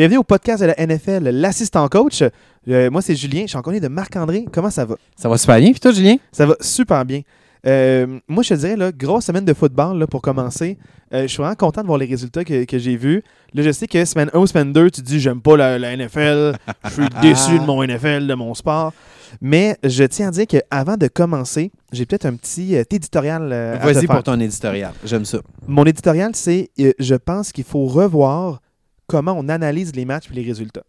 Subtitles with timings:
[0.00, 2.24] Bienvenue au podcast de la NFL, l'assistant coach.
[2.68, 3.42] Euh, moi, c'est Julien.
[3.42, 4.46] Je suis en compagnie de Marc-André.
[4.50, 4.94] Comment ça va?
[5.14, 5.72] Ça va super bien.
[5.72, 6.16] Puis toi, Julien?
[6.32, 7.20] Ça va super bien.
[7.66, 10.78] Euh, moi, je te dirais, là, grosse semaine de football là, pour commencer.
[11.12, 13.22] Euh, je suis vraiment content de voir les résultats que, que j'ai vus.
[13.52, 15.78] Là, je sais que semaine 1 ou semaine 2, tu te dis, j'aime pas la,
[15.78, 16.54] la NFL,
[16.84, 18.94] je suis déçu de mon NFL, de mon sport.
[19.42, 23.76] Mais je tiens à dire qu'avant de commencer, j'ai peut-être un petit euh, éditorial à
[23.76, 24.92] Vas-y pour ton éditorial.
[25.04, 25.40] J'aime ça.
[25.68, 28.62] Mon éditorial, c'est je pense qu'il faut revoir
[29.10, 30.84] comment on analyse les matchs et les résultats.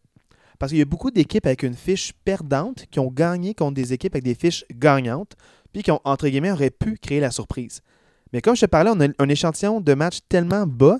[0.59, 3.93] Parce qu'il y a beaucoup d'équipes avec une fiche perdante qui ont gagné contre des
[3.93, 5.35] équipes avec des fiches gagnantes,
[5.73, 7.81] puis qui ont, entre guillemets, auraient pu créer la surprise.
[8.31, 10.99] Mais comme je te parlais, on a un échantillon de matchs tellement bas,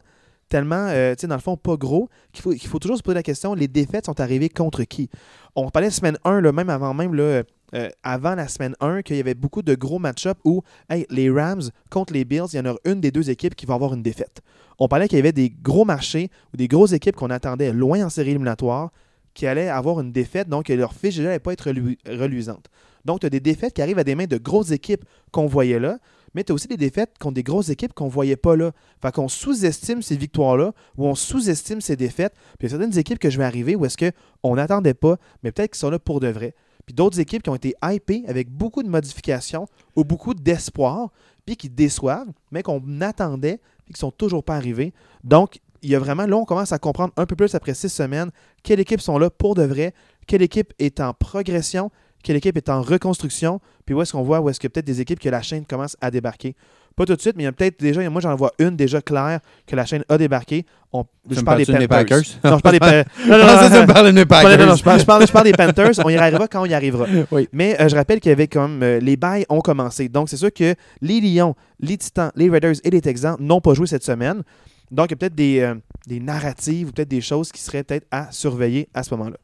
[0.49, 3.23] tellement, euh, tu sais, dans le fond, pas gros, qu'il faut, toujours se poser la
[3.23, 5.07] question les défaites sont arrivées contre qui?
[5.55, 9.15] On parlait semaine 1, là, même avant même, là, euh, avant la semaine 1, qu'il
[9.15, 10.61] y avait beaucoup de gros match-ups où
[11.09, 13.73] les Rams contre les Bills, il y en a une des deux équipes qui va
[13.75, 14.41] avoir une défaite.
[14.79, 18.05] On parlait qu'il y avait des gros marchés ou des grosses équipes qu'on attendait loin
[18.05, 18.91] en série éliminatoire
[19.33, 22.67] qui allaient avoir une défaite, donc leur fiche n'allait pas être relu- reluisante.
[23.05, 25.79] Donc, tu as des défaites qui arrivent à des mains de grosses équipes qu'on voyait
[25.79, 25.97] là,
[26.33, 28.71] mais tu as aussi des défaites contre des grosses équipes qu'on voyait pas là.
[29.01, 32.33] Fait qu'on sous-estime ces victoires-là ou on sous-estime ces défaites.
[32.57, 35.17] Puis il y a certaines équipes que je vais arriver où est-ce qu'on n'attendait pas,
[35.43, 36.53] mais peut-être qu'ils sont là pour de vrai.
[36.93, 41.09] D'autres équipes qui ont été hypées avec beaucoup de modifications ou beaucoup d'espoir,
[41.45, 44.93] puis qui déçoivent, mais qu'on attendait, puis qui sont toujours pas arrivés.
[45.23, 47.89] Donc, il y a vraiment, là, on commence à comprendre un peu plus après six
[47.89, 48.29] semaines
[48.63, 49.93] quelles équipes sont là pour de vrai,
[50.27, 51.91] quelle équipe est en progression,
[52.23, 55.01] quelle équipe est en reconstruction, puis où est-ce qu'on voit où est-ce que peut-être des
[55.01, 56.55] équipes que la chaîne commence à débarquer.
[56.95, 59.01] Pas tout de suite, mais il y a peut-être déjà, moi j'en vois une déjà
[59.01, 60.65] claire que la chaîne a débarqué.
[60.93, 61.87] On, je parle des Panthers.
[61.87, 62.23] Packers?
[62.43, 63.05] Non, je parle des Panthers.
[63.27, 65.27] Non, ça, ça me parle de mes Je parle- non, non, je parle, je parle-
[65.27, 65.91] je parle des Panthers.
[66.03, 67.05] On y arrivera quand on y arrivera.
[67.31, 67.47] Oui.
[67.53, 70.09] Mais euh, je rappelle qu'il y avait comme euh, les bails ont commencé.
[70.09, 73.73] Donc c'est sûr que les Lions, les Titans, les Raiders et les Texans n'ont pas
[73.73, 74.43] joué cette semaine.
[74.91, 75.75] Donc il y a peut-être des, euh,
[76.07, 79.37] des narratives ou peut-être des choses qui seraient peut-être à surveiller à ce moment-là.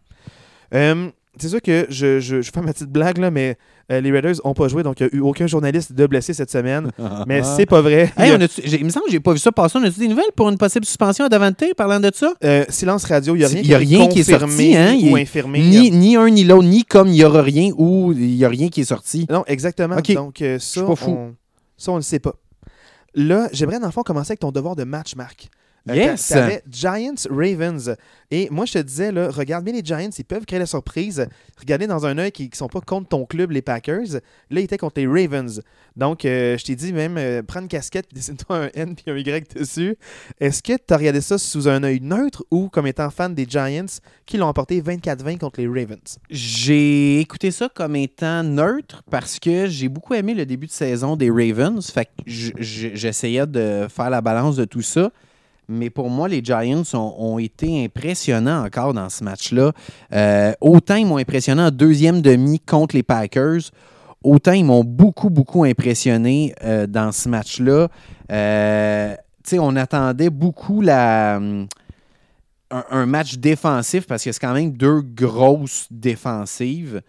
[1.39, 3.57] C'est sûr que je, je, je fais ma petite blague là, mais
[3.91, 6.33] euh, les Raiders n'ont pas joué, donc il n'y a eu aucun journaliste de blessé
[6.33, 6.91] cette semaine.
[7.27, 8.11] Mais c'est pas vrai.
[8.17, 8.31] Hey,
[8.65, 9.77] Il a- me semble que j'ai pas vu ça passer.
[9.77, 12.33] On a-tu des nouvelles pour une possible suspension à Davante parlant de ça?
[12.43, 14.97] euh, silence radio, il n'y a rien, y a qui, rien qui est sorti, hein,
[15.01, 15.59] ou est- infirmé.
[15.61, 18.49] Ni, ni un ni l'autre, ni comme il y aura rien ou il y a
[18.49, 19.25] rien qui est sorti.
[19.29, 19.95] Non, exactement.
[19.95, 21.11] Donc, euh, ça, suis pas fou.
[21.11, 21.35] On,
[21.77, 22.33] ça, on le sait pas.
[23.15, 25.49] Là, j'aimerais, dans le fond, commencer avec ton devoir de match, Marc.
[25.89, 26.27] Euh, Yes.
[26.27, 27.95] T'avais Giants-Ravens.
[28.29, 31.27] Et moi, je te disais, là, regarde bien les Giants, ils peuvent créer la surprise.
[31.59, 34.15] Regardez dans un œil qui ne sont pas contre ton club, les Packers.
[34.49, 35.61] Là, ils étaient contre les Ravens.
[35.95, 39.17] Donc, euh, je t'ai dit même, euh, prends une casquette, dessine-toi un N puis un
[39.17, 39.97] Y dessus.
[40.39, 43.45] Est-ce que tu as regardé ça sous un œil neutre ou comme étant fan des
[43.47, 43.85] Giants
[44.25, 46.19] qui l'ont emporté 24-20 contre les Ravens?
[46.29, 51.15] J'ai écouté ça comme étant neutre parce que j'ai beaucoup aimé le début de saison
[51.15, 51.89] des Ravens.
[51.89, 55.11] Fait que j'essayais de faire la balance de tout ça.
[55.69, 59.73] Mais pour moi, les Giants ont, été impressionnants encore dans ce match-là.
[60.13, 63.71] Euh, autant ils m'ont impressionné en deuxième demi contre les Packers,
[64.23, 67.89] autant ils m'ont beaucoup, beaucoup impressionné euh, dans ce match-là.
[68.31, 69.15] Euh,
[69.53, 71.67] on attendait beaucoup la, hum,
[72.69, 77.01] un, match défensif parce que c'est quand même deux grosses défensives.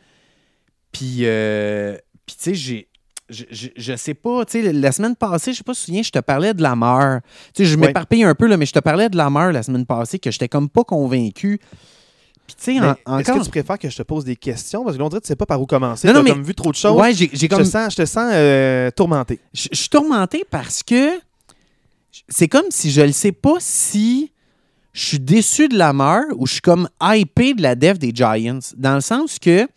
[0.93, 1.97] Puis, euh,
[2.27, 2.88] puis tu sais, j'ai.
[3.31, 5.85] Je, je, je sais pas, tu sais, la semaine passée, je sais pas si tu
[5.85, 7.21] te souviens, je te parlais de Lamar.
[7.55, 9.85] Tu sais, je m'éparpille un peu, là, mais je te parlais de Lamar la semaine
[9.85, 11.59] passée que j'étais comme pas convaincu.
[12.47, 14.83] Puis, tu sais, en- Est-ce que tu préfères que je te pose des questions?
[14.83, 16.09] Parce que là, on dirait que tu sais pas par où commencer.
[16.09, 16.99] Non, non, mais- comme vu trop de choses.
[16.99, 17.59] Ouais, j'ai j'ai Je comme.
[17.59, 19.39] te sens, je te sens euh, tourmenté.
[19.53, 21.11] Je suis tourmenté parce que
[22.31, 24.33] c'est comme si je ne sais pas si
[24.95, 28.59] je suis déçu de Lamar ou je suis comme hypé de la def des Giants.
[28.79, 29.69] Dans le sens que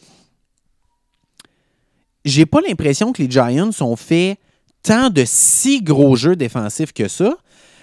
[2.25, 4.37] j'ai pas l'impression que les Giants ont fait
[4.83, 7.35] tant de si gros jeux défensifs que ça.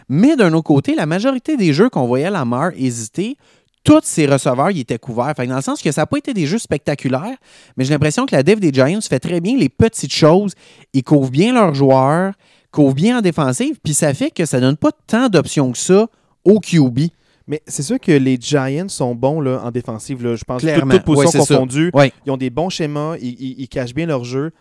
[0.08, 3.36] Mais d'un autre côté, la majorité des jeux qu'on voyait Lamar hésiter,
[3.84, 5.34] tous ses receveurs ils étaient couverts.
[5.34, 7.36] Dans le sens que ça n'a pas été des jeux spectaculaires,
[7.76, 10.52] mais j'ai l'impression que la def des Giants fait très bien les petites choses.
[10.92, 12.32] Ils couvrent bien leurs joueurs,
[12.70, 16.06] couvrent bien en défensive, puis ça fait que ça donne pas tant d'options que ça
[16.44, 17.00] au QB.
[17.48, 20.22] Mais c'est sûr que les Giants sont bons là, en défensive.
[20.22, 20.36] Là.
[20.36, 20.94] Je pense que Clairement.
[20.94, 21.90] toutes, toutes positions Ouais, confondues.
[21.94, 22.12] Ouais.
[22.26, 23.16] Ils ont des bons schémas.
[23.20, 24.52] Ils, ils- ils cachent bien leur jeu.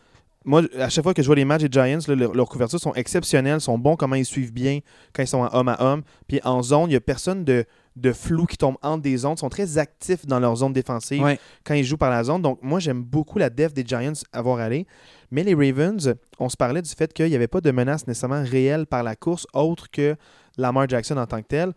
[0.45, 2.93] Moi, à chaque fois que je vois les matchs des Giants, là, leurs couvertures sont
[2.93, 4.79] exceptionnelles, sont bons comment ils suivent bien
[5.11, 6.03] quand ils sont en homme à homme.
[6.29, 7.65] Puis en zone, il n'y a personne de,
[7.97, 9.33] de flou qui tombe entre des zones.
[9.35, 11.37] Ils sont très actifs dans leur zone défensive Ouais.
[11.65, 12.41] quand ils jouent par la zone.
[12.41, 14.87] Donc, moi, j'aime beaucoup la def des Giants à voir aller.
[15.31, 18.41] Mais les Ravens, on se parlait du fait qu'il n'y avait pas de menace nécessairement
[18.45, 20.15] réelle par la course autre que
[20.57, 21.73] Lamar Jackson en tant que tel.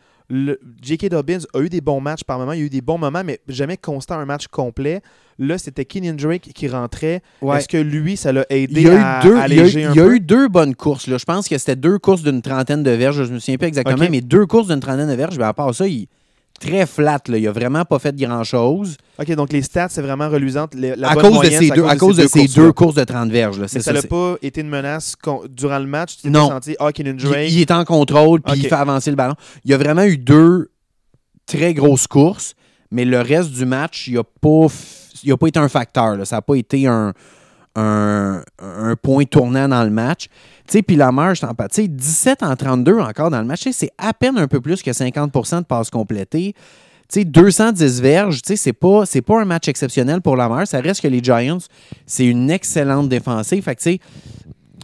[0.82, 1.08] J.K.
[1.08, 3.22] Dobbins a eu des bons matchs par moment, il y a eu des bons moments,
[3.24, 5.02] mais jamais constant un match complet.
[5.38, 7.22] Là, c'était Kenyon Drake qui rentrait.
[7.42, 7.58] Ouais.
[7.58, 9.42] Est-ce que lui, ça l'a aidé Il y a eu à deux, il y a,
[9.42, 10.14] alléger eu- un il y a peu?
[10.16, 11.06] eu deux bonnes courses.
[11.08, 11.18] Là.
[11.18, 13.24] Je pense que c'était deux courses d'une trentaine de verges.
[13.24, 15.36] Je me souviens pas exactement, mais deux courses d'une trentaine de verges.
[15.38, 16.06] Mais à part ça, il,
[16.60, 17.18] très flat.
[17.26, 17.38] Là.
[17.38, 18.96] Il a vraiment pas fait grand-chose.
[19.18, 20.74] OK, donc les stats, c'est vraiment reluisante.
[20.74, 23.30] La À bonne cause de moyenne, deux, à cause de ces deux courses de 30
[23.30, 23.56] verges.
[23.56, 23.62] Là.
[23.62, 25.16] Mais C'est ça n'a pas été une menace
[25.48, 26.18] durant le match?
[26.20, 26.48] Tu Non.
[26.48, 29.34] senti, Kenan Il, il est en contrôle, puis il fait avancer le ballon.
[29.64, 30.70] Il y a vraiment eu deux
[31.46, 32.54] très grosses courses,
[32.90, 34.66] mais le reste du match, il n'a pas,
[35.24, 36.16] il a pas été un facteur.
[36.16, 36.24] là.
[36.24, 37.12] Ça n'a pas été un,
[37.76, 38.42] un,
[39.02, 40.26] point tournant dans le match.
[40.86, 41.70] Puis la marge, t'en parles.
[41.70, 44.82] Tu sais, 17 en 32 encore dans le match, c'est à peine un peu plus
[44.82, 46.54] que 50% de passes complétées.
[47.08, 50.68] Tu sais, 210 verges, c'est pas, pas un match exceptionnel pour la marge.
[50.68, 51.58] Ça reste que les Giants,
[52.06, 53.64] c'est une excellente défensive.
[53.64, 53.98] Fait que,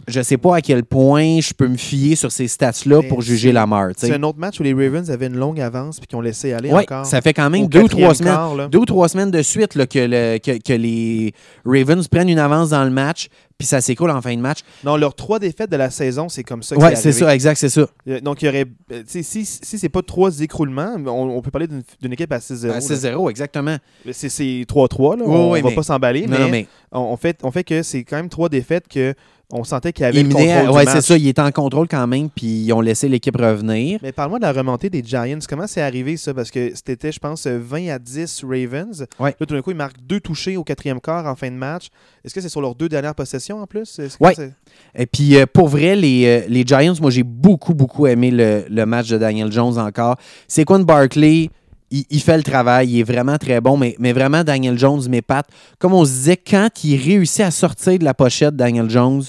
[0.07, 3.49] je sais pas à quel point je peux me fier sur ces stats-là pour juger
[3.49, 3.95] c'est- la marge.
[3.95, 4.07] tu sais.
[4.07, 6.53] C'est un autre match où les Ravens avaient une longue avance puis qu'ils ont laissé
[6.53, 7.05] aller Ouais, encore.
[7.05, 8.33] ça fait quand même deux ou trois semaines.
[8.33, 8.69] quart.
[8.69, 11.33] Deux ou trois semaines de suite là, que, le- que, que les
[11.65, 13.27] Ravens prennent une avance dans le match,
[13.57, 14.59] puis ça s'écoule en fin de match.
[14.83, 17.69] Non, leurs trois défaites de la saison, c'est comme ça Ouais, c'est ça, exact, c'est
[17.69, 17.87] ça.
[18.07, 18.65] Euh, Donc, il y aurait.
[18.93, 22.71] euh, si si c'est pas trois écroulements, on, on peut parler d'une équipe à 6-0.
[22.71, 22.81] À là.
[22.81, 23.77] 6-0, exactement.
[24.11, 25.23] C'est c'est 3-3, là.
[25.25, 27.63] Oui, on oui, va mais- pas s'emballer, mais, non, mais On, on fait, on fait
[27.65, 29.13] que c'est quand même trois défaites que
[29.49, 31.51] on sentait qu'il y avait il le menait- contrôle ouais, c'est ça, il était en
[31.51, 33.99] contrôle quand même, puis ils ont laissé l'équipe revenir.
[34.03, 35.39] Mais parle-moi de la remontée des Giants.
[35.47, 36.33] Comment c'est arrivé, ça?
[36.33, 39.05] Parce que c'était, je pense, 20 à 10 Ravens.
[39.19, 39.35] Ouais.
[39.39, 41.87] Là, tout d'un coup, ils marquent deux touchés au quatrième quart en fin de match.
[42.25, 43.85] Est-ce que c'est sur leurs deux dernières possessions en plus?
[43.85, 44.53] C'est-
[44.95, 48.65] Et puis, euh, pour vrai, les, euh, les Giants, moi, j'ai beaucoup, beaucoup aimé le,
[48.69, 50.17] le match de Daniel Jones encore.
[50.49, 51.49] C'est quoi Barkley?
[51.89, 55.47] Il, fait le travail, il est vraiment très bon, mais, vraiment, Daniel Jones m'épate.
[55.79, 59.23] Comme on se disait, quand il réussit à sortir de la pochette, Daniel Jones,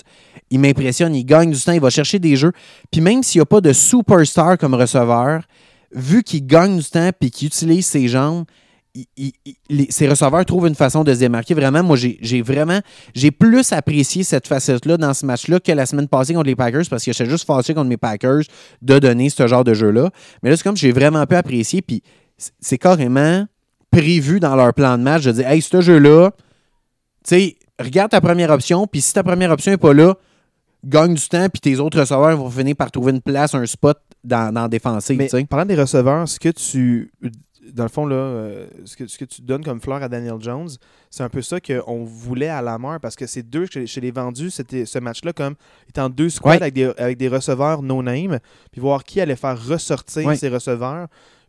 [0.50, 2.52] il m'impressionne, il gagne du temps, il va chercher des jeux.
[2.90, 5.43] Puis même s'il n'y a pas de superstar comme receveur,
[5.93, 8.44] vu qu'il gagne du temps et qu'il utilise ses jambes,
[9.90, 11.54] ses receveurs trouvent une façon de se démarquer.
[11.54, 12.81] Vraiment, moi, j'ai vraiment
[13.14, 16.84] j'ai plus apprécié cette facette-là dans ce match-là que la semaine passée contre les Packers
[16.88, 18.43] parce que j'étais juste fâché contre mes Packers
[18.82, 20.11] de donner ce genre de jeu-là.
[20.43, 21.82] Mais là, c'est comme j'ai vraiment peu apprécié.
[21.82, 22.02] Puis
[22.61, 23.46] c'est carrément
[23.90, 26.31] prévu dans leur plan de match de dire Hey, ce jeu-là,
[27.25, 30.14] tu sais, regarde ta première option, puis si ta première option n'est pas là,
[30.85, 33.99] gagne du temps, puis tes autres receveurs vont finir par trouver une place, un spot
[34.25, 35.19] dans, dans défensive.
[35.19, 37.12] Mais parlant des receveurs, ce que tu.
[37.73, 40.37] Dans le fond, là, euh, ce, que, ce que tu donnes comme fleur à Daniel
[40.40, 40.70] Jones,
[41.11, 44.00] c'est un peu ça qu'on voulait à la mort parce que ces deux, chez, chez
[44.00, 45.55] les vendus, c'était ce match-là comme
[45.87, 46.62] étant deux squads Ouais.
[46.62, 48.38] avec, des, avec des receveurs no-name,
[48.73, 50.37] puis voir qui allait faire ressortir Ouais.
[50.37, 51.08] ces receveurs.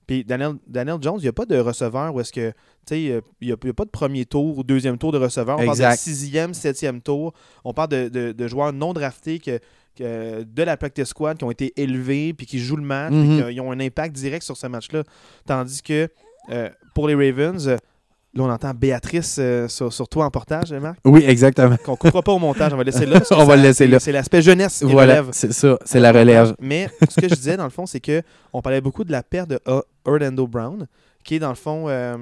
[0.10, 2.56] Puis Daniel, Daniel Jones, il n'y a pas de receveur où est-ce que, tu
[2.88, 5.60] sais, euh, il n'y a, pas de premier tour ou deuxième tour de receveur.
[5.60, 7.32] On parle de sixième, septième tour.
[7.64, 9.60] On parle de, de- de joueurs non draftés que,
[9.96, 13.20] que- de la practice squad qui ont été élevés puis qui jouent le match puis
[13.20, 13.52] Mhm.
[13.54, 15.04] qui ont un impact direct sur ce match-là.
[15.46, 16.08] Tandis que
[16.52, 17.76] euh, pour les Ravens, euh,
[18.34, 21.76] là, on entend Béatrice euh, sur, sur toi en portage, hein, Marc, Oui, exactement.
[21.78, 22.74] qu'on ne coupera pas au montage.
[22.74, 23.20] On va laisser là.
[23.32, 24.00] On va ça- le laisser là.
[24.00, 25.30] C'est l'aspect jeunesse qui Voilà, relève.
[25.34, 26.56] c'est ça, c'est la relève.
[26.60, 28.24] Mais ce que je disais, dans le fond, c'est que
[28.54, 29.60] on parlait beaucoup de la perte de
[30.10, 30.88] Orlando Brown,
[31.24, 32.16] qui est, dans le fond, euh,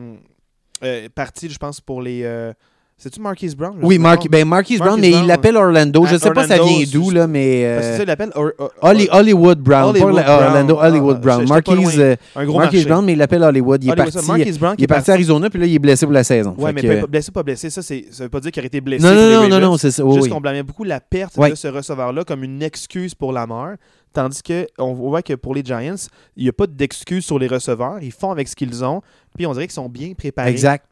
[0.84, 2.22] euh, parti, je pense, pour les...
[2.24, 2.52] euh,
[3.00, 3.76] C'est-tu Marquise Brown?
[3.82, 4.30] Oui, trompe.
[4.30, 5.24] ben Marquise Brown, mais Brown.
[5.24, 6.06] il l'appelle Orlando.
[6.06, 7.64] Je Ah, sais pas ça Orlando, vient d'où, là, mais.
[7.76, 9.90] Parce que euh, ça, il l'appelle Or- Or- Holly- Hollywood Brown.
[9.90, 10.48] Hollywood pas.
[10.48, 11.48] Orlando Ah, Hollywood Brown.
[11.48, 12.86] Marquise, euh, Marquise.
[12.88, 13.84] Brown, mais il l'appelle Hollywood.
[13.84, 15.80] Il est Hollywood, parti, Marquise Brown il est parti à Arizona, puis là, il est
[15.80, 16.56] blessé pour la saison.
[16.60, 18.82] Fait mais que- blessé, pas blessé, ça, c'est, ça veut pas dire qu'il aurait été
[18.82, 19.04] blessé.
[19.04, 20.04] Non, non, non, non, c'est ça.
[20.04, 20.30] oui, Juste oui.
[20.32, 23.74] qu'on blâmait beaucoup la perte de ce receveur-là comme une excuse pour la mort.
[24.18, 25.94] Tandis qu'on voit que pour les Giants,
[26.36, 28.02] il n'y a pas d'excuse sur les receveurs.
[28.02, 29.04] Ils font avec ce qu'ils ont.
[29.36, 30.50] Puis on dirait qu'ils sont bien préparés.
[30.50, 30.84] Exact.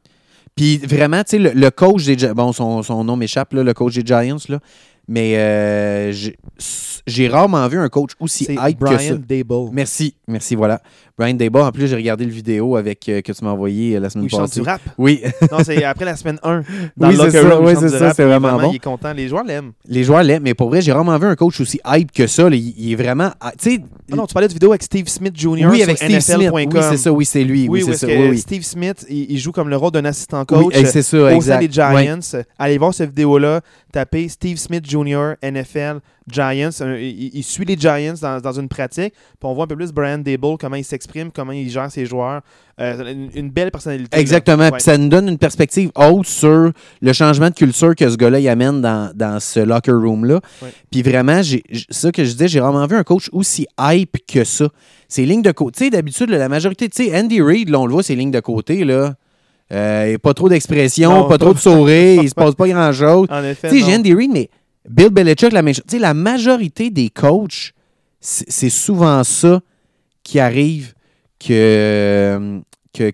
[0.56, 3.74] Puis vraiment, tu sais, le, le coach des Gi- bon, son, son nom m'échappe, le
[3.74, 4.60] coach des Giants, là,
[5.08, 8.96] mais euh, j'ai- rarement vu un coach aussi hype que ça.
[8.96, 9.70] Brian Dable.
[9.74, 10.80] Merci, merci, voilà.
[11.18, 14.00] Brian Deba, en plus, j'ai regardé le vidéo avec, euh, que tu m'as envoyé euh,
[14.02, 14.82] la Où semaine il chante du rap?
[14.98, 16.62] Oui, Non, c'est après la semaine 1.
[16.98, 18.72] Dans Oui, c'est ça, oui, c'est ça, c'est vraiment bon.
[18.72, 19.14] Il est content.
[19.14, 19.72] Les joueurs l'aiment.
[19.88, 22.50] les joueurs l'aiment, mais pour vrai, j'ai rarement vu un coach aussi hype que ça.
[22.50, 22.56] là.
[22.58, 23.32] Il, il est vraiment.
[23.40, 23.82] ah, Tu sais,
[24.14, 25.48] non, tu parlais de vidéo avec Steve Smith Jr.
[25.70, 26.50] oui, sur avec Steve Smith.
[26.54, 27.70] Oui, c'est ça, oui, c'est lui.
[27.70, 28.08] Oui, Oui, où c'est ça.
[28.08, 28.38] Oui, oui.
[28.38, 30.74] Steve Smith, il, il joue comme le rôle d'un assistant Oui, coach.
[30.78, 31.60] eh, c'est ça, au sein exact.
[31.62, 32.20] des Giants.
[32.60, 33.62] Allez voir cette vidéo-là.
[33.94, 36.70] Tapez Steve Smith Jr., NFL, Giants.
[36.82, 39.14] Un- il, il suit les Giants dans, dans une pratique.
[39.14, 42.06] Puis on voit un peu plus Brian Dable, comment il s'exprime, comment il gère ses
[42.06, 42.42] joueurs.
[42.80, 44.18] Euh, une, une belle personnalité.
[44.18, 44.70] Exactement.
[44.72, 48.40] Puis ça nous donne une perspective haute sur le changement de culture que ce gars-là
[48.40, 50.42] y amène dans, dans ce locker room-là.
[50.62, 50.74] Ouais.
[50.92, 54.44] Puis vraiment, j'ai, ça que je disais, j'ai rarement vu un coach aussi hype que
[54.44, 54.68] ça.
[55.08, 55.78] Ces lignes de côté.
[55.78, 58.16] Tu sais, d'habitude, là, la majorité, tu sais, Andy Reid, là, on le voit, ces
[58.16, 59.14] lignes de côté, là.
[59.74, 63.28] Euh, pas trop d'expression, pas trop de sourire, il se passe pas grand-chose.
[63.32, 63.70] En effet.
[63.70, 64.50] Tu sais, j'ai Andy Reid, mais
[64.90, 65.62] Bill Belichick, la
[66.00, 67.74] la majorité des coachs,
[68.20, 69.62] c'est souvent ça
[70.24, 70.94] qui arrive
[71.40, 72.62] que.
[72.98, 73.12] Que,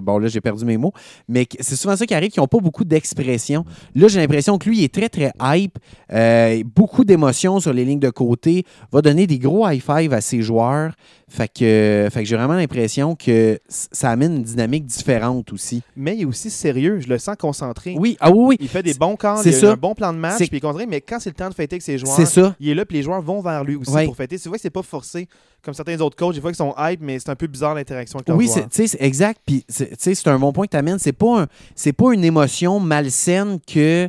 [0.00, 0.94] bon, là, j'ai perdu mes mots,
[1.28, 3.66] mais c'est souvent ça qui arrive, qui n'ont pas beaucoup d'expression.
[3.94, 5.78] Là, j'ai l'impression que lui, il est très, très hype,
[6.10, 10.40] euh, beaucoup d'émotions sur les lignes de côté, va donner des gros high-five à ses
[10.40, 10.94] joueurs.
[11.28, 15.82] Fait que, fait que j'ai vraiment l'impression que ça amène une dynamique différente aussi.
[15.96, 17.00] Mais il est aussi sérieux.
[17.00, 17.96] Je le sens concentré.
[17.98, 18.56] Oui, ah oui, oui.
[18.60, 19.72] Il fait des bons c'est il a ça.
[19.72, 21.82] un bon plan de match, puis il mais quand c'est le temps de fêter avec
[21.82, 22.54] ses joueurs, C'est ça.
[22.60, 24.04] il est là, puis les joueurs vont vers lui aussi Ouais.
[24.04, 24.38] pour fêter.
[24.38, 25.26] Tu vois que c'est pas forcé,
[25.62, 28.18] comme certains autres coachs, des fois, qui sont hype, mais c'est un peu bizarre l'interaction
[28.18, 28.66] avec leurs Oui, joueurs.
[28.70, 29.40] c'est exact.
[29.46, 29.94] Puis, c'est-
[30.30, 30.98] un bon point que tu amènes.
[30.98, 31.46] C'est pas, un-
[31.94, 34.08] pas une émotion malsaine que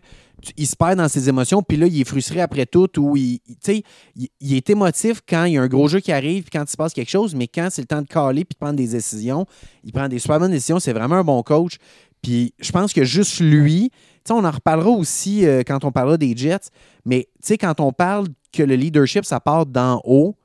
[0.58, 3.40] il se perd dans ses émotions, puis là, il est frustré après tout, ou il,
[3.68, 6.64] il- il, est émotif quand il y a un gros jeu qui arrive, puis quand
[6.64, 8.76] il se passe quelque chose, mais quand c'est le temps de caler puis de prendre
[8.76, 9.46] des décisions,
[9.84, 10.80] il prend des super bonnes décisions.
[10.80, 11.78] C'est vraiment un bon coach.
[12.22, 13.92] Puis je pense que juste lui,
[14.30, 16.70] on en reparlera aussi euh, quand on parlera des Jets,
[17.06, 17.28] mais
[17.60, 20.36] quand on parle que le leadership, ça part d'en haut,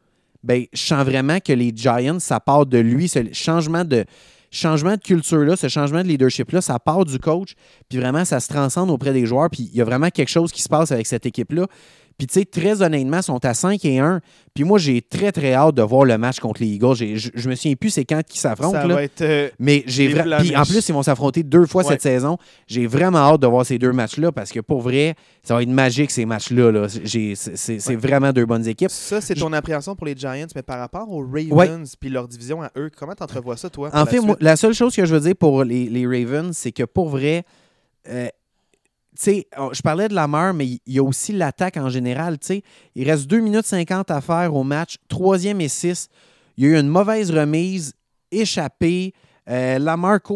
[0.43, 4.05] ben, je sens vraiment que les Giants, ça part de lui, ce changement de,
[4.51, 7.55] changement de culture-là, ce changement de leadership-là, ça part du coach,
[7.89, 10.53] puis vraiment, ça se transcende auprès des joueurs, puis il y a vraiment quelque chose
[10.53, 11.67] qui se passe avec cette équipe-là.
[12.21, 14.21] Puis, tu sais, très honnêtement, ils sont à 5 et 1.
[14.53, 16.95] Puis moi, j'ai très, très hâte de voir le match contre les Eagles.
[16.97, 18.73] Je, je me souviens plus c'est quand qui s'affrontent.
[18.73, 18.95] Ça là.
[18.97, 19.23] va être.
[19.23, 21.93] euh, Mais j'ai vra- puis en plus, ils vont s'affronter deux fois Ouais.
[21.93, 22.37] cette saison.
[22.67, 25.69] J'ai vraiment hâte de voir ces deux matchs-là parce que pour vrai, ça va être
[25.71, 26.71] magique ces matchs-là.
[26.73, 26.89] là.
[26.89, 27.97] C'est Ouais.
[27.97, 28.91] vraiment deux bonnes équipes.
[28.91, 32.61] ça, c'est ton appréhension pour les Giants, mais par rapport aux Ravens puis leur division
[32.61, 33.89] à eux, comment t'entrevois ça, toi?
[33.95, 36.55] En la fait, moi, la seule chose que je veux dire pour les, les Ravens,
[36.55, 37.45] c'est que pour vrai,
[38.09, 38.29] euh,
[39.57, 42.39] on- je parlais de la mort, mais il y a aussi l'attaque en général.
[42.95, 46.09] Il reste 2 minutes 50 à faire au match, troisième et 6.
[46.57, 47.93] Il y a eu une mauvaise remise,
[48.31, 49.13] échappée.
[49.49, 49.79] Euh,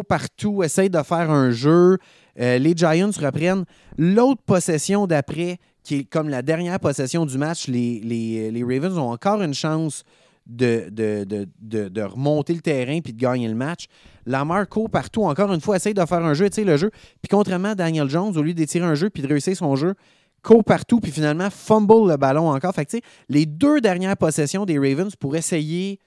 [0.09, 1.99] partout, essaye de faire un jeu.
[2.41, 3.65] Euh, les Giants reprennent.
[3.97, 9.43] L'autre possession d'après, qui est comme la dernière possession du match, les Ravens ont encore
[9.43, 10.03] une chance
[10.47, 13.87] de, de, de- remonter le terrain puis de gagner le match.
[14.27, 16.91] Lamar court partout, encore une fois, essaye de faire un jeu, tu sais, le jeu.
[16.91, 19.95] Puis contrairement à Daniel Jones, au lieu d'étirer un jeu puis de réussir son jeu,
[20.43, 22.75] court partout puis finalement fumble le ballon encore.
[22.75, 22.97] Fait que,
[23.29, 25.99] les deux dernières possessions des Ravens pour essayer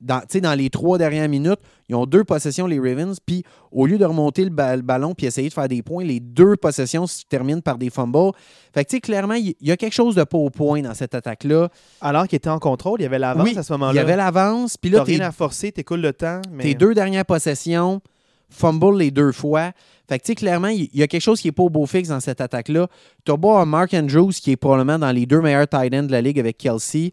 [0.00, 3.96] dans, dans les trois dernières minutes, ils ont deux possessions, les Ravens, puis au lieu
[3.98, 7.06] de remonter le, ba- le ballon puis essayer de faire des points, les deux possessions
[7.06, 8.32] se terminent par des fumbles.
[8.74, 11.68] Fait que, clairement, il y a quelque chose de pas au point dans cette attaque-là.
[12.00, 14.00] Alors qu'il était en contrôle, il y avait l'avance Oui, à ce Il y moment-là.
[14.00, 16.42] avait l'avance, puis T'as là, rien t'es à forcer, t'écoules le temps.
[16.52, 16.62] Mais...
[16.64, 18.00] tes deux dernières possessions,
[18.50, 19.72] fumble les deux fois.
[20.08, 22.20] Fait que, clairement, il y a quelque chose qui n'est pas au beau fixe dans
[22.20, 22.86] cette attaque-là.
[23.24, 26.12] Tu as beau Mark Andrews, qui est probablement dans les deux meilleurs tight ends de
[26.12, 27.10] la ligue avec Kelsey.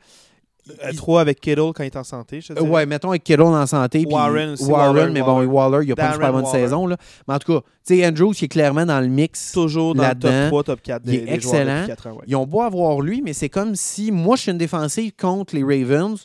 [0.69, 3.09] Euh, Il- trois avec Kittle quand il est en santé, je te Euh, ouais, mettons
[3.09, 4.05] avec Kittle en santé.
[4.05, 6.59] puis Warren aussi, Warren, Waller, mais bon, Waller, il n'a pas une super bonne Waller.
[6.63, 6.87] saison.
[6.87, 6.95] Là.
[7.27, 9.51] Mais en tout cas, tu sais, Andrews, qui est clairement dans le mix.
[9.51, 10.47] Toujours dans le top là-dedans.
[10.47, 11.75] 3, top 4 Il des, est des joueurs excellent.
[11.81, 12.11] depuis 4 ans.
[12.13, 12.23] ouais.
[12.27, 15.53] Ils ont beau avoir lui, mais c'est comme si moi, je suis une défensive contre
[15.55, 16.23] les Ravens.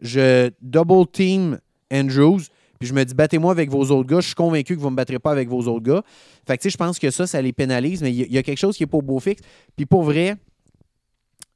[0.00, 1.58] Je double team
[1.92, 2.40] Andrews.
[2.78, 4.20] Puis je me dis, battez-moi avec vos autres gars.
[4.20, 6.02] Je suis convaincu que vous ne me battrez pas avec vos autres gars.
[6.46, 8.26] Fait que tu sais, je pense que ça, ça les pénalise, mais il y, a-
[8.26, 9.42] il y a quelque chose qui n'est pas au beau fixe.
[9.76, 10.36] Puis pour vrai,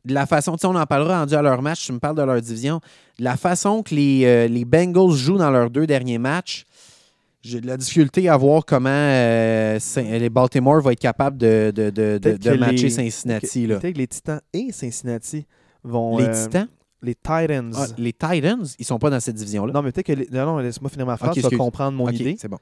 [0.04, 2.16] de la façon, tu sais, on en parlera rendu à leur match, tu me parles
[2.16, 2.80] de leur division.
[3.18, 6.64] De la façon que les, euh, les Bengals jouent dans leurs deux derniers matchs,
[7.42, 11.72] j'ai de la difficulté à voir comment euh, Saint- les Baltimore vont être capables de,
[11.74, 13.66] de, de, de, matcher les- Cincinnati.
[13.66, 15.44] Peut-être que les Titans et Cincinnati
[15.82, 16.18] vont.
[16.18, 16.68] Les euh, Titans?
[17.02, 17.72] Les Titans.
[17.76, 19.72] Ah, les Titans, ils sont pas dans cette division-là.
[19.72, 20.12] Non, mais peut-être que.
[20.12, 20.28] Les...
[20.30, 22.36] Non, non, laisse-moi finir ma phrase, tu vas comprendre mon idée.
[22.40, 22.58] c'est bon.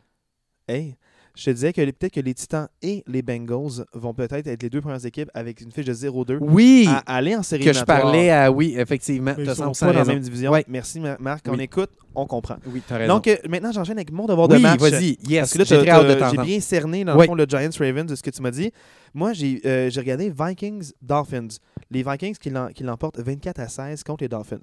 [0.67, 0.97] Hey,
[1.37, 4.69] je te disais que peut-être que les Titans et les Bengals vont peut-être être les
[4.71, 7.85] deux premières équipes avec une fiche de 0-2 Oui, à aller en série que je
[7.85, 8.51] parlais à.
[8.51, 9.35] Oui, effectivement.
[9.39, 10.51] Ils sont 100% pas dans la même division.
[10.53, 10.65] Ouais.
[10.69, 11.47] Merci, Ma- Marc.
[11.49, 11.63] On Oui.
[11.63, 12.57] écoute, on comprend.
[12.67, 13.15] Oui, tu as raison.
[13.15, 14.81] Donc, euh, maintenant, j'enchaîne avec mon devoir de oui, match.
[14.81, 15.17] vas-y.
[15.17, 16.45] Parce Yes, que là, j'ai t'as- très hâte de t'as- j'ai t'entendre.
[16.47, 17.21] bien cerné, dans Oui.
[17.23, 18.73] le fond, le Giants-Ravens de ce que tu m'as dit.
[19.15, 21.49] Moi, j'ai euh, regardé Vikings-Dolphins.
[21.91, 24.59] Les Vikings qui l'emportent 24 à 16 contre les Dolphins.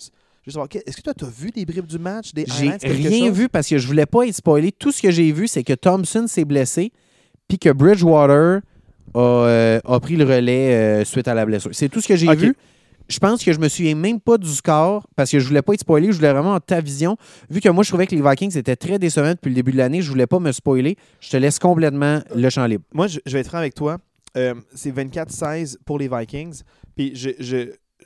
[0.48, 3.68] Est-ce que toi, tu as vu des bribes du match, des J'ai rien vu parce
[3.68, 4.72] que je voulais pas être spoilé.
[4.72, 6.92] Tout ce que j'ai vu, c'est que Thompson s'est blessé,
[7.48, 8.62] puis que Bridgewater
[9.14, 11.72] a, euh, a pris le relais euh, suite à la blessure.
[11.74, 12.56] C'est tout ce que j'ai vu.
[13.10, 15.74] Je pense que je me souviens même pas du score parce que je voulais pas
[15.74, 16.08] être spoilé.
[16.12, 17.16] Je voulais vraiment avoir ta vision.
[17.50, 19.78] Vu que moi, je trouvais que les Vikings étaient très décevants depuis le début de
[19.78, 20.98] l'année, je voulais pas me spoiler.
[21.22, 22.84] Je te laisse complètement le champ libre.
[22.94, 23.98] Moi, je, je vais être franc avec toi.
[24.36, 26.62] Euh, c'est 24-16 pour les Vikings.
[26.96, 27.14] Puis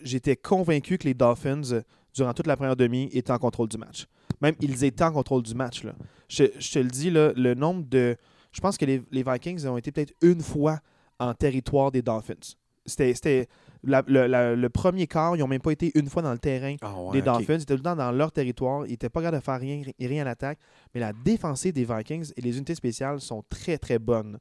[0.03, 1.81] j'étais convaincu que les Dolphins,
[2.13, 4.05] durant toute la première demi, étaient en contrôle du match.
[4.41, 5.83] Même, ils étaient en contrôle du match.
[5.83, 5.93] Là.
[6.27, 8.15] Je, je te le dis, là, le nombre de.
[8.51, 10.79] Je pense que les, les Vikings ont été peut-être une fois
[11.19, 12.55] en territoire des Dolphins.
[12.85, 13.13] C'était.
[13.13, 13.47] c'était
[13.83, 16.37] la- le, la- le premier quart, ils n'ont même pas été une fois dans le
[16.39, 16.75] terrain
[17.13, 17.53] des Dolphins.
[17.55, 18.85] Ils étaient tout le temps dans leur territoire.
[18.85, 20.59] Ils n'étaient pas capables de faire rien, rien à l'attaque.
[20.93, 24.37] Mais la défensive des Vikings et les unités spéciales sont très, très bonnes.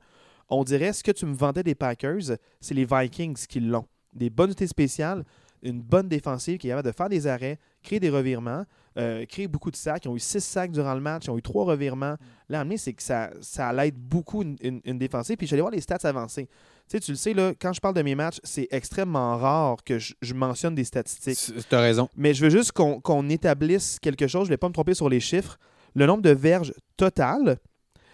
[0.49, 3.87] On dirait ce que tu me vendais des Packers, c'est les Vikings qui l'ont.
[4.13, 5.25] Des bonnes unités spéciales,
[5.63, 8.65] une bonne défensive qui est capable de faire des arrêts, créer des revirements,
[8.99, 10.05] euh, créer beaucoup de sacs.
[10.05, 12.17] Ils ont eu six sacs durant le match, ils ont eu trois revirements.
[12.49, 15.37] Là, c'est que ça, ça l'aide beaucoup une, une, une défensive.
[15.37, 16.47] Puis j'allais voir les stats avancées.
[16.47, 19.85] Tu sais, tu le sais, là, quand je parle de mes matchs, c'est extrêmement rare
[19.85, 21.53] que je, je mentionne des statistiques.
[21.69, 22.09] Tu as raison.
[22.17, 24.47] Mais je veux juste qu'on établisse quelque chose.
[24.47, 25.59] Je ne vais pas me tromper sur les chiffres.
[25.95, 27.59] Le nombre de verges totales,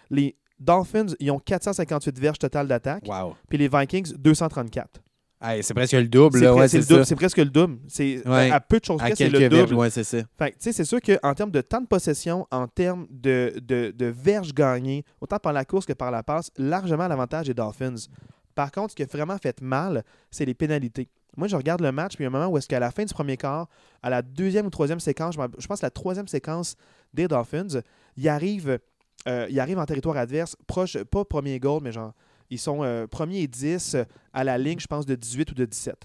[0.09, 3.05] les Dolphins, ils ont 458 verges totales d'attaque.
[3.07, 3.35] Wow.
[3.49, 5.01] Puis les Vikings, 234.
[5.39, 6.39] Hey, c'est presque le double.
[6.39, 7.77] C'est ouais, presque le double.
[7.87, 8.49] C'est Ouais.
[8.49, 9.75] à, peu de choses près, c'est le double.
[9.75, 10.17] ouais, c'est ça.
[10.37, 13.53] Fait que, tu sais, c'est sûr qu'en termes de temps de possession, en termes de,
[13.61, 17.53] de, de verges gagnées, autant par la course que par la passe, largement l'avantage des
[17.53, 17.95] Dolphins.
[18.55, 21.07] Par contre, ce qui a vraiment fait mal, c'est les pénalités.
[21.35, 22.89] Moi, je regarde le match, puis il y a un moment où est-ce qu'à la
[22.89, 23.67] fin du premier quart,
[24.01, 26.75] à la deuxième ou troisième séquence, je, pense la troisième séquence
[27.13, 27.81] des Dolphins,
[28.15, 28.79] il arrive,
[29.27, 32.13] euh, il arrive en territoire adverse, proche, pas premier goal, mais genre,
[32.49, 35.55] ils sont euh, premier et 10 euh, à la ligne, je pense, de 18 ou
[35.55, 35.95] de 17.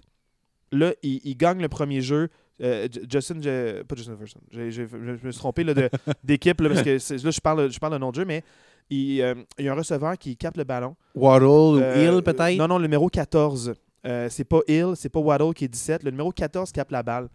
[0.73, 2.29] Là, ils, ils gagnent le premier jeu.
[2.63, 5.65] Euh, Justin, je- pas Justin Jefferson, je me suis trompé
[6.25, 6.91] d'équipe, là, parce que
[7.25, 8.43] là, je parle, je parle de nom de jeu, mais
[8.91, 10.95] il, euh, il y a un receveur qui capte le ballon.
[11.15, 12.57] Waddle ou Hill, peut-être?
[12.59, 13.75] Non, non, le numéro 14.
[14.07, 16.03] Euh, c'est pas Hill, c'est pas Waddle qui est 17.
[16.05, 17.29] Le numéro 14 capte la balle.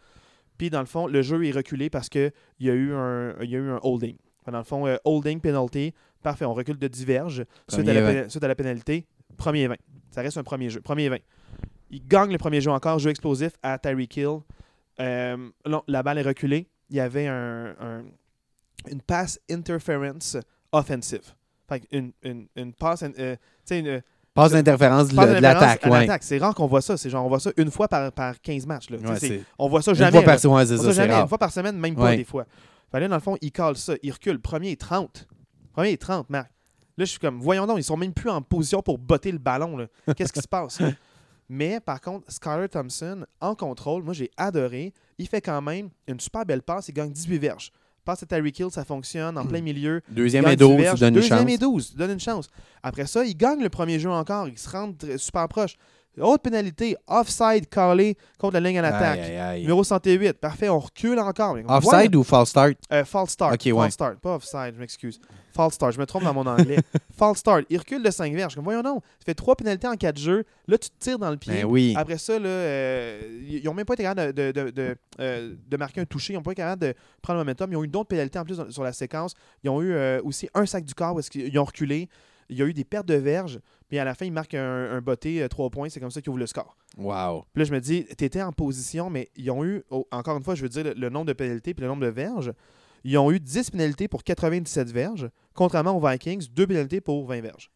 [0.58, 3.50] Puis, dans le fond, le jeu est reculé parce qu'il y, a eu un- il
[3.50, 4.16] y a eu un holding.
[4.52, 5.94] Dans le fond, holding, penalty.
[6.24, 7.46] Parfait, on recule de diverge.
[7.68, 8.08] Suite à, la, 20.
[8.14, 9.06] péna- suite à la pénalité,
[9.38, 9.76] premier 20.
[10.12, 10.82] Ça reste un premier jeu.
[10.82, 11.18] Premier 20.
[11.92, 14.40] Il gagne le premier jeu encore, jeu explosif à Tyreek Hill.
[15.00, 16.68] Euh, non, la balle est reculée.
[16.90, 18.04] Il y avait un, un-
[18.90, 20.38] une pass interference
[20.72, 21.34] offensive.
[21.70, 23.36] Fait une, une, une passe, euh,
[23.72, 24.02] une,
[24.34, 25.84] Passe d'interférence de l'attaque.
[25.86, 26.08] Ouais.
[26.22, 26.96] C'est rare qu'on voit ça.
[26.96, 28.90] C'est genre, on voit ça une fois par, par 15 matchs.
[28.92, 28.98] Là.
[29.58, 30.12] On voit ça Une jamais.
[30.12, 30.26] fois là.
[30.38, 31.14] par ouais, ça, jamais.
[31.16, 32.46] Une fois par semaine, même pas des fois.
[32.92, 33.96] Fait là, dans le fond, il cale ça.
[34.04, 34.40] Il recule.
[34.40, 35.28] Premier et 30.
[35.78, 36.50] Premier et 30, Marc.
[36.98, 39.38] Là, je suis comme, voyons donc, ils sont même plus en position pour botter le
[39.38, 39.88] ballon.
[40.16, 40.80] Qu'est-ce qui se passe?
[41.50, 44.92] Mais par contre, Skyler Thompson, en contrôle, moi j'ai adoré.
[45.20, 46.90] Il fait quand même une super belle passe.
[46.90, 47.72] Il gagne 18 verges.
[48.04, 50.02] Passe à Tyreek Hill, ça fonctionne en plein milieu.
[50.10, 51.00] Deuxième et gagne 12, du tu verge.
[51.00, 51.52] donnes une Deuxième chance.
[51.52, 52.48] et 12, tu donnes une chance.
[52.82, 54.48] Après ça, il gagne le premier jeu encore.
[54.48, 55.76] Il se rend super proche.
[56.20, 59.60] Autre pénalité, offside calé contre la ligne à l'attaque.
[59.60, 60.34] Numéro 108.
[60.34, 61.56] Parfait, on recule encore.
[61.68, 62.74] Offside ou false start?
[62.92, 63.54] euh, false start.
[63.54, 63.92] Ok, false ouais.
[63.92, 64.16] start.
[64.20, 65.22] Pas offside, je m'excuse.
[65.58, 65.94] False start.
[65.94, 66.78] Je me trompe dans mon anglais.
[67.18, 67.66] false start.
[67.72, 68.54] Il recule de 5 verges.
[68.54, 69.02] Comme, voyons non.
[69.20, 70.44] Tu fais 3 pénalités en 4 jeux.
[70.68, 71.52] Là, tu te tires dans le pied.
[71.52, 71.96] Ben oui.
[71.98, 75.56] Après ça, là, euh, ils n'ont même pas été capables de, de, de, de, euh,
[75.68, 76.34] de marquer un toucher.
[76.34, 77.72] Ils n'ont pas été capables de prendre le momentum.
[77.72, 79.34] Ils ont eu d'autres pénalités en plus sur la séquence.
[79.64, 82.08] Ils ont eu euh, aussi un sac du corps où qu'ils ont reculé.
[82.50, 83.60] Il y a eu des pertes de verges.
[83.90, 85.90] Puis à la fin, ils marquent un, un botté, 3 points.
[85.90, 86.78] C'est comme ça qu'ils ouvrent le score.
[86.98, 87.46] Wow.
[87.52, 90.38] Puis là, je me dis, tu étais en position, mais ils ont eu, oh, encore
[90.38, 92.54] une fois, je veux dire le, le nombre de pénalités puis le nombre de verges.
[93.10, 97.40] Ils ont eu 10 pénalités pour 97 verges, contrairement aux Vikings, 2 pénalités pour 20
[97.40, 97.72] verges.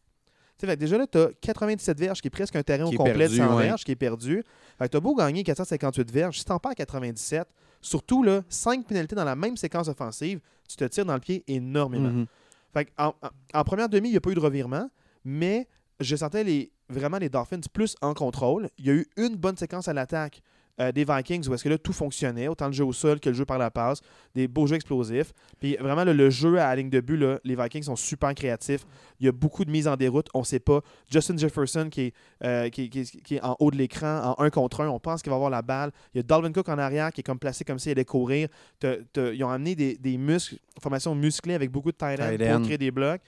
[0.58, 2.98] Fait que déjà là, tu as 97 verges, qui est presque un terrain Qui au
[2.98, 3.62] complet perdu, de 100 ouais.
[3.64, 4.44] verges, qui est perdu.
[4.78, 7.48] Fait que tu as beau gagner 458 verges, si tu pas à 97,
[7.80, 11.42] surtout là, 5 pénalités dans la même séquence offensive, tu te tires dans le pied
[11.48, 12.10] énormément.
[12.10, 12.26] Mhm.
[12.74, 13.14] Fait en, en-
[13.58, 14.88] en première demi, il n'y a pas eu de revirement,
[15.24, 15.66] mais
[15.98, 18.68] je sentais les, vraiment les Dolphins plus en contrôle.
[18.78, 20.42] Il y a eu une bonne séquence à l'attaque
[20.80, 23.28] euh, des Vikings où est-ce que là, tout fonctionnait, autant le jeu au sol que
[23.28, 24.00] le jeu par la passe,
[24.34, 25.32] des beaux jeux explosifs.
[25.60, 28.34] Puis vraiment, là, le jeu à la ligne de but, là, les Vikings sont super
[28.34, 28.86] créatifs.
[29.20, 30.80] Il y a beaucoup de mises en déroute, on ne sait pas.
[31.10, 34.48] Justin Jefferson qui est, euh, qui, qui- qui est en haut de l'écran, en un
[34.50, 35.92] contre un, on pense qu'il va avoir la balle.
[36.14, 38.48] Il y a Dalvin Cook en arrière qui est comme placé comme s'il allait courir.
[38.82, 42.62] Ils ont amené des, des muscles, formation musclée avec beaucoup de tight end Tight pour
[42.64, 43.20] créer des blocs.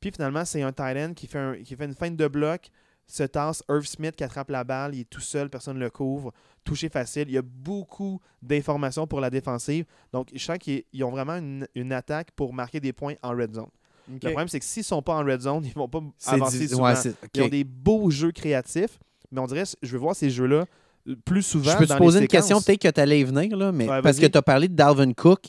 [0.00, 2.68] Puis finalement, c'est un tight end qui fait, un- qui fait une feinte de bloc,
[3.12, 5.90] se tasse, Irv Smith qui attrape la balle, il est tout seul, personne ne le
[5.90, 6.32] couvre,
[6.64, 7.24] touché facile.
[7.28, 9.84] Il y a beaucoup d'informations pour la défensive.
[10.12, 13.30] Donc, je sens qu'ils ils ont vraiment une, une attaque pour marquer des points en
[13.30, 13.68] red zone.
[14.08, 16.00] Le problème, c'est que s'ils ne sont pas en red zone, ils ne vont pas
[16.26, 16.84] avancer souvent.
[16.84, 16.94] ouais,
[17.34, 18.98] Ils ont des beaux jeux créatifs,
[19.30, 20.64] mais on dirait, je veux voir ces jeux-là
[21.08, 23.20] euh, plus souvent Je peux dans te poser les une question, peut-être que tu allais
[23.20, 25.46] y venir, là, mais Ouais, parce que tu as parlé de Dalvin Cook,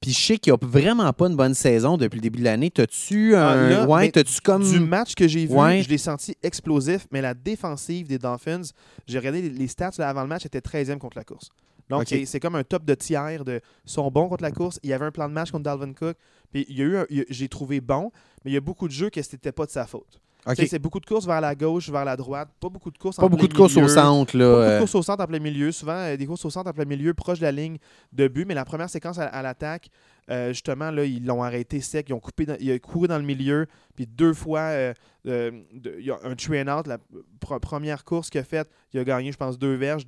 [0.00, 2.70] puis je sais qu'il n'a vraiment pas une bonne saison depuis le début de l'année.
[2.70, 3.68] T'as-tu Ah, un.
[3.70, 4.62] là, ouais, t'as-tu comme.
[4.62, 5.82] Du match que j'ai vu, Ouais.
[5.82, 8.62] je l'ai senti explosif, mais la défensive des Dolphins,
[9.06, 11.48] j'ai regardé les- stats là, avant le match, était 13e contre la course.
[11.90, 14.78] Donc, c'est- comme un top de tiers de sont bons contre la course.
[14.82, 16.16] Il y avait un plan de match contre Dalvin Cook.
[16.50, 18.10] Puis il y a eu a- j'ai trouvé bon,
[18.44, 20.20] mais il y a beaucoup de jeux que c'était pas de sa faute.
[20.66, 23.22] C'est beaucoup de courses vers la gauche, vers la droite, pas beaucoup de courses en
[23.22, 24.44] Pas beaucoup plein de courses au centre, là.
[24.44, 26.68] Pas beaucoup de courses au centre en plein milieu, souvent euh, des courses au centre
[26.68, 27.78] en plein milieu, proche de la ligne
[28.12, 29.88] de but, mais la première séquence à, à l'attaque,
[30.30, 33.18] euh, justement, là, ils l'ont arrêté sec, ils ont coupé, dans- il a couru dans
[33.18, 34.92] le milieu, puis deux fois, euh,
[35.26, 36.98] euh, de- il y a un and out, la
[37.40, 40.04] pr- première course qu'il a faite, il a gagné, je pense, deux verges.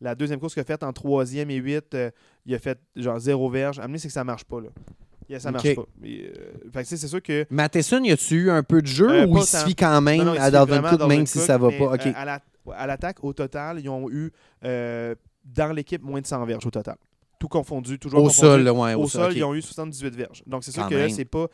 [0.00, 1.96] La deuxième course qu'il a faite en troisième et huit,
[2.46, 3.78] il a fait genre zéro verge.
[3.78, 4.68] Amener, c'est que ça marche pas, là.
[5.28, 5.82] Yeah, ça marche pas.
[6.04, 9.44] Euh, c'est sûr que Matheson, y a-tu eu un peu de jeu Euh, ou il
[9.66, 11.68] fie quand même Non, non, il à suffit Dalvin Cook, même si Cook, ça va
[11.70, 11.84] pas?
[11.84, 12.40] Euh, à la-
[12.76, 14.30] à l'attaque, au total, ils ont eu,
[14.64, 15.14] euh,
[15.44, 16.96] dans l'équipe, moins de 100 verges au total.
[17.38, 18.64] tout confondu, toujours Au confondu.
[18.64, 20.42] sol, ouais, Au, au, sol, ils ont eu 78 verges.
[20.46, 21.46] Donc, c'est sûr Quand que c'est pas,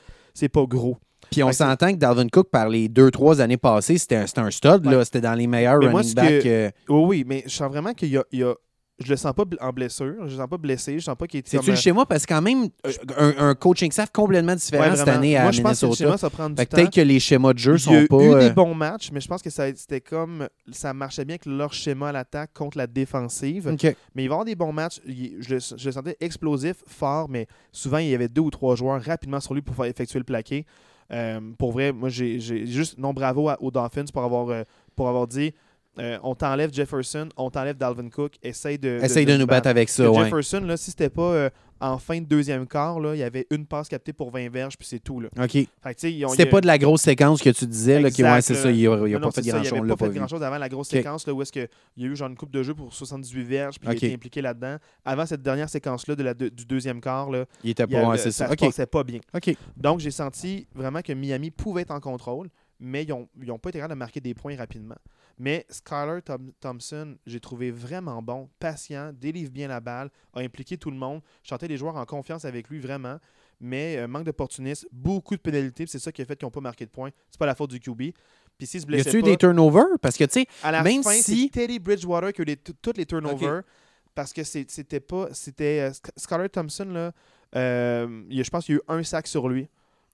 [0.53, 0.97] pas gros.
[1.31, 4.51] Puis on s'entend que Dalvin Cook, par les deux, trois années passées, c'était un, un
[4.51, 4.85] stud.
[4.87, 4.99] là.
[4.99, 5.05] Ouais.
[5.05, 6.43] C'était dans les meilleurs Mais running backs.
[6.43, 8.55] que- Oui, oui, mais je sens vraiment qu'il y a, il y a-
[9.01, 11.41] Je le sens pas en blessure, je le sens pas blessé, je sens pas qu'il
[11.41, 12.07] est C'est-tu comme, le schéma?
[12.07, 15.43] Parce que quand même, euh, un, un coaching staff complètement différent Ouais, cette année à
[15.43, 16.05] Moi, je pense que le Minnesota.
[16.05, 16.77] schéma, ça prend du Fait temps.
[16.77, 18.17] peut-être que les schémas de jeu Il y a pas.
[18.23, 21.35] eu euh, des bons matchs, mais je pense que ça c'était comme ça marchait bien
[21.35, 23.77] avec leur schéma à l'attaque contre la défensive.
[24.15, 25.01] Mais il va y avoir des bons matchs.
[25.07, 28.77] Je, le- je le sentais explosif, fort, mais souvent il y avait deux ou trois
[28.77, 30.67] joueurs rapidement sur lui pour faire effectuer le plaqué.
[31.13, 34.63] Euh, pour vrai, moi j'ai j'ai juste non bravo à- aux Dolphins pour avoir, euh,
[34.97, 35.53] pour avoir dit
[35.99, 38.99] euh, on t'enlève Jefferson, on t'enlève Dalvin Cook, essaye de.
[39.03, 40.25] Essaye de, nous battre avec ça, Que ouais.
[40.25, 43.47] Jefferson, là, si c'était pas euh, en fin de deuxième quart, là, il y avait
[43.51, 45.21] une passe captée pour 20 verges, puis c'est tout.
[45.21, 45.29] Là.
[45.39, 45.53] OK.
[45.53, 48.71] Que, C'était pas de la grosse séquence que tu disais, là, Exact, ouais, c'est ça,
[48.71, 50.11] il a, il a Non, pas fait grand-chose, Il on avait l'a pas pas fait
[50.13, 50.19] vu.
[50.19, 52.51] grand-chose avant la grosse séquence là, où est-ce qu'il y a eu genre une coupe
[52.53, 53.95] de jeu pour 78 verges, puis Ok.
[54.01, 54.77] il a été impliqué là-dedans.
[55.05, 58.19] Avant cette dernière séquence-là de la deux- du deuxième quart, là, Il était pas, ouais,
[58.19, 58.51] c'est ça ça.
[58.53, 59.21] se passait pas bien.
[59.77, 62.49] Donc, j'ai senti vraiment que Miami pouvait être en contrôle,
[62.81, 64.97] mais ils n'ont ont pas été capables de marquer des points rapidement.
[65.39, 70.77] Mais Skyler Thom- Thompson, j'ai trouvé vraiment bon, patient, délivre bien la balle, a impliqué
[70.79, 71.21] tout le monde.
[71.43, 73.19] Je sentais les joueurs en confiance avec lui vraiment,
[73.61, 76.61] mais euh, manque d'opportunisme, beaucoup de pénalités, c'est ça qui a fait qu'ils n'ont pas
[76.61, 77.11] marqué de points.
[77.31, 78.13] C'est pas la faute du QB.
[78.57, 79.99] Puis s'ils se Y a-tu eu des turnovers?
[80.01, 82.57] Parce que, tu sais, à la même fin, si- c'est Teddy Bridgewater qui a eu
[82.57, 83.63] toutes les turnovers
[84.15, 85.29] parce que c'était pas.
[85.33, 85.91] C'était.
[85.91, 87.11] euh, Skyler Thompson, là,
[87.57, 89.69] euh, il a- je pense qu'il y a eu un sac sur lui.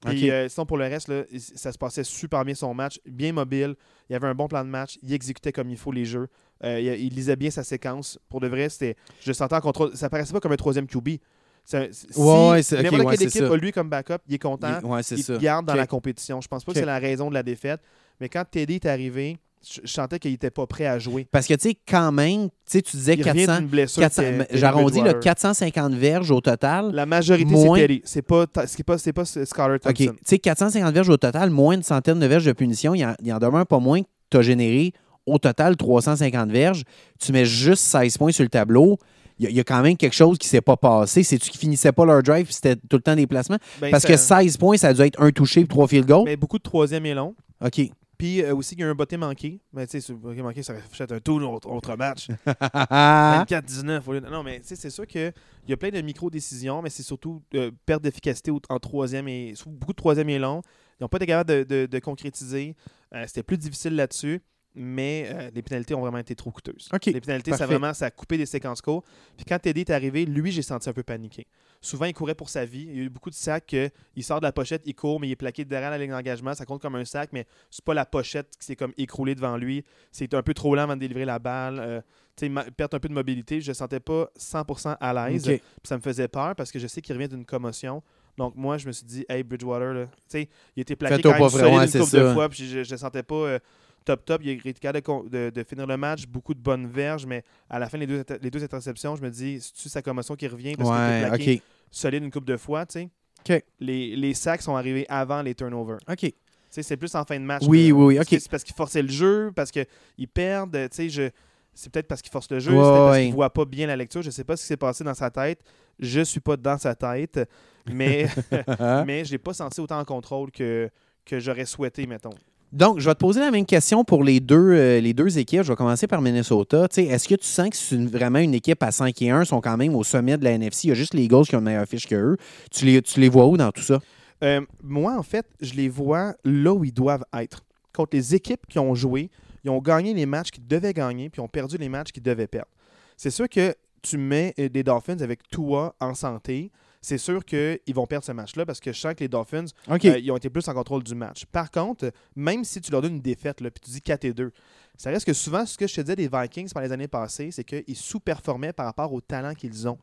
[0.06, 3.32] Puis, euh, sinon, pour le reste, là, ça se passait super bien son match, bien
[3.32, 3.74] mobile.
[4.08, 4.98] Il avait un bon plan de match.
[5.02, 6.28] Il exécutait comme il faut les jeux.
[6.64, 8.18] Euh, il, il lisait bien sa séquence.
[8.30, 8.96] Pour de vrai, c'était.
[9.20, 9.94] Je le sentais en contrôle.
[9.96, 11.18] Ça paraissait pas comme un troisième QB.
[11.64, 13.52] C'est Si Ouais, c'est- ok, n'importe ouais, équipe ça.
[13.52, 15.36] a lui comme backup, il est content il- ouais, c'est il ça.
[15.36, 16.40] te garde dans la compétition.
[16.40, 17.80] Je pense pas que c'est la raison de la défaite.
[18.20, 21.26] Mais quand Teddy est arrivé, je, sentais qu'il était pas prêt à jouer.
[21.30, 24.00] Parce que, tu sais, quand même, tu sais, tu disais Il revient 400, d'une blessure.
[24.02, 25.20] 400 Teddy j'arrondis, Bridgewater.
[25.20, 26.90] 450 verges au total.
[26.92, 28.00] La majorité, Moins- c'est.
[28.04, 29.80] C'est pas, c'est pas, c'est pas Skyler OK.
[29.82, 30.12] Thompson.
[30.16, 32.94] Tu sais, 450 verges au total, moins une centaine de verges de punition.
[32.94, 34.92] Il en, il en demeure pas moins que tu as généré
[35.26, 36.82] au total 350 verges.
[37.18, 38.98] Tu mets juste 16 points sur le tableau.
[39.38, 41.22] Il y, a- y quand même quelque chose qui s'est pas passé.
[41.22, 43.56] C'est-tu qu'ils finissaient pas leur drive c'était tout le temps des placements?
[43.80, 46.06] Ben, Parce ça- que 16 points, ça a dû être un touché et trois field
[46.06, 46.24] goals.
[46.24, 47.34] Mais beaucoup de troisième et long.
[47.64, 47.80] OK.
[48.20, 49.60] Puis euh, aussi, il y a un botté manqué.
[49.72, 52.28] Mais tu sais, ce botté manqué, ça aurait fait un tout autre, autre match.
[52.70, 53.44] Ah.
[53.48, 54.02] 24-19.
[54.06, 55.32] au lieu de- Non, mais tu sais, c'est sûr qu'il
[55.66, 59.92] y a plein de micro-décisions, mais c'est surtout euh, perte d'efficacité en troisième et beaucoup
[59.92, 60.60] de troisième et long.
[60.98, 62.76] Ils n'ont pas été capables de, de- de concrétiser.
[63.14, 64.42] Euh, C'était plus difficile là-dessus,
[64.74, 66.88] mais les pénalités ont vraiment été trop coûteuses.
[67.14, 69.06] Les pénalités, ça, vraiment, ça a coupé des séquences courtes.
[69.36, 71.46] Puis quand Teddy est arrivé, lui, j'ai senti un peu paniqué.
[71.82, 72.86] Souvent, il courait pour sa vie.
[72.88, 75.18] Il y a eu beaucoup de sacs que il sort de la pochette, il court,
[75.18, 76.52] mais il est plaqué derrière la ligne d'engagement.
[76.54, 79.56] Ça compte comme un sac, mais c'est pas la pochette qui s'est comme écroulée devant
[79.56, 79.84] lui.
[80.12, 81.78] C'est un peu trop lent avant de délivrer la balle.
[81.80, 82.00] Euh,
[82.36, 83.60] tu perte un peu de mobilité.
[83.60, 85.50] Je ne sentais pas 100% à l'aise.
[85.84, 88.02] Ça me faisait peur parce que je sais qu'il revient d'une commotion.
[88.36, 91.38] Donc moi, je me suis dit, hey, Bridgewater, là, tu sais, il était plaqué quand
[91.38, 93.58] même solide une couple de fois, puis je ne sentais pas euh,
[94.04, 94.40] top top.
[94.44, 97.42] Il a été capable de de, de finir le match, beaucoup de bonnes verges, mais
[97.68, 100.34] à la fin, les deux, inter- les deux interceptions, je me dis, c'est-tu sa commotion
[100.36, 101.62] qui revient parce qu'il Ouais, OK.
[101.90, 103.08] solide une couple de fois, tu sais?
[103.48, 103.64] OK.
[103.80, 105.98] Les, les sacs sont arrivés avant les turnovers.
[106.08, 106.18] OK.
[106.20, 106.32] Tu
[106.68, 107.62] sais, c'est plus en fin de match.
[107.66, 108.30] Oui, que- oui, oui, Est-ce OK.
[108.30, 109.86] que C'est parce qu'ils forçaient le jeu, parce qu'ils
[110.32, 110.72] perdent.
[110.90, 111.30] Tu sais, je...
[111.72, 113.86] C'est peut-être parce qu'ils forcent le jeu, Ouais, c'est parce qu'ils ne voient pas bien
[113.86, 114.22] la lecture.
[114.22, 115.60] Je ne sais pas ce qui s'est passé dans sa tête.
[115.98, 117.40] Je suis pas dans sa tête,
[117.86, 118.26] mais,
[119.06, 120.90] mais je l'ai pas senti autant en contrôle que,
[121.24, 122.34] que j'aurais souhaité, mettons.
[122.72, 125.62] Donc, je vais te poser la même question pour les deux, euh, les deux équipes.
[125.62, 126.86] Je vais commencer par Minnesota.
[126.96, 129.76] Est-ce que tu sens que c'est vraiment une équipe à 5 et 1 sont quand
[129.76, 130.86] même au sommet de la NFC?
[130.86, 132.36] Il y a juste les Eagles qui ont une meilleure fiche que eux.
[132.70, 133.98] Tu les, tu les vois où dans tout ça?
[134.44, 137.64] Euh, moi, en fait, je les vois là où ils doivent être.
[137.92, 139.30] Contre les équipes qui ont joué,
[139.64, 142.22] ils ont gagné les matchs qu'ils devaient gagner, puis ils ont perdu les matchs qu'ils
[142.22, 142.70] devaient perdre.
[143.16, 147.94] C'est sûr que tu mets euh, des Dolphins avec Tua en santé, c'est sûr qu'ils
[147.94, 149.64] vont perdre ce match-là parce que je sens que les Dolphins,
[150.10, 151.46] euh, ils ont été plus en contrôle du match.
[151.46, 154.32] Par contre, même si tu leur donnes une défaite, là, puis tu dis 4 et
[154.32, 154.52] 2,
[154.98, 157.50] ça reste que souvent, ce que je te disais des Vikings par les années passées,
[157.50, 159.98] c'est qu'ils sous-performaient par rapport au talent qu'ils ont.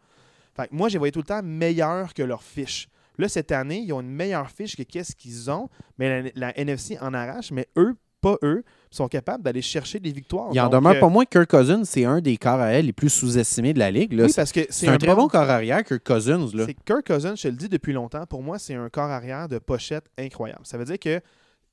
[0.56, 2.90] Fait que moi, j'ai voyé tout le temps meilleur que leur fiche.
[3.20, 6.60] Là, cette année, ils ont une meilleure fiche que qu'est-ce qu'ils ont, mais la, la
[6.60, 10.50] NFC en arrache, mais eux, pas eux, sont capables d'aller chercher des victoires.
[10.54, 12.86] Il en demeure euh, pas moins que Kirk Cousins, c'est un des corps à elle
[12.86, 14.13] les plus sous-estimés de la ligue.
[14.13, 14.23] là.
[14.23, 16.50] Oui, c'est parce que c'est un, très bon corps arrière, Kirk Cousins.
[16.54, 16.65] Là.
[16.65, 19.47] C'est Kirk Cousins, je te le dis depuis longtemps, pour moi, c'est un corps arrière
[19.47, 20.62] de pochette incroyable.
[20.63, 21.21] Ça veut dire que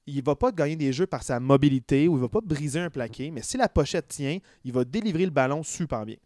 [0.06, 2.90] il va pas gagner des jeux par sa mobilité ou il va pas briser un
[2.90, 6.16] plaqué, mais si la pochette tient, il va délivrer le ballon super bien.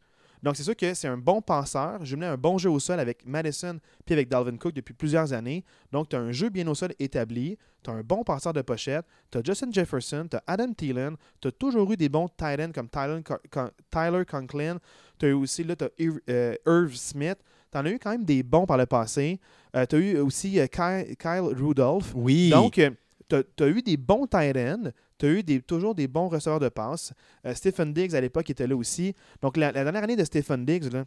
[0.43, 2.05] Donc c'est sûr que c'est un bon penseur.
[2.05, 5.65] Je un bon jeu au sol avec Madison puis avec Dalvin Cook depuis plusieurs années.
[5.93, 8.63] Donc tu as un jeu bien au sol établi, tu as un bon passeur de
[8.63, 12.29] pochette, tu as Justin Jefferson, tu as Adam Thielen, tu as toujours eu des bons
[12.29, 14.79] tight ends comme Tyler, Con- Con- Tyler Conklin,
[15.19, 17.39] tu as eu aussi là, t'as Irv, euh, Irv Smith.
[17.73, 19.39] tu en as eu quand même des bons par le passé.
[19.73, 22.13] tu as eu aussi euh, Kyle, Kyle Rudolph.
[22.15, 22.51] Oui.
[22.51, 22.81] Donc,
[23.29, 24.91] tu as, eu des bons tight ends.
[25.19, 27.13] Tu as eu des, toujours des bons receveurs de passe.
[27.45, 29.15] Euh, Stephen Diggs, à l'époque, était là aussi.
[29.43, 31.05] Donc, la, la dernière année de Stephen Diggs, là,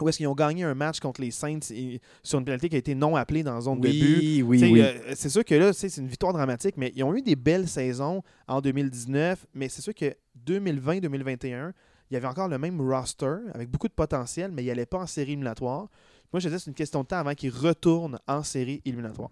[0.00, 2.76] où est-ce qu'ils ont gagné un match contre les Saints et- sur une pénalité qui
[2.76, 4.42] a été non appelée dans zone de but.
[4.42, 7.22] oui, oui, euh, c'est sûr que là, c'est une victoire dramatique, mais ils ont eu
[7.22, 9.46] des belles saisons en 2019.
[9.54, 10.14] Mais c'est sûr que
[10.46, 11.72] 2020-2021,
[12.10, 14.98] il y avait encore le même roster avec beaucoup de potentiel, mais il n'allait pas
[14.98, 15.88] en série éliminatoire.
[16.32, 19.30] Moi, je disais c'est une question de temps avant qu'ils retournent en série éliminatoire.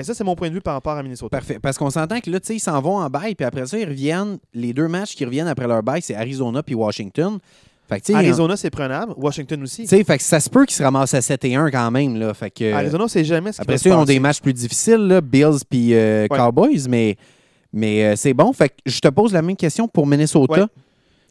[0.00, 1.36] Que ça, c'est mon point de vue par rapport à Minnesota.
[1.38, 1.58] Parfait.
[1.60, 3.78] Parce qu'on s'entend que là, tu sais, ils s'en vont en bail, puis après ça,
[3.78, 4.38] ils reviennent.
[4.52, 7.38] Les deux matchs qui reviennent après leur bail, c'est Arizona puis Washington.
[7.88, 9.12] Fait que, Arizona, c'est prenable.
[9.16, 9.86] Washington aussi.
[9.86, 12.16] fait que ça se peut qu'ils se ramassent à 7 et 1 quand même.
[12.16, 12.32] Là.
[12.32, 15.20] Fait que, Arizona, c'est jamais ce après ça, ils ont des matchs plus difficiles, là,
[15.20, 16.38] Bills puis euh, Ouais.
[16.38, 17.16] Cowboys, mais,
[17.72, 18.52] mais euh, c'est bon.
[18.54, 20.62] Fait que je te pose la même question pour Minnesota.
[20.62, 20.66] Ouais.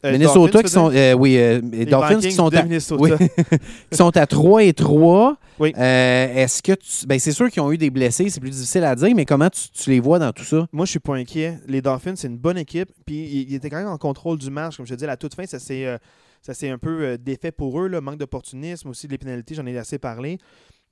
[0.05, 0.91] Euh, Minnesota qui sont.
[0.93, 3.01] euh, oui, euh, Les Dolphins qui sont de à, Minnesota.
[3.01, 3.11] oui,
[3.91, 5.37] qui sont à 3 et 3.
[5.59, 5.73] Oui.
[5.77, 7.05] Euh, Est-ce que tu.
[7.07, 9.49] Ben, c'est sûr qu'ils ont eu des blessés, c'est plus difficile à dire, mais comment
[9.49, 10.67] tu, tu les vois dans tout ça?
[10.71, 11.59] Moi, je suis pas inquiet.
[11.67, 12.89] Les Dolphins, c'est une bonne équipe.
[13.05, 14.77] Puis, ils ils étaient quand même en contrôle du match.
[14.77, 17.87] Comme je te dis, à la toute fin, ça s'est un peu défait pour eux.
[17.87, 18.01] Là.
[18.01, 20.37] Manque d'opportunisme, aussi des pénalités, j'en ai assez parlé.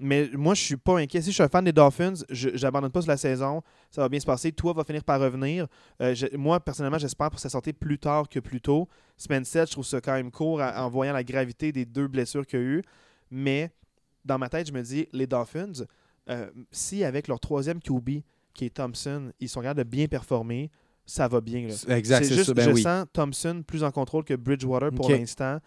[0.02, 1.22] Mais moi, je suis pas inquiet.
[1.22, 3.62] Si je suis un fan des Dolphins, je n'abandonne pas sur la saison.
[3.92, 4.52] Ça va bien se passer.
[4.52, 5.68] Toi va finir par revenir.
[6.02, 8.88] Euh, moi, personnellement, j'espère pour sa sortie plus tard que plus tôt.
[9.18, 12.46] Semaine 7, je trouve ça quand même court en voyant la gravité des deux blessures
[12.48, 12.82] qu'il y a eu.
[13.30, 13.72] Mais
[14.26, 15.72] dans ma tête, je me dis, les Dolphins,
[16.30, 18.22] euh, si avec leur troisième QB,
[18.54, 20.72] qui est Thompson, ils sont capables de bien performer,
[21.06, 21.68] ça va bien.
[21.68, 21.98] là.
[21.98, 22.54] Exact, C'est juste, ça.
[22.54, 22.82] Ben je oui.
[22.82, 25.60] sens Thompson plus en contrôle que Bridgewater pour l'instant.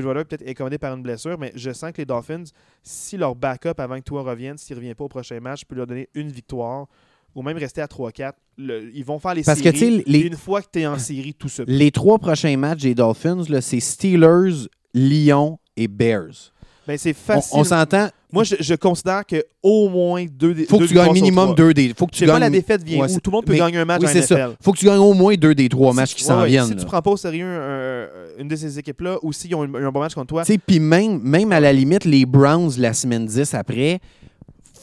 [0.00, 2.44] Bridgewater peut-être accommodé par une blessure, mais je sens que les Dolphins,
[2.82, 5.74] si leur backup avant que toi revienne, s'il ne revient pas au prochain match, peut
[5.74, 6.86] leur donner une victoire
[7.34, 8.32] ou même rester à 3-4.
[8.58, 9.70] Le- ils vont faire les Parce séries.
[10.06, 11.64] les- Une fois que tu es en série, tout peut.
[11.66, 16.52] Les trois prochains matchs des Dolphins, c'est Steelers, Lyon et Bears.
[16.86, 17.50] Ben, c'est facile.
[17.58, 18.08] on s'entend.
[18.32, 21.54] Moi, je, je considère que au moins deux des faut que deux tu gagnes minimum
[21.54, 21.94] deux des.
[21.96, 22.40] Faut que Je tu sais pas, gagnes.
[22.42, 23.08] la défaite vient Ouais, où?
[23.14, 24.34] c'est- Tout le monde peut mais- gagner un match Oui, en c'est ça.
[24.36, 24.56] NFL.
[24.62, 26.48] Faut que tu gagnes au moins deux des trois matchs qui Ouais, s'en ouais.
[26.48, 26.66] viennent.
[26.66, 26.80] Si là.
[26.80, 28.06] tu prends pas au sérieux un-
[28.40, 30.58] une de ces équipes-là, ou s'ils ont un, un bon match contre toi, Tu sais,
[30.64, 34.00] Puis même, même à la limite, les Browns la semaine 10 après,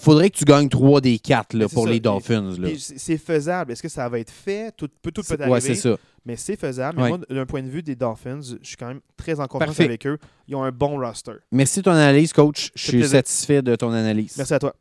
[0.03, 1.89] faudrait que tu gagnes trois des quatre là, Mais c'est pour ça.
[1.91, 2.53] les Dolphins.
[2.77, 3.71] C'est faisable.
[3.71, 4.71] Est-ce que ça va être fait?
[4.75, 5.51] Tout peut, tout peut arriver.
[5.51, 5.97] Ouais, c'est ça.
[6.25, 6.97] Mais c'est faisable.
[6.97, 7.09] Mais Ouais.
[7.09, 9.83] moi, d'un point de vue des Dolphins, je suis quand même très en confiance Parfait.
[9.85, 10.17] avec eux.
[10.47, 11.33] Ils ont un bon roster.
[11.51, 12.71] Merci de ton analyse, coach.
[12.75, 13.09] Je suis plaisir.
[13.09, 14.35] satisfait de ton analyse.
[14.37, 14.73] Merci à toi.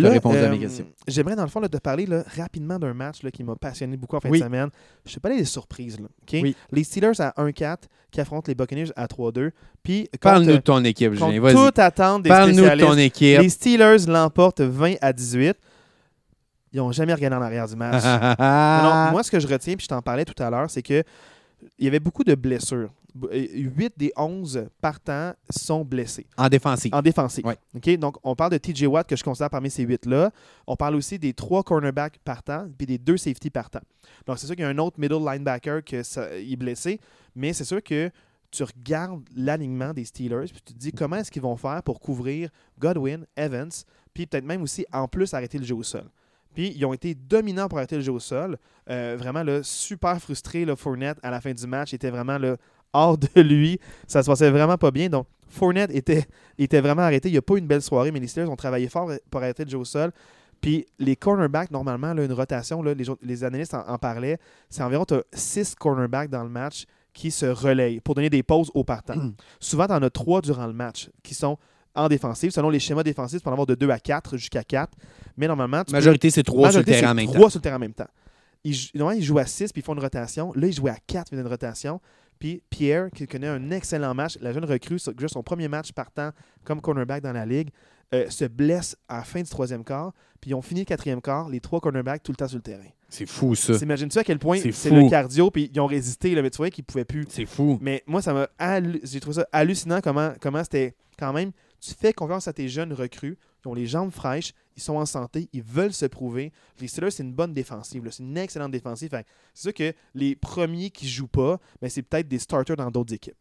[0.00, 0.86] T'as répondu à mes questions.
[1.06, 3.96] J'aimerais, dans le fond, là, te parler là, rapidement d'un match là, qui m'a passionné
[3.96, 4.38] beaucoup en fin Oui.
[4.40, 4.68] de semaine.
[5.06, 5.98] Je te parlais des surprises.
[6.00, 6.40] Là, OK?
[6.42, 6.56] Oui.
[6.72, 7.76] Les Steelers à 1-4
[8.10, 9.50] qui affrontent les Buccaneers à 3-2.
[9.82, 11.40] Puis, Parle-nous de ton équipe, Julien.
[11.40, 11.54] Vas-y.
[11.54, 13.40] toute attente des Parle-nous de ton équipe.
[13.40, 15.56] les Steelers l'emportent 20 à 18.
[16.72, 18.02] Ils n'ont jamais regardé en arrière du match.
[18.38, 20.82] Non, non, moi, ce que je retiens, puis je t'en parlais tout à l'heure, c'est
[20.82, 21.02] que
[21.78, 22.90] il y avait beaucoup de blessures.
[23.16, 26.92] 8 des 11 partants sont blessés En défensive.
[26.92, 27.44] en défensive.
[27.46, 27.96] Ouais.
[27.96, 30.32] Donc, on parle de TJ Watt, que je considère parmi ces 8-là.
[30.66, 33.82] On parle aussi des trois cornerbacks partants, puis des deux safety partants.
[34.26, 36.98] Donc, c'est sûr qu'il y a un autre middle linebacker qui est blessé,
[37.36, 38.10] mais c'est sûr que
[38.50, 42.00] tu regardes l'alignement des Steelers, puis tu te dis comment est-ce qu'ils vont faire pour
[42.00, 42.50] couvrir
[42.80, 43.70] Godwin, Evans,
[44.12, 46.04] puis peut-être même aussi, en plus, arrêter le jeu au sol?
[46.54, 48.58] Puis, ils ont été dominants pour arrêter le jeu au sol.
[48.90, 52.56] Euh, vraiment, là, super frustré, là, Fournette, à la fin du match, était vraiment là,
[52.92, 53.78] hors de lui.
[54.06, 55.08] Ça se passait vraiment pas bien.
[55.08, 56.26] Donc, Fournette était,
[56.58, 57.28] était vraiment arrêté.
[57.28, 59.42] Il n'y a pas eu une belle soirée, mais les Steelers ont travaillé fort pour
[59.42, 60.12] arrêter le jeu au sol.
[60.60, 64.38] Puis les cornerbacks, normalement, là, une rotation, là, les, les analystes en, en parlaient,
[64.70, 68.84] c'est environ 6 cornerbacks dans le match qui se relayent pour donner des pauses aux
[68.84, 69.32] partants.
[69.60, 71.58] Souvent, tu en as 3 durant le match qui sont
[71.94, 72.50] en défensive.
[72.50, 74.92] Selon les schémas défensifs, tu peux en avoir de 2 à 4 jusqu'à 4.
[75.36, 77.48] Mais normalement, tu peux- Majorité, c'est trois sur le Majorité, terrain en même trois temps.
[77.50, 78.08] sur le terrain en même temps.
[78.64, 80.52] Ils, normalement, ils jouent à 6 puis ils font une rotation.
[80.54, 82.00] Là, ils jouaient à 4 puis ils font une rotation.
[82.38, 86.30] Puis Pierre, qui connaît un excellent match, la jeune recrue, juste son premier match partant
[86.64, 87.68] comme cornerback dans la ligue,
[88.14, 90.12] euh, se blesse à la fin du troisième quart.
[90.40, 92.62] Puis ils ont fini le quatrième quart, les trois cornerbacks tout le temps sur le
[92.62, 92.82] terrain.
[93.08, 93.78] C'est fou, ça.
[93.78, 96.70] T'imagines-tu à quel point C'est le cardio, puis ils ont résisté, là, mais tu vois
[96.70, 97.24] qu'ils ne pouvaient plus.
[97.28, 97.78] C'est fou.
[97.80, 101.52] Mais moi, ça m'a hallu- j'ai trouvé ça hallucinant comment comment c'était quand même.
[101.86, 105.04] Tu fais confiance à tes jeunes recrues, qui ont les jambes fraîches, ils sont en
[105.06, 106.50] santé, ils veulent se prouver.
[106.80, 109.10] Les Steelers, c'est une bonne défensive, c'est une excellente défensive.
[109.52, 113.12] C'est sûr que les premiers qui jouent pas, ben, c'est peut-être des starters dans d'autres
[113.12, 113.36] équipes.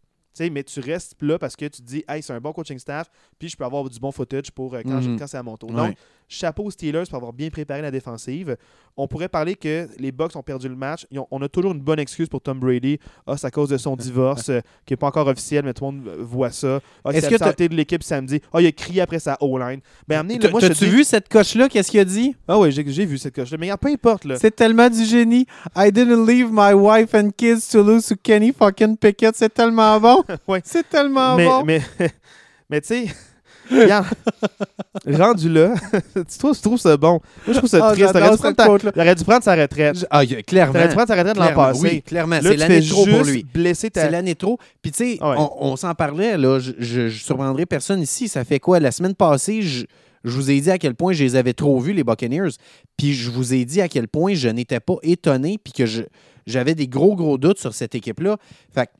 [0.51, 3.07] Mais tu restes là parce que tu te dis, hey, c'est un bon coaching staff,
[3.37, 5.19] puis je peux avoir du bon footage pour euh, quand, Mhm.
[5.19, 5.69] quand c'est à mon tour.
[5.83, 5.95] Ouais.
[6.33, 8.57] Chapeau aux Steelers pour avoir bien préparé la défensive.
[8.95, 11.07] On pourrait parler que les Bucks ont perdu le match.
[11.15, 12.99] Ont- on a toujours une bonne excuse pour Tom Brady.
[13.25, 15.85] Ah, c'est à cause de son divorce, euh, qui n'est pas encore officiel, mais tout
[15.85, 16.79] le monde euh, voit ça.
[17.03, 18.39] Ah, Est-ce que santé de l'équipe samedi.
[18.53, 19.79] Ah, il a crié après sa O-line.
[20.07, 21.69] Ben, amenez, moi, T'as-tu dis- vu cette coche-là?
[21.69, 22.35] Qu'est-ce qu'il a dit?
[22.47, 23.57] Ah oui, j'ai vu cette coche-là.
[23.59, 24.25] Mais regarde, peu importe.
[24.25, 24.35] Là.
[24.37, 25.47] C'est tellement du génie.
[25.75, 29.35] I didn't leave my wife and kids to lose to Kenny fucking Pickett.
[29.35, 30.23] C'est tellement bon.
[30.47, 30.61] Ouais.
[30.63, 31.63] C'est tellement mais, bon.
[31.63, 31.81] mais,
[32.69, 33.05] mais tu sais,
[33.71, 34.05] Regarde,
[35.07, 35.73] rendu là,
[36.15, 37.13] tu trouves, tu trouves ça bon.
[37.13, 38.07] Moi, je trouve ça Ah, triste.
[38.13, 38.65] j'adore T'aurais dû, prendre ta-
[39.15, 39.99] dû sa retraite?
[39.99, 40.73] Je- Ah, il clairement.
[40.73, 41.79] T'aurais dû prendre sa retraite l'an passé?
[41.81, 42.39] Oui, clairement.
[42.41, 43.43] C'est l'année trop pour lui.
[43.89, 44.01] ta...
[44.01, 44.57] C'est l'année trop.
[44.81, 45.35] Puis, tu sais, Ah ouais.
[45.39, 46.59] on, on s'en parlait, là.
[46.59, 48.27] Je, je, je surprendrai personne ici.
[48.27, 48.79] Ça fait quoi?
[48.79, 49.85] La semaine passée, je,
[50.23, 52.49] je vous ai dit à quel point je les avais trop vus, les Buccaneers.
[52.97, 56.03] Puis, je vous ai dit à quel point je n'étais pas étonné, puis que je-
[56.45, 58.37] j'avais des gros, gros doutes sur cette équipe-là.
[58.73, 58.91] Fait que,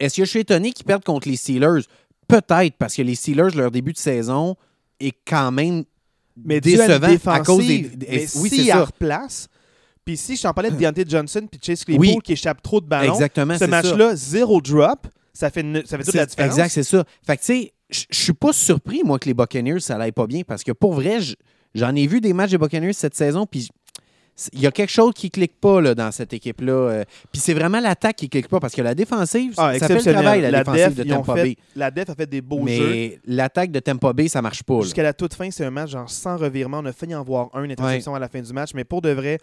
[0.00, 1.82] est-ce que je suis étonné qu'ils perdent contre les Steelers?
[2.28, 4.54] Peut-être, parce que les Steelers, leur début de saison
[5.00, 5.84] est quand même
[6.44, 7.80] mais à décevant à cause des.
[7.80, 8.84] des- Mais oui, ça.
[8.84, 9.48] replace,
[10.04, 12.18] puis si je t'en parlais de Deontay Johnson puis Chase Claypool Oui.
[12.22, 16.04] qui échappe trop de ballons, Exactement, ce match-là, zéro drop, ça fait, une- ça fait
[16.04, 16.50] toute la différence.
[16.52, 17.04] Exact, c'est ça.
[17.26, 20.26] Fait que, tu sais, je suis pas surpris, moi, que les Buccaneers, ça n'aille pas
[20.26, 21.18] bien, parce que pour vrai,
[21.74, 23.68] j'en ai vu des matchs des Buccaneers cette saison, puis
[24.52, 26.72] il y a quelque chose qui clique pas là, dans cette équipe-là.
[26.72, 29.94] euh, puis c'est vraiment l'attaque qui clique pas, parce que la défensive, Ah, ça fait
[29.94, 31.56] le travail, la, la défensive def, de Tampa Bay.
[31.76, 32.88] La def a fait des beaux jeux.
[32.90, 34.80] Mais l'attaque de Tampa Bay, ça marche pas.
[34.82, 36.78] Jusqu'à la toute fin, c'est un match genre sans revirement.
[36.78, 38.70] On a failli en voir un, une interception à la fin du match.
[38.74, 39.38] Mais pour de vrai,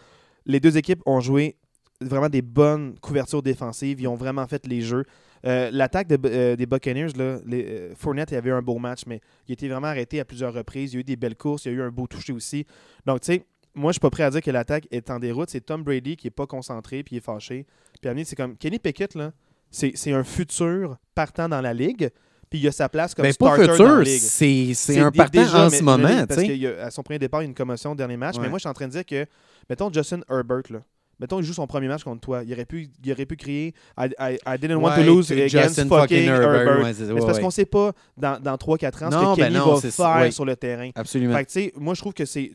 [0.46, 1.56] les deux équipes ont joué
[2.02, 4.00] vraiment des bonnes couvertures défensives.
[4.00, 5.04] Ils ont vraiment fait les jeux.
[5.46, 8.80] Euh, L'attaque de- euh, des Buccaneers, là, les, euh, Fournette il avait eu un beau
[8.80, 10.94] match, mais il a été vraiment arrêté à plusieurs reprises.
[10.94, 12.66] Il y a eu des belles courses, il y a eu un beau toucher aussi.
[13.06, 15.50] Donc, tu sais, moi, je suis pas prêt à dire que l'attaque est en déroute.
[15.50, 17.66] C'est Tom Brady qui est pas concentré puis il est fâché.
[18.02, 19.32] Puis à c'est comme Kenny Pickett, là,
[19.72, 22.10] c'est un futur partant dans la ligue.
[22.50, 24.76] Puis il a sa place comme Ben, pas starter dans la futur, ligue.
[24.76, 26.22] c'est un partant déjà, en mais- ce mais moment.
[26.22, 28.36] tu Parce qu'à son premier départ, il y a une commotion au dernier match.
[28.36, 28.44] Ouais.
[28.44, 29.26] Mais moi, je suis en train de dire que,
[29.68, 30.80] mettons, Justin Herbert, là,
[31.20, 32.44] mettons, il joue son premier match contre toi.
[32.46, 35.56] Il aurait pu, il aurait pu crier I, I- I didn't want to lose against
[35.76, 36.84] Justin fucking Herbert.
[36.84, 39.42] ouais, c'est- Mais ouais, parce qu'on sait pas dans, dans 3-4 ans Non, ce que
[39.42, 40.92] ben Kenny non, va faire sur le terrain.
[40.94, 41.36] Absolument.
[41.36, 42.52] Fait que, tu sais, moi, je trouve que c'est.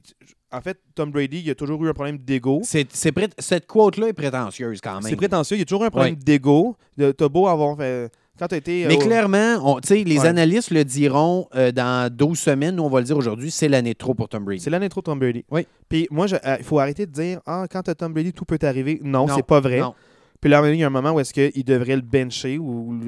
[0.52, 2.60] En fait, Tom Brady, il a toujours eu un problème d'ego.
[2.64, 5.02] Cette quote-là est prétentieuse quand même.
[5.02, 5.56] C'est prétentieux.
[5.56, 6.76] Il y a toujours un problème d'ego.
[6.96, 8.10] De- T'as beau avoir fait.
[8.38, 8.86] Quand t'as été.
[8.88, 10.26] Mais euh, clairement, on- les Ouais.
[10.26, 12.76] analystes le diront euh, dans 12 semaines.
[12.76, 14.62] Nous, on va le dire aujourd'hui, c'est l'année trop pour Tom Brady.
[14.64, 15.44] C'est l'année trop Tom Brady.
[15.50, 15.66] Oui.
[15.90, 18.56] Puis moi, euh, il faut arrêter de dire Ah, quand t'as Tom Brady, tout peut
[18.56, 18.98] t'arriver.
[19.04, 19.80] Non, Non, c'est pas vrai.
[19.80, 19.94] Non.
[20.40, 22.98] Puis là, il y a un moment où est-ce qu'il devrait le bencher ou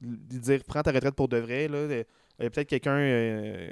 [0.00, 1.68] dire prends ta retraite pour de vrai.
[1.68, 1.78] Là.
[2.40, 3.68] Il y a peut-être quelqu'un euh,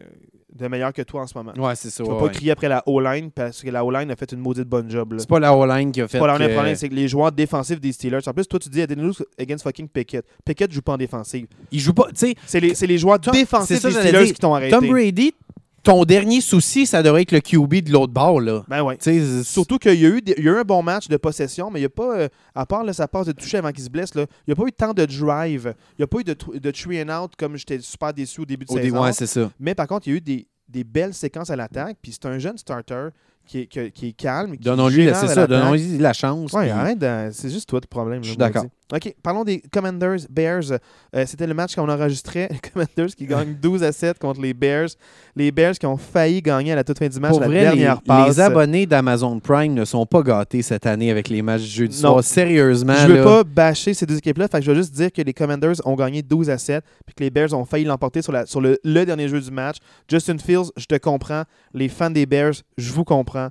[0.54, 1.52] de meilleur que toi en ce moment.
[1.58, 2.04] Ouais, c'est ça.
[2.04, 2.32] Tu vas ouais, pas ouais.
[2.32, 5.14] crier après la O-line parce que la O-line a fait une maudite bonne job.
[5.14, 5.18] là.
[5.18, 6.12] C'est pas la O-line qui a fait.
[6.12, 8.20] C'est pas là, on a un que- problème, c'est que les joueurs défensifs des Steelers.
[8.26, 10.24] En plus, toi, tu dis lose against fucking Pickett.
[10.44, 11.46] Pickett joue pas en défensive.
[11.72, 12.06] Il joue pas.
[12.10, 14.70] Tu sais, C'est les, joueurs Tom- défensifs ça, des Steelers qui t'ont arrêté.
[14.76, 15.34] Tom Brady,
[15.82, 18.64] ton dernier souci, ça devrait être le QB de l'autre bord, là.
[18.68, 18.96] Ben ouais.
[19.44, 21.80] Surtout qu'il y, a eu il y a eu un bon match de possession, mais
[21.80, 23.90] il n'y a pas, euh, à part là, sa passe de toucher avant qu'il se
[23.90, 25.74] blesse, là, il n'y a pas eu tant de drive.
[25.98, 28.44] Il n'y a pas eu de, de three and out comme j'étais super déçu au
[28.46, 29.02] début de au saison.
[29.02, 29.50] ouais, c'est ça.
[29.58, 31.96] mais par contre, il y a eu des, des belles séquences à l'attaque.
[32.00, 33.08] Puis c'est un jeune starter
[33.44, 34.56] qui est, qui, qui est calme.
[34.56, 36.52] Donnons-lui, la- chance.
[36.52, 38.22] Ouais, puis- arrête, c'est juste toi le problème.
[38.22, 38.66] Je suis d'accord.
[38.94, 40.72] OK, parlons des Commanders Bears.
[41.16, 42.48] Euh, C'était le match qu'on enregistrait.
[42.50, 44.88] Les Commanders qui gagnent 12 à 7 contre les Bears.
[45.34, 47.56] Les Bears qui ont failli gagner à la toute fin du match Pour la vrai,
[47.58, 48.28] les, dernière passe.
[48.28, 52.02] les abonnés d'Amazon Prime ne sont pas gâtés cette année avec les matchs du jeudi
[52.02, 52.10] Non.
[52.12, 52.24] soir.
[52.24, 53.24] Sérieusement, Je veux là.
[53.24, 54.48] pas bâcher ces deux équipes-là.
[54.48, 57.14] Fait que je veux juste dire que les Commanders ont gagné 12 à 7 puis
[57.14, 59.76] que les Bears ont failli l'emporter sur, la, sur le, le dernier jeu du match.
[60.08, 61.44] Justin Fields, je te comprends.
[61.72, 63.48] Les fans des Bears, je vous comprends.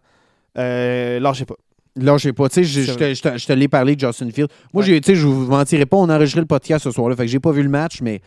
[0.57, 1.55] Euh, lâchez pas.
[1.97, 2.47] Là, je sais pas.
[2.49, 4.49] Tu sais, je, te, l'ai parlé de Justin Field.
[4.73, 5.01] Moi, Ouais.
[5.05, 7.15] je vous mentirai pas, on a enregistré le podcast ce soir-là.
[7.15, 8.21] Fait que j'ai pas vu le match, mais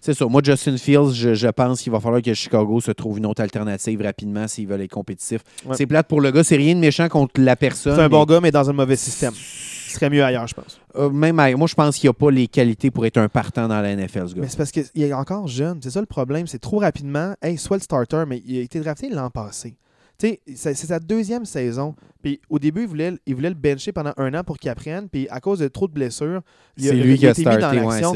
[0.00, 0.26] c'est ça.
[0.26, 3.42] Moi, Justin Fields, je, je pense qu'il va falloir que Chicago se trouve une autre
[3.42, 5.40] alternative rapidement s'ils veulent être compétitifs.
[5.66, 5.74] Ouais.
[5.76, 6.44] C'est plate pour le gars.
[6.44, 7.96] C'est rien de méchant contre la personne.
[7.96, 9.32] C'est un bon mais, gars, mais dans un mauvais système.
[9.34, 10.78] Il serait mieux ailleurs, je pense.
[10.96, 13.66] euh, même moi, je pense qu'il n'y a pas les qualités pour être un partant
[13.66, 14.42] dans la NFL, ce gars.
[14.42, 15.80] Mais c'est parce qu'il est encore jeune.
[15.82, 16.46] C'est ça le problème.
[16.46, 17.34] C'est trop rapidement.
[17.42, 19.74] Hey, soit le starter, mais il a été drafté l'an passé.
[20.20, 21.94] C'est sa deuxième saison.
[22.22, 25.08] Puis au début, il voulait, il voulait le bencher pendant un an pour qu'il apprenne.
[25.08, 26.42] Puis à cause de trop de blessures,
[26.76, 27.70] il a- C'est il lui qui a été mis dans.
[27.86, 28.12] Ouais, l'action.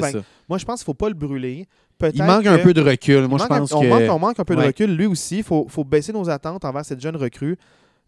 [0.48, 1.66] Moi, je pense qu'il ne faut pas le brûler.
[2.12, 3.28] Il manque un peu de recul.
[3.28, 3.86] Moi, je un- on que.
[3.88, 4.96] Manque, on manque un peu de recul.
[4.96, 7.56] Lui aussi, il faut, faut baisser nos attentes envers cette jeune recrue.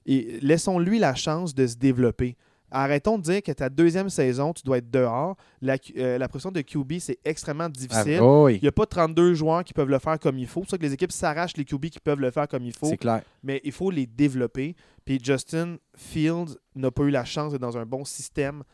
[0.07, 2.37] Et laissons-lui la chance de se développer.
[2.77, 5.37] Arrêtons de dire que ta deuxième saison, tu dois être dehors.
[5.63, 8.19] La, euh, la pression de QB, c'est extrêmement Ah, difficile.
[8.21, 10.61] oh oui, Il n'y a pas 32 joueurs qui peuvent le faire comme il faut.
[10.61, 12.73] C'est pour ça que les équipes s'arrachent les QB qui peuvent le faire comme il
[12.77, 12.87] faut.
[12.87, 13.23] c'est clair.
[13.45, 14.75] Mais il faut les développer.
[15.05, 18.65] Puis Justin Fields n'a pas eu la chance d'être dans un bon système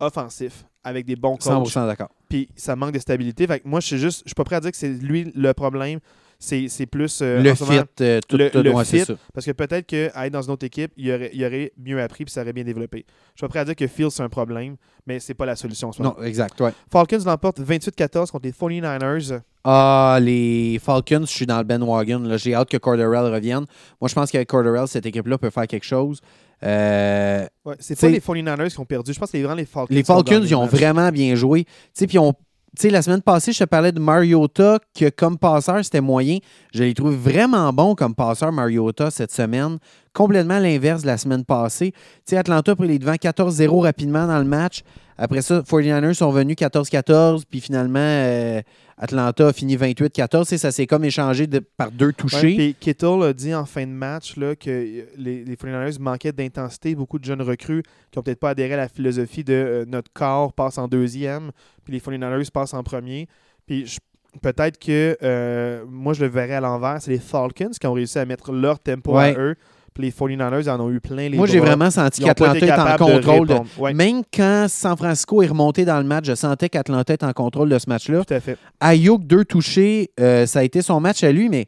[0.00, 1.52] offensif avec des bons coachs.
[1.52, 2.08] 100% d'accord.
[2.28, 3.46] Puis ça manque de stabilité.
[3.46, 5.30] Fait que moi, je suis juste, je suis pas prêt à dire que c'est lui
[5.34, 6.00] le problème.
[6.44, 9.04] C'est c'est plus euh, le moment- fit, euh, tout, le- tout- le ouais, c'est fit.
[9.04, 9.14] ça.
[9.32, 12.24] parce que peut-être qu'à être dans une autre équipe, il aurait, il aurait mieux appris
[12.24, 13.06] puis ça aurait bien développé.
[13.06, 14.74] Je suis pas prêt à dire que Fields c'est un problème,
[15.06, 15.90] mais c'est pas la solution.
[15.90, 16.02] en ce.
[16.02, 16.72] Non, exact, ouais.
[16.90, 19.40] Falcons l'emporte 28-14 contre les 49ers.
[19.64, 22.18] Ah, les Falcons, je suis dans le bandwagon.
[22.18, 22.36] là.
[22.36, 23.64] J'ai hâte que Corderell revienne.
[24.00, 26.20] Moi, je pense qu'avec Corderell, cette équipe-là peut faire quelque chose.
[26.64, 29.12] Euh, Ouais, c'est pas les 49ers qui ont perdu.
[29.12, 29.94] Je pense que c'est vraiment les Falcons.
[29.94, 31.64] les Falcons, ils ont vraiment bien joué.
[31.64, 32.34] Tu sais, Puis ils ont,
[32.76, 36.38] sais, la semaine passée, je te parlais de Mariota, que comme passeur, c'était moyen.
[36.74, 39.78] Je l'ai trouvé vraiment bon comme passeur, Mariota, cette semaine.
[40.14, 41.92] Complètement l'inverse de la semaine passée.
[41.92, 44.82] Tu sais, Atlanta a pris les devants 14-0 rapidement dans le match.
[45.18, 48.60] Après ça, 49ers sont venus 14-14, puis finalement, euh,
[49.02, 50.42] Atlanta a fini 28-14.
[50.42, 52.56] Tu sais, Ça s'est comme échangé de- par deux touchés.
[52.56, 54.70] Ouais, Kittle a dit en fin de match là, que
[55.16, 56.94] les, les 49ers manquaient d'intensité.
[56.94, 60.12] Beaucoup de jeunes recrues qui n'ont peut-être pas adhéré à la philosophie de euh, notre
[60.12, 61.50] corps passe en deuxième,
[61.84, 63.26] puis les 49ers passent en premier.
[63.66, 63.98] Puis je-
[64.40, 67.02] peut-être que euh, moi, je le verrais à l'envers.
[67.02, 69.34] C'est les Falcons qui ont réussi à mettre leur tempo Ouais.
[69.36, 69.56] à eux.
[69.94, 72.72] Puis les 49ers en ont eu plein les Moi, j'ai vraiment senti qu'Atlanta été est
[72.72, 73.46] en de contrôle.
[73.48, 73.70] de- répondre.
[73.78, 77.32] Ouais, Même quand San Francisco est remonté dans le match, je sentais qu'Atlanta est en
[77.32, 78.24] contrôle de ce match-là.
[78.24, 78.56] tout à fait.
[78.80, 81.66] Ayuk, deux touchés, euh, ça a été son match à lui, mais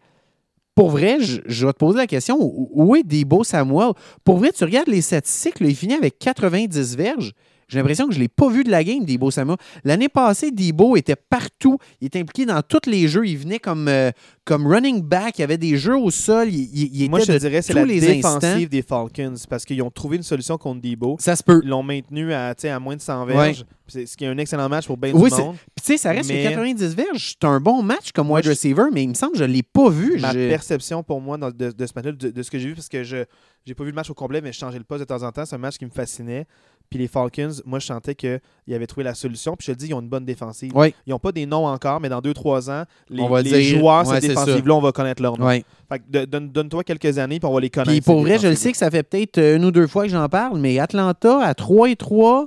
[0.74, 3.92] pour vrai, je, je vais te poser la question où, où est Debo Samuel?
[4.24, 7.32] Pour vrai, tu regardes les statistiques, là, il finit avec 90 verges.
[7.68, 9.56] J'ai l'impression que je ne l'ai pas vu de la game, Debo Samuel.
[9.84, 11.78] L'année passée, Debo était partout.
[12.00, 13.26] Il était impliqué dans tous les jeux.
[13.26, 14.10] Il venait comme, euh,
[14.44, 15.38] comme running back.
[15.38, 16.48] Il y avait des jeux au sol.
[16.48, 18.68] Il, il- il Moi, je était te de dirais c'est la les défensive instants.
[18.70, 21.16] des Falcons parce qu'ils ont trouvé une solution contre Debo.
[21.20, 21.60] Ça se peut.
[21.62, 23.32] Ils l'ont maintenu à, à moins de 100 Ouais.
[23.34, 23.64] verges.
[23.86, 25.56] C'est- Ce qui est un excellent match pour bien Oui, du monde.
[25.56, 27.34] Puis, tu sais, ça reste Mais- que 90 verges.
[27.40, 29.52] C'est un bon match comme wide je- receiver, mais il me semble que je ne
[29.52, 30.18] l'ai pas vu.
[30.20, 32.68] Ma Je- perception pour moi dans- de, de ce match-là, de, de ce que j'ai
[32.68, 33.24] vu, parce que je
[33.66, 35.32] j'ai pas vu le match au complet, mais je changeais le poste de temps en
[35.32, 35.44] temps.
[35.46, 36.46] C'est un match qui me fascinait.
[36.94, 38.38] Puis les Falcons, moi, je sentais qu'ils
[38.72, 39.56] avaient trouvé la solution.
[39.56, 40.70] Puis je te dis, ils ont une bonne défensive.
[40.76, 43.50] Oui, Ils n'ont pas des noms encore, mais dans 2-3 ans, les, On va les
[43.50, 45.44] dire- joueurs, ouais, cette défensive-là, on va connaître leur nom.
[45.48, 45.64] oui.
[45.88, 47.90] Fait que donne-toi quelques années, puis on va les connaître.
[47.90, 50.04] Puis pour vrai, je le sais que ça fait peut-être euh, une ou deux fois
[50.04, 52.46] que j'en parle, mais Atlanta à 3 et 3,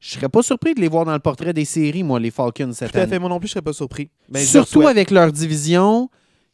[0.00, 2.70] je serais pas surpris de les voir dans le portrait des séries, moi, les Falcons
[2.72, 3.10] cette Tout à année.
[3.10, 4.08] fait, moi non plus, je serais pas surpris.
[4.30, 6.08] Mais le Surtout avec leur division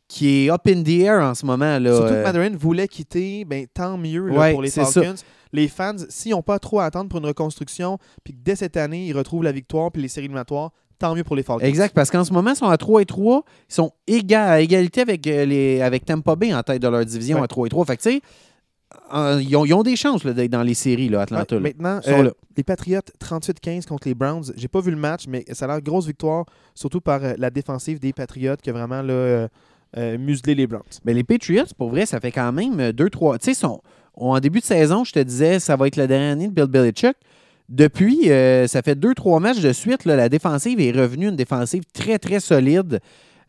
[0.09, 1.79] qui est up in the air en ce moment.
[1.79, 5.15] Là, Surtout que euh, Mandarin voulait quitter, ben, tant mieux là, Ouais, pour les Falcons.
[5.53, 8.77] Les fans, s'ils n'ont pas trop à attendre pour une reconstruction, puis que dès cette
[8.77, 11.65] année, ils retrouvent la victoire puis les séries éliminatoires, tant mieux pour les Falcons.
[11.65, 13.43] Exact, parce qu'en ce moment, ils sont à 3 et 3.
[13.69, 17.05] Ils sont éga- à égalité avec, euh, les, avec Tampa Bay en tête de leur
[17.05, 17.45] division Ouais.
[17.45, 17.85] à 3 et 3.
[17.87, 18.21] Fait que, tu sais,
[19.15, 21.57] euh, ils, ont, ils ont des chances d'être dans les séries, là, Atlanta.
[21.57, 24.53] Ouais, maintenant, euh, les Patriots 38-15 contre les Browns.
[24.57, 26.45] J'ai pas vu le match, mais ça a l'air grosse victoire,
[26.75, 29.49] surtout par euh, la défensive des Patriots qui a vraiment là,
[30.19, 30.83] muselé les Browns.
[31.05, 33.39] Mais les Patriots, pour vrai, ça fait quand même 2-3.
[33.39, 33.81] Tu sais, sont-
[34.29, 36.67] en début de saison, je te disais, ça va être la dernière année de Bill
[36.67, 37.17] Belichick.
[37.69, 41.85] Depuis, euh, ça fait 2-3 matchs de suite, là, la défensive est revenue une défensive
[41.93, 43.01] très, très solide.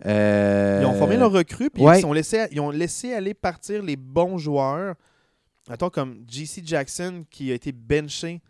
[0.06, 2.00] Euh, Ils ont formé leur recrue, puis ouais.
[2.00, 4.96] ils, ont laissé, ils ont laissé aller partir les bons joueurs.
[5.70, 8.42] Attends, comme JC Jackson qui a été benché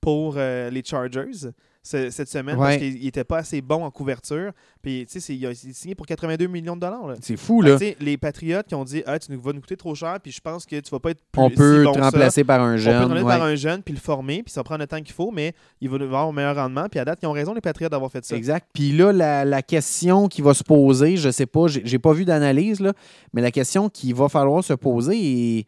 [0.00, 1.50] pour euh, les Chargers
[1.82, 2.66] ce- cette semaine Ouais.
[2.66, 4.52] parce qu'il n'était pas assez bon en couverture.
[4.82, 7.14] Puis, tu sais, il a signé pour 82 millions de dollars.
[7.22, 7.76] C'est fou, là.
[8.00, 10.40] les Patriots qui ont dit ah, tu nous- vas nous coûter trop cher, puis je
[10.40, 12.04] pense que tu vas pas être plus On peut si bon te ça.
[12.04, 13.02] remplacer par un On peut te jeune.
[13.02, 13.32] remplacer ouais.
[13.38, 15.88] par un jeune, puis le former, puis ça prend le temps qu'il faut, mais il
[15.88, 16.86] va avoir un meilleur rendement.
[16.90, 18.36] Puis à date, ils ont raison, les Patriots, d'avoir fait ça.
[18.36, 18.66] Exact.
[18.74, 22.24] Puis là, la, la question qui va se poser, je sais pas, j'ai pas vu
[22.24, 22.92] d'analyse, là,
[23.32, 25.16] mais la question qui va falloir se poser
[25.58, 25.66] est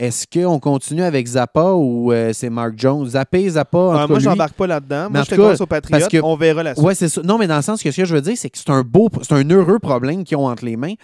[0.00, 3.06] est-ce qu'on continue avec Zappa ou euh, c'est Mark Jones?
[3.10, 5.04] Zappé, Zappa, en Ah, tout moi, cas, lui- j'embarque pas là-dedans.
[5.10, 5.98] Mais Moi, je te aux Patriots.
[5.98, 6.84] parce que- On verra la suite.
[6.86, 7.20] Ouais, c'est ça.
[7.22, 8.82] Non, mais dans le sens que ce que je veux dire, c'est que c'est un
[8.82, 10.94] beau, c'est un heureux problème qu'ils ont entre les mains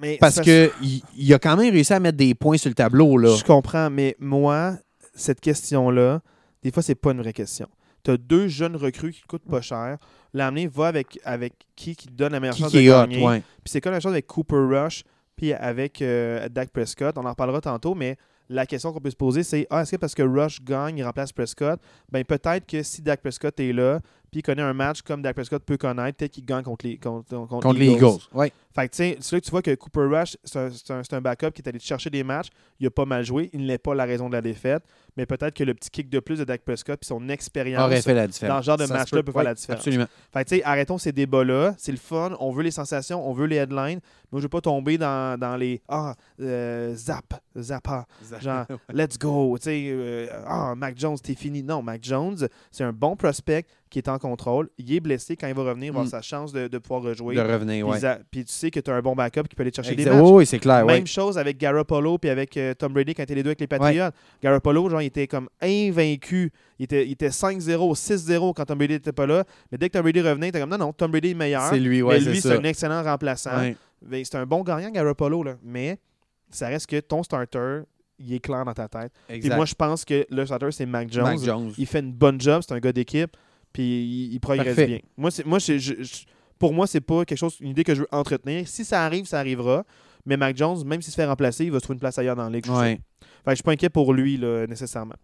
[0.00, 0.70] Mais parce que
[1.16, 3.34] il, a quand même réussi à mettre des points sur le tableau, là.
[3.36, 4.74] Je comprends, mais moi,
[5.14, 6.20] cette question-là,
[6.62, 7.66] des fois, c'est pas une vraie question.
[8.04, 9.98] Tu as deux jeunes recrues qui coûtent pas cher.
[10.32, 12.90] L'amener va avec, avec qui qui te donne la meilleure Qui, chance qui de est
[12.94, 13.26] hot, gagner.
[13.26, 13.40] ouais.
[13.64, 15.02] Puis c'est comme la chose avec Cooper Rush
[15.36, 17.16] puis avec euh, Dak Prescott.
[17.18, 18.16] On en reparlera tantôt, mais
[18.48, 21.04] la question qu'on peut se poser, c'est ah, est-ce que parce que Rush gagne, il
[21.04, 21.80] remplace Prescott
[22.10, 24.00] Ben peut-être que si Dak Prescott est là,
[24.30, 26.98] puis il connaît un match comme Dak Prescott peut connaître, peut-être qu'il gagne contre les,
[26.98, 28.18] contre, contre Contre les Eagles.
[28.34, 28.52] Ouais.
[28.74, 31.50] Fait que, tu sais, c'est là que tu vois que Cooper Rush, c'est un, backup
[31.50, 32.48] qui est allé chercher des matchs.
[32.78, 33.50] Il a pas mal joué.
[33.52, 34.84] Il n'est pas la raison de la défaite.
[35.16, 38.00] Mais peut-être que le petit kick de plus de Dak Prescott puis son expérience Aurait
[38.02, 38.56] fait la différence.
[38.56, 39.80] dans ce genre de match-là peut faire Ouais, la différence.
[39.80, 40.06] Absolument.
[40.32, 41.74] Fait que, tu sais, arrêtons ces débats-là.
[41.76, 42.36] C'est le fun.
[42.38, 43.28] On veut les sensations.
[43.28, 44.00] On veut les headlines.
[44.30, 48.06] Moi, je veux pas tomber dans, dans les Ah, euh, zap, zappa.
[48.40, 49.56] Genre, let's go.
[49.58, 51.62] Tu sais, euh, ah, Mac Jones, t'es fini.
[51.64, 54.68] Non, Mac Jones, c'est un bon prospect qui est en contrôle.
[54.78, 55.36] Il est blessé.
[55.36, 56.10] Quand il va revenir, il va avoir Mm.
[56.10, 57.34] sa chance de, de pouvoir rejouer.
[57.34, 57.98] de revenir, Puis ouais.
[58.00, 60.10] za- Puis tu sais que tu as un bon backup qui peut aller chercher Exact.
[60.10, 60.24] des matchs.
[60.28, 60.84] Oui, oui, c'est clair.
[60.86, 60.94] ouais.
[60.94, 63.60] Même chose avec Garoppolo puis avec euh, Tom Brady quand il était les deux avec
[63.60, 64.10] les Patriots.
[64.42, 66.52] Garoppolo, genre, il était comme invaincu.
[66.78, 69.44] Il était, il était 5-0, 6-0 quand Tom Brady n'était pas là.
[69.72, 71.68] Mais dès que Tom Brady revenait, il était comme non, non, Tom Brady est meilleur.
[71.70, 73.56] C'est lui, ouais, mais lui, c'est un excellent remplaçant.
[73.58, 73.76] Ouais.
[74.02, 75.42] Ben, c'est un bon gagnant, Garoppolo.
[75.42, 75.56] Là.
[75.62, 75.98] Mais
[76.50, 77.80] ça reste que ton starter,
[78.20, 79.12] il est clair dans ta tête.
[79.26, 79.56] Puis Exact.
[79.56, 81.24] moi, je pense que le starter, c'est Mac Jones.
[81.24, 81.72] Mac Jones.
[81.76, 83.36] Il fait une bonne job, c'est un gars d'équipe,
[83.82, 84.86] puis il, progresse Parfait.
[84.86, 84.98] bien.
[85.16, 85.94] Moi, c'est, moi je- je-
[86.58, 88.66] pour moi, c'est pas quelque chose, une idée que je veux entretenir.
[88.66, 89.84] Si ça arrive, ça arrivera.
[90.26, 92.36] Mais Mac Jones, même s'il se fait remplacer, il va se trouver une place ailleurs
[92.36, 92.66] dans la ligue.
[92.66, 92.98] je Ouais.
[93.46, 95.14] je suis pas inquiet pour lui, là, nécessairement.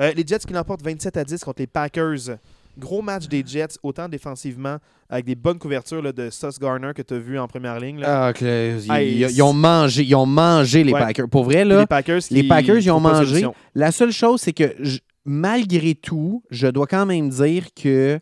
[0.00, 2.38] Euh, les Jets qui l'emportent 27 à 10 contre les Packers.
[2.78, 4.76] gros match des Jets, autant défensivement,
[5.10, 7.98] avec des bonnes couvertures là, de Sauce Garner que tu as vu en première ligne.
[7.98, 8.28] là.
[8.28, 8.46] Ah, ils,
[8.88, 11.00] Hey, ils- ils ont mangé, ils ont mangé les Ouais.
[11.00, 11.28] Packers.
[11.28, 13.44] Pour vrai, là, les Packers, les Packers, ils ont mangé.
[13.74, 18.18] La seule chose, c'est que je- malgré tout, je dois quand même dire que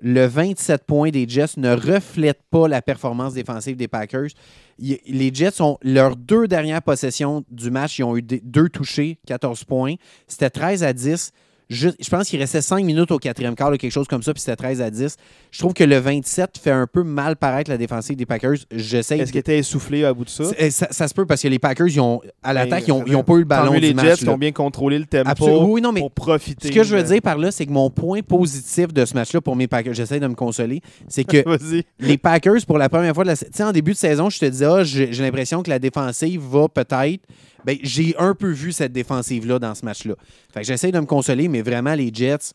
[0.00, 4.30] le 27 points des Jets ne reflète pas la performance défensive des Packers.
[4.78, 9.62] Les Jets ont leurs deux dernières possessions du match, ils ont eu deux touchés, 14
[9.64, 9.94] points.
[10.26, 11.32] C'était 13 à 10.
[11.74, 14.32] Je, je pense qu'il restait 5 minutes au quatrième quart, là, quelque chose comme ça,
[14.34, 15.16] puis c'était 13 à 10.
[15.50, 18.56] Je trouve que le 27 fait un peu mal paraître la défensive des Packers.
[18.70, 20.44] J'essaie Est-ce qu'il était essoufflé à bout de ça?
[20.44, 23.12] C'est- Ça, ça se peut parce que les Packers, ils ont, à l'attaque, ils Ben,
[23.12, 24.20] n'ont pas eu le ballon les match.
[24.20, 24.32] Jets là.
[24.32, 25.64] ont bien contrôlé le tempo Absolument.
[25.70, 26.68] Oui, non, mais pour profiter.
[26.68, 29.14] ce que je veux de- dire par là, c'est que mon point positif de ce
[29.14, 31.42] match-là pour mes Packers, j'essaie de me consoler, c'est que
[32.00, 33.66] les Packers, pour la première fois, de la...
[33.68, 37.22] en début de saison, je te disais, ah, j'ai l'impression que la défensive va peut-être.
[37.64, 40.14] Ben, j'ai un peu vu cette défensive-là dans ce match-là.
[40.52, 42.52] Fait que j'essaie de me consoler, mais vraiment, les Jets.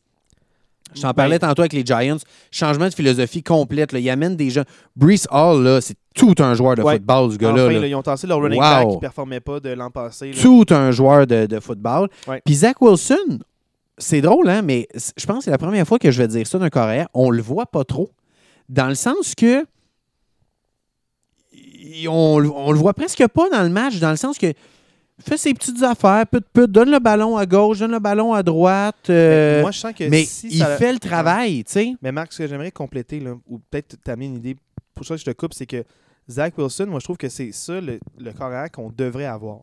[0.95, 2.17] Je t'en Ben- parlais tantôt avec les Giants.
[2.49, 3.91] Changement de philosophie complète.
[3.91, 3.99] Là.
[3.99, 4.63] Ils amènent des gens.
[4.95, 6.93] Brees Hall, là, c'est tout un joueur de Ouais.
[6.93, 7.63] football, ce gars-là.
[7.65, 7.79] Enfin, là.
[7.81, 8.63] là, ils ont tassé leur running Wow.
[8.69, 10.31] back qui ne performait pas de l'an passé.
[10.31, 10.41] là.
[10.41, 12.07] tout un joueur de, de football.
[12.25, 12.41] Ouais.
[12.45, 13.39] Puis Zach Wilson,
[13.97, 14.87] c'est drôle, hein, mais
[15.17, 17.07] je pense que c'est la première fois que je vais dire ça d'un Coréen.
[17.13, 18.09] On le voit pas trop.
[18.69, 19.65] Dans le sens que.
[22.07, 24.53] On, on le voit presque pas dans le match, dans le sens que.
[25.19, 28.43] Fait ses petites affaires, put, put, donne le ballon à gauche, donne le ballon à
[28.43, 29.09] droite.
[29.09, 31.93] euh, Moi, je sens que mais si il ça- fait le travail, tu sais.
[32.03, 34.55] Mais Marc, ce que j'aimerais compléter, là, ou peut-être t'amener une idée,
[34.93, 35.83] pour ça que je te coupe, c'est que
[36.29, 39.61] Zach Wilson, moi, je trouve que c'est ça le, le carrière qu'on devrait avoir.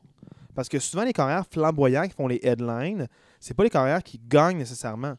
[0.57, 3.07] Parce que souvent, les carrières flamboyants qui font les headlines,
[3.39, 5.15] c'est pas les carrières qui gagnent nécessairement.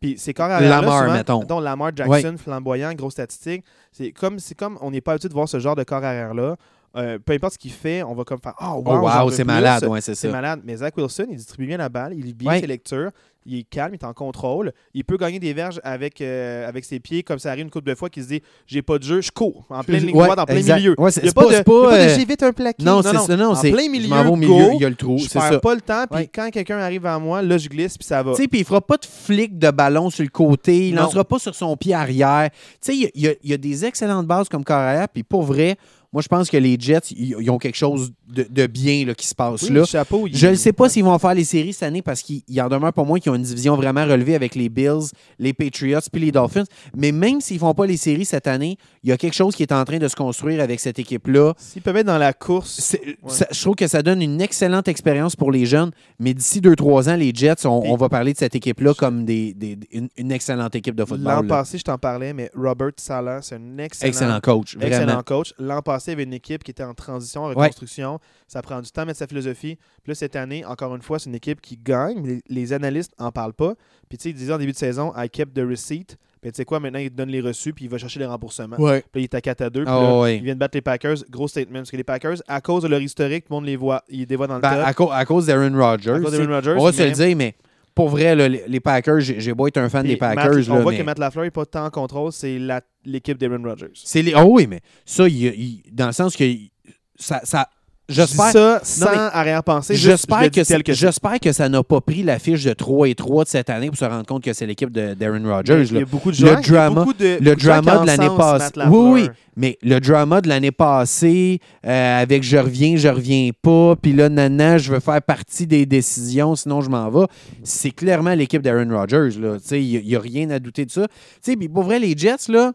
[0.00, 1.60] Puis ces carrières Lamar, mettons.
[1.60, 3.64] Lamar Jackson, flamboyant, grosse statistique.
[3.92, 6.56] C'est comme, c'est comme on n'est pas habitué de voir ce genre de corps arrière-là.
[6.96, 9.44] Euh, peu importe ce qu'il fait, on va comme faire Oh, wow, Oh, wow, c'est
[9.44, 10.32] malade, ouais, c'est C'est ça.
[10.32, 10.60] malade.
[10.64, 12.60] Mais Zach Wilson, il distribue bien la balle, il lit bien Ouais.
[12.60, 13.10] ses lectures,
[13.44, 14.72] il est calme, il est en contrôle.
[14.94, 17.88] Il peut gagner des verges avec, euh, avec ses pieds, comme ça arrive une couple
[17.90, 20.24] de fois qu'il se dit J'ai pas de jeu, je cours en pleine ligne Ouais,
[20.24, 20.76] droite, en plein exact.
[20.78, 20.94] milieu.
[20.98, 22.82] Ouais, il n'y a pas, pas- de, pas, de j'ai vite un plaqué.
[22.82, 23.36] Non, c'est ça.
[23.36, 25.18] Non, en plein je milieu, vais au milieu, il y a le trou.
[25.18, 26.30] je perds pas le temps, puis Ouais.
[26.34, 28.32] quand quelqu'un arrive à moi, là, je glisse, puis ça va.
[28.32, 30.88] Tu sais, puis il fera pas de flic de ballon sur le côté.
[30.88, 31.02] Il Non.
[31.02, 32.48] lancera pas sur son pied arrière.
[32.82, 35.06] Tu sais, il y a des excellentes bases comme carrière.
[35.08, 35.76] Puis pour vrai,
[36.12, 39.26] moi, je pense que les Jets, ils ont quelque chose de, de bien là, qui
[39.26, 39.80] se passe Oui, là.
[39.80, 42.22] le chapeau, il- Je ne sais pas s'ils vont faire les séries cette année parce
[42.22, 45.10] qu'il il en demeure pour moi qui ont une division vraiment relevée avec les Bills,
[45.38, 46.64] les Patriots puis les Dolphins.
[46.96, 49.62] Mais même s'ils font pas les séries cette année, il y a quelque chose qui
[49.62, 51.52] est en train de se construire avec cette équipe-là.
[51.58, 55.36] S'ils peuvent être dans la course, ça- je trouve que ça donne une excellente expérience
[55.36, 58.94] pour les jeunes, mais d'ici 2-3 ans, les Jets, on, va parler de cette équipe-là
[58.94, 61.42] comme des, des- une, une excellente équipe de l'an football.
[61.42, 61.42] là.
[61.42, 65.52] passé, je t'en parlais, mais Robert Sala, c'est un excellent, Excellent coach, excellent coach.
[65.58, 67.54] L'an passé, il y avait une équipe qui était en transition, en Ouais.
[67.54, 68.18] reconstruction.
[68.46, 69.76] Ça prend du temps à mettre sa philosophie.
[70.02, 73.12] Puis là, cette année, encore une fois, c'est une équipe qui gagne, les, les analystes
[73.18, 73.74] n'en parlent pas.
[74.08, 76.16] Puis tu sais, ils disaient en début de saison, I kept the receipt.
[76.40, 78.26] Puis tu sais quoi, maintenant, il te donne les reçus, puis il va chercher les
[78.26, 78.76] remboursements.
[78.78, 79.00] Ouais.
[79.10, 79.82] Puis là, il est à 4 à 2.
[79.84, 80.36] Puis Ah là, ouais.
[80.36, 81.16] ils viennent battre les Packers.
[81.28, 81.80] Gros statement.
[81.80, 84.04] Parce que les Packers, à cause de leur historique, tout le monde les voit.
[84.08, 84.86] Ils les voient dans le Ben, top.
[84.86, 86.10] à, cau- à cause d'Aaron Rodgers.
[86.12, 86.38] À cause.
[86.46, 87.56] Rodgers, on va se le dire, mais
[87.92, 90.70] pour vrai, là, les, Packers, j'ai beau être un fan Puis des Matt- Packers.
[90.70, 93.38] on là, voit mais que Matt LaFleur n'est pas tant en contrôle, c'est la- l'équipe
[93.38, 93.90] d'Aaron Rodgers.
[93.94, 94.34] c'est les...
[94.36, 96.70] Oh oui, mais ça, il- il- dans le sens que il-
[97.18, 97.40] ça...
[97.44, 97.68] ça
[98.10, 99.94] J'espère ça sans arrière-pensée.
[99.94, 103.14] J'espère le que, que j'espère que ça n'a pas pris la fiche de 3 et
[103.14, 105.84] 3 de cette année pour se rendre compte que c'est l'équipe de- d'Aaron Rodgers.
[105.90, 106.56] Il y a beaucoup de Le gens.
[106.56, 108.72] a drama- de- le drama qui de l'année passée.
[108.88, 109.28] Oui, oui.
[109.58, 114.30] Mais le drama de l'année passée, euh, avec je reviens, je reviens pas, puis là,
[114.30, 117.26] nana, je veux faire partie des décisions, sinon je m'en vais,
[117.62, 119.38] c'est clairement l'équipe d'Aaron Rodgers.
[119.38, 119.58] là.
[119.60, 121.06] Tu sais, Il n'y a, rien à douter de ça.
[121.08, 122.72] Tu sais, Puis pour vrai, les Jets, là,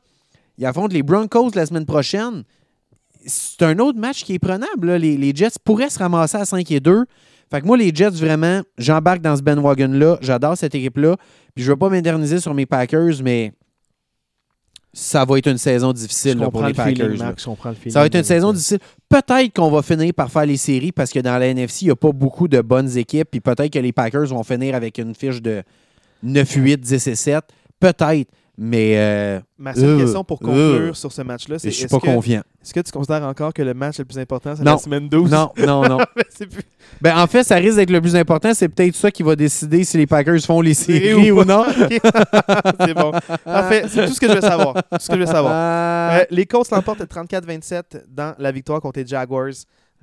[0.57, 2.43] ils affrontent les Broncos la semaine prochaine.
[3.25, 4.87] C'est un autre match qui est prenable.
[4.87, 4.97] là.
[4.97, 7.05] Les, les Jets pourraient se ramasser à 5 et 2.
[7.49, 10.17] Fait que moi, les Jets, vraiment, j'embarque dans ce bandwagon-là.
[10.21, 11.15] J'adore cette équipe-là.
[11.55, 13.53] Puis je veux pas m'interniser sur mes Packers, mais
[14.91, 17.17] ça va être une saison difficile là, pour les le feeling, Packers.
[17.17, 17.47] Max,
[17.85, 17.91] le.
[17.91, 18.53] Ça va être une saison ça.
[18.53, 18.79] difficile.
[19.09, 21.91] Peut-être qu'on va finir par faire les séries parce que dans la NFC, il n'y
[21.91, 23.29] a pas beaucoup de bonnes équipes.
[23.31, 25.63] Puis peut-être que les Packers vont finir avec une fiche de
[26.25, 27.43] 9-8, 10 et 7.
[27.79, 28.29] Peut-être.
[28.55, 31.85] Mais euh, Ma seule Euh, question pour conclure euh, sur ce match-là, c'est je suis
[31.85, 32.41] est-ce pas que, confiant.
[32.61, 34.73] est-ce que tu considères encore que le match le plus important, c'est Non.
[34.73, 35.31] la semaine 12?
[35.31, 35.97] Non, non, non.
[36.15, 36.61] Plus-
[37.01, 38.53] Ben, en fait, ça risque d'être le plus important.
[38.53, 41.45] C'est peut-être ça qui va décider si les Packers font les séries Série ou, ou
[41.45, 41.65] non.
[42.79, 43.11] C'est bon.
[43.43, 43.85] Parfait.
[43.87, 44.75] C'est tout ce que je veux savoir.
[44.75, 46.21] Tout ce que je veux savoir.
[46.29, 49.49] Les Colts l'emportent 34-27 dans la victoire contre les Jaguars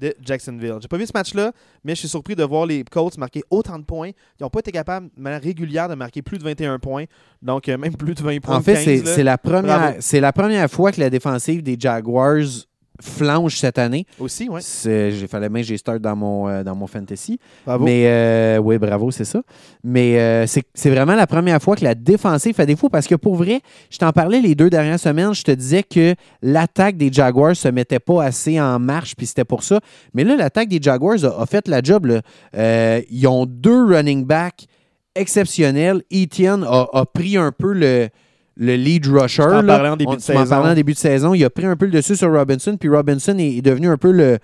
[0.00, 0.76] de Jacksonville.
[0.80, 1.52] J'ai pas vu ce match-là,
[1.84, 4.08] mais je suis surpris de voir les Colts marquer autant de points.
[4.08, 7.04] Ils n'ont pas été capables de manière régulière de marquer plus de 21 points.
[7.42, 8.56] Donc, euh, même plus de 20 points.
[8.56, 12.66] En fait, 15, c'est la, première- la première fois que la défensive des Jaguars
[13.02, 14.06] flanche cette année.
[14.18, 14.48] Aussi.
[14.60, 17.38] C'est- J'ai fallait start dans mon, euh, dans mon fantasy.
[17.66, 17.84] Bravo.
[17.84, 19.42] Mais euh, oui, bravo, c'est ça.
[19.84, 23.36] Mais euh, c'est vraiment la première fois que la défensive fait défaut parce que pour
[23.36, 27.56] vrai, je t'en parlais les deux dernières semaines, je te disais que l'attaque des Jaguars
[27.56, 29.80] se mettait pas assez en marche, puis c'était pour ça.
[30.14, 32.06] Mais là, l'attaque des Jaguars a, a fait la job.
[32.06, 33.00] là.
[33.10, 34.66] Ils ont deux running backs
[35.14, 36.02] exceptionnels.
[36.12, 38.08] Etienne a, a pris un peu le,
[38.60, 39.42] le lead rusher.
[39.42, 39.76] En là.
[39.78, 40.46] parlant en début On- de saison.
[40.46, 41.32] parlais en début de saison.
[41.34, 43.96] Il a pris un peu le dessus sur Robinson, puis Robinson est, est devenu un
[43.96, 44.38] peu le,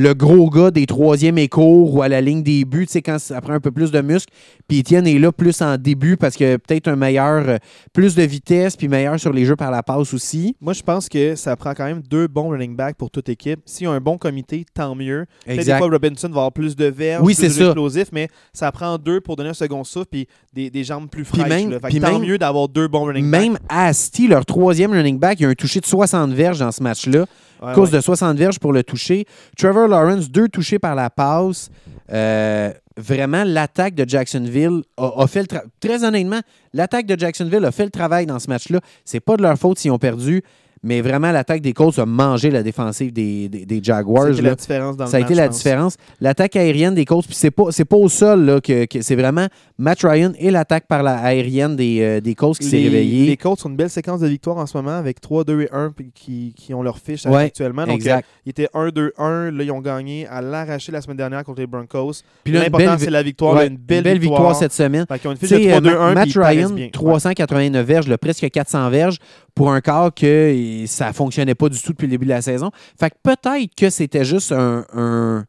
[0.00, 3.18] le gros gars des troisièmes échos ou à la ligne des buts, tu sais, quand
[3.18, 4.32] ça prend un peu plus de muscle.
[4.68, 7.56] Puis Etienne est là plus en début parce que peut-être un meilleur, euh,
[7.92, 10.54] plus de vitesse, puis meilleur sur les jeux par la passe aussi.
[10.60, 13.58] Moi, je pense que ça prend quand même deux bons running backs pour toute équipe.
[13.66, 15.26] S'il y a un bon comité, tant mieux.
[15.44, 18.98] Peut-être des fois, Robinson va avoir plus de verges, Oui, plus explosif, mais ça prend
[18.98, 21.48] deux pour donner un second souffle puis des, des jambes plus fraîches.
[21.48, 23.40] même- puis tant même- mieux d'avoir deux bons running backs.
[23.42, 26.84] Même Asti, leur troisième running back, il a un touché de 60 verges dans ce
[26.84, 27.26] match-là.
[27.60, 27.96] Ouais, cause ouais.
[27.98, 29.24] de 60 verges pour le toucher.
[29.58, 31.70] Trevor Lawrence, deux touchés par la passe.
[32.10, 35.68] Euh, vraiment, l'attaque de Jacksonville a, a fait le travail.
[35.80, 36.40] Très honnêtement,
[36.72, 38.80] l'attaque de Jacksonville a fait le travail dans ce match-là.
[39.04, 40.42] C'est pas de leur faute s'ils ont perdu,
[40.82, 44.28] mais vraiment, l'attaque des Colts a mangé la défensive des, des- des Jaguars.
[44.28, 44.48] C'était là.
[44.50, 45.96] la différence dans le Ça a match, été la différence.
[46.20, 49.46] L'attaque aérienne des Colts, puis c'est pas, au sol, là, que, que- c'est vraiment
[49.78, 53.26] Matt Ryan et l'attaque par la aérienne des, euh, des Colts qui s'est réveillée.
[53.26, 55.68] les Colts ont une belle séquence de victoires en ce moment avec 3, 2 et
[55.72, 57.84] 1 puis qui, qui ont leur fiche Ouais, actuellement.
[57.86, 58.24] Donc, exact.
[58.24, 59.50] euh, ils étaient 1, 2, 1.
[59.50, 62.12] Là, ils ont gagné à l'arraché la semaine dernière contre les Broncos.
[62.44, 63.54] Puis une L'important, belle, c'est la victoire.
[63.54, 64.54] ouais, là, une belle, victoire.
[64.56, 65.04] cette semaine.
[65.08, 65.98] Fait qu'ils ont une fiche de sais, 3, 2, 1.
[65.98, 66.84] Ma- Matt ils Ryan, bien.
[66.86, 66.90] Ouais.
[66.90, 69.18] 389 verges, presque 400 verges
[69.58, 72.70] pour un quart que ça fonctionnait pas du tout depuis le début de la saison.
[72.98, 75.44] Fait que peut-être que c'était juste un.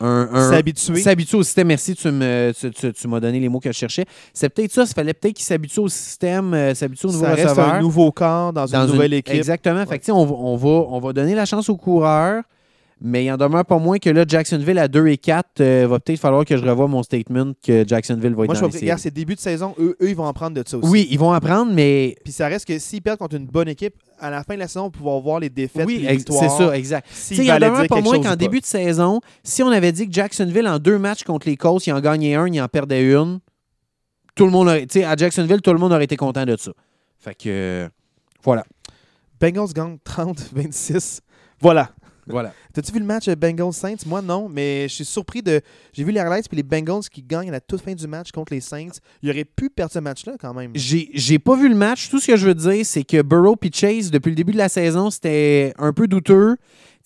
[0.00, 1.00] S'habituer.
[1.02, 1.66] S'habituer au système.
[1.68, 4.06] Merci, tu me- tu- tu- tu m'as donné les mots que je cherchais.
[4.32, 4.84] C'est peut-être ça.
[4.84, 7.74] Il fallait peut-être qu'il s'habitue au système, euh, s'habitue au nouveau Ça reste receveur.
[7.74, 9.34] un nouveau corps dans, dans une nouvelle équipe.
[9.34, 9.84] Exactement.
[9.84, 12.42] Fait que, on, va- on, va, on va donner la chance aux coureurs,
[13.02, 15.98] mais il en demeure pas moins que là, Jacksonville à 2 et 4, euh, va
[16.00, 18.78] peut-être falloir que je revoie mon statement que Jacksonville va être Moi, je dans les
[18.78, 19.74] regarde, c'est début de saison.
[19.78, 20.88] Eux, eux, ils vont en prendre de ça aussi.
[20.88, 23.94] Oui, ils vont apprendre, mais Puis ça reste que s'ils perdent contre une bonne équipe,
[24.18, 26.40] à la fin de la saison, on pouvoir voir les défaites oui, les ex- victoires.
[26.42, 27.08] c'est ça, exact.
[27.30, 30.12] Il en valaient demeure pas moins qu'en début de saison, si on avait dit que
[30.12, 33.40] Jacksonville, en deux matchs contre les Colts, il en gagnait un, il en perdait une,
[34.34, 36.56] tout le monde aurait, tu sais, à Jacksonville, tout le monde aurait été content de
[36.58, 36.72] ça.
[37.18, 37.88] Fait que, euh,
[38.42, 38.64] voilà.
[39.40, 41.20] Bengals gagnent 30-26.
[41.60, 41.90] Voilà.
[42.30, 42.52] Voilà.
[42.72, 44.06] T'as-tu vu le match Bengals-Saints?
[44.06, 45.60] Moi, non, mais je suis surpris de.
[45.92, 48.30] J'ai vu les highlights, puis les Bengals qui gagnent à la toute fin du match
[48.32, 48.98] contre les Saints.
[49.22, 50.72] Ils auraient pu perdre ce match-là quand même.
[50.74, 52.08] J'ai pas vu le match.
[52.10, 54.58] Tout ce que je veux dire, c'est que Burrow et Chase, depuis le début de
[54.58, 56.56] la saison, c'était un peu douteux.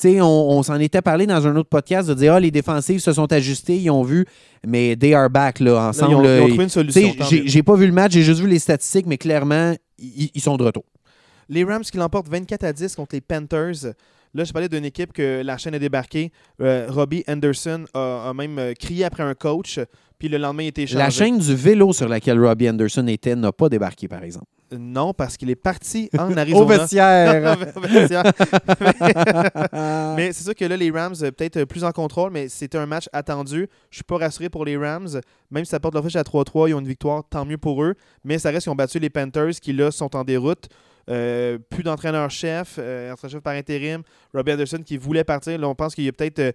[0.00, 2.50] Tu sais, on, on s'en était parlé dans un autre podcast de dire Ah, les
[2.50, 4.26] défensives se sont ajustées, ils ont vu,
[4.66, 6.10] mais they are back là, Là, ensemble.
[6.12, 7.12] ils, ont, là, ils ont trouvé une solution.
[7.30, 10.56] j'ai pas vu le match, j'ai juste vu les statistiques, mais clairement, ils, ils sont
[10.56, 10.84] de retour.
[11.48, 13.92] Les Rams qui l'emportent 24 à 10 contre les Panthers.
[14.34, 16.32] Là, je parlais d'une équipe que la chaîne a débarqué.
[16.60, 19.78] Euh, Robbie Anderson a, a même euh, crié après un coach,
[20.18, 20.98] puis le lendemain, il était échangé.
[20.98, 24.46] La chaîne du vélo sur laquelle Robbie Anderson était n'a pas débarqué, par exemple.
[24.78, 26.62] Non, parce qu'il est parti en Arizona.
[26.64, 27.56] Au vestiaire.
[27.76, 28.32] Au vestiaire.
[30.16, 32.78] mais c'est sûr que là, les Rams, euh, peut-être euh, plus en contrôle, mais c'était
[32.78, 33.68] un match attendu.
[33.90, 35.20] Je suis pas rassuré pour les Rams.
[35.50, 37.82] Même si ça porte leur fiche à 3-3, ils ont une victoire, tant mieux pour
[37.82, 37.94] eux.
[38.24, 40.68] Mais ça reste qu'ils ont battu les Panthers qui, là, sont en déroute.
[41.10, 44.02] Euh, plus d'entraîneur-chef, entraîneur-chef par intérim.
[44.32, 45.58] Robbie Anderson qui voulait partir.
[45.58, 46.52] Là, on pense qu'il y a peut-être euh,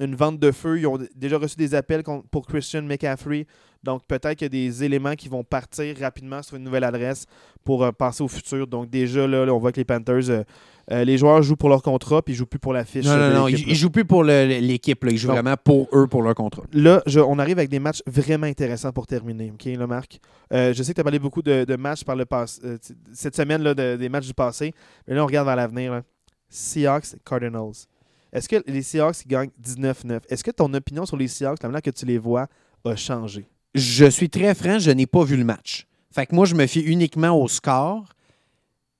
[0.00, 0.80] une vente de feu.
[0.80, 3.46] Ils ont déjà reçu des appels pour Christian McCaffrey.
[3.82, 7.26] Donc, peut-être qu'il y a des éléments qui vont partir rapidement sur une nouvelle adresse
[7.64, 8.66] pour euh, passer au futur.
[8.66, 10.44] Donc, déjà, là, on voit que les Panthers,
[10.90, 13.04] euh, les joueurs jouent pour leur contrat puis ils jouent plus pour la fiche.
[13.06, 16.22] Non, euh, non, non, ils, jouent plus pour l'équipe, ils jouent vraiment pour eux, pour
[16.22, 16.64] leur contrat.
[16.72, 19.52] Là, je- on arrive avec des matchs vraiment intéressants pour terminer.
[19.52, 20.18] OK, là, Marc?
[20.52, 22.78] Euh, je sais que tu as parlé beaucoup de, de matchs par le passé, euh,
[23.12, 24.72] cette semaine, là, de- des matchs du passé.
[25.06, 26.02] Mais là, on regarde vers l'avenir.
[26.48, 27.86] Seahawks, Cardinals.
[28.32, 30.20] Est-ce que les Seahawks gagnent 19-9?
[30.28, 32.46] Est-ce que ton opinion sur les Seahawks, la manière que tu les vois,
[32.84, 33.46] a changé?
[33.74, 35.86] Je suis très franc, je n'ai pas vu le match.
[36.14, 38.04] Fait que moi, je me fie uniquement au score.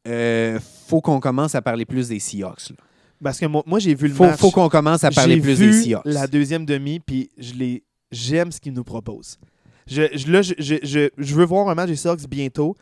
[0.09, 2.71] Euh, faut qu'on commence à parler plus des Seahawks.
[2.71, 2.77] là.
[3.23, 4.41] Parce que moi, moi, j'ai vu le Faut, match.
[4.41, 6.03] faut qu'on commence à parler plus vu des Seahawks.
[6.05, 9.39] la deuxième demi, puis je les j'aime ce qu'ils nous proposent.
[9.87, 12.77] Je, je- là, je, je- je- veux voir un match des Seahawks bientôt.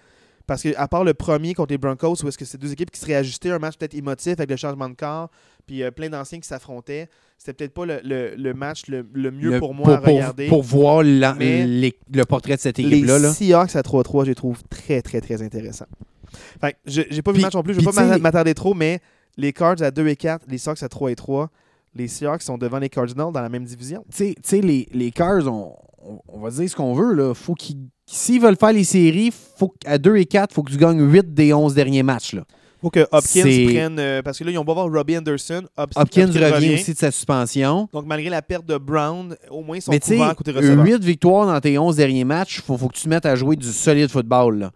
[0.47, 2.91] Parce que à part le premier contre les Broncos, où est-ce que c'est deux équipes
[2.91, 5.31] qui se réajustaient, un match peut-être émotif avec le changement de corps,
[5.65, 7.09] puis euh, plein d'anciens qui s'affrontaient,
[7.39, 10.49] c'était peut-être pas le, le- le match le, le mieux pour moi à regarder.
[10.49, 13.21] pour voir la- les- le portrait de cette les équipe-là.
[13.21, 13.33] là.
[13.33, 15.87] Seahawks à 3-3, je les trouve très, très, très intéressants.
[16.61, 19.01] Fait j'ai pas vu le match non plus, je vais pas m'attarder trop, mais
[19.37, 21.51] les Cards à 2 et 4, les Seahawks à 3 et 3,
[21.95, 24.05] les Seahawks sont devant les Cardinals dans la même division.
[24.15, 27.15] Tu sais- les, les Cars, on, va dire ce qu'on veut.
[27.15, 27.35] Là.
[27.35, 30.71] Faut qu'ils, s'ils veulent faire les séries, faut, à 2 et 4, il faut que
[30.73, 32.35] tu gagnes 8 des 11 derniers matchs.
[32.35, 32.43] Là.
[32.81, 33.99] faut que Hopkins prenne.
[33.99, 35.65] euh, parce que là, ils ont beau voir Robbie Anderson.
[35.77, 36.75] Hop- Hopkins revient, revient.
[36.75, 37.89] aussi de sa suspension.
[37.93, 40.85] Donc, malgré la perte de Brown, au moins, ils sont couverts côté receveur.
[40.85, 43.35] 8 victoires dans tes 11 derniers matchs, il faut, faut que tu te mettes à
[43.35, 44.59] jouer du solide football.
[44.61, 44.71] Là.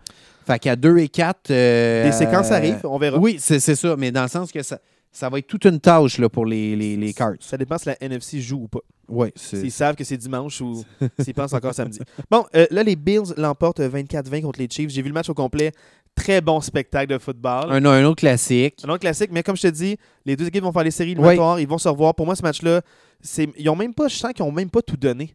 [0.47, 1.49] Fait qu'à 2 et 4.
[1.49, 3.19] Des séquences arrivent, on verra.
[3.19, 4.79] Oui, c'est ça, mais dans le sens que ça,
[5.11, 7.35] ça va être toute une tâche là, pour les, les, les Cards.
[7.41, 8.81] Ça dépend si la NFC joue ou pas.
[9.09, 9.29] Oui.
[9.37, 10.83] S'ils savent que c'est dimanche ou
[11.21, 12.01] s'ils pensent encore samedi.
[12.31, 14.91] Bon, euh, là, les Bills l'emportent 24-20 contre les Chiefs.
[14.91, 15.73] J'ai vu le match au complet.
[16.17, 17.67] Très bon spectacle de football.
[17.71, 18.77] Un, un autre classique.
[18.85, 21.11] Un autre classique, mais comme je te dis, les deux équipes vont faire les séries
[21.11, 21.19] Oui.
[21.19, 22.15] éliminatoires, ils vont se revoir.
[22.15, 22.83] Pour moi, ce match-là,
[23.21, 25.33] c'est ils ont même pas, je sens qu'ils ont même pas tout donné.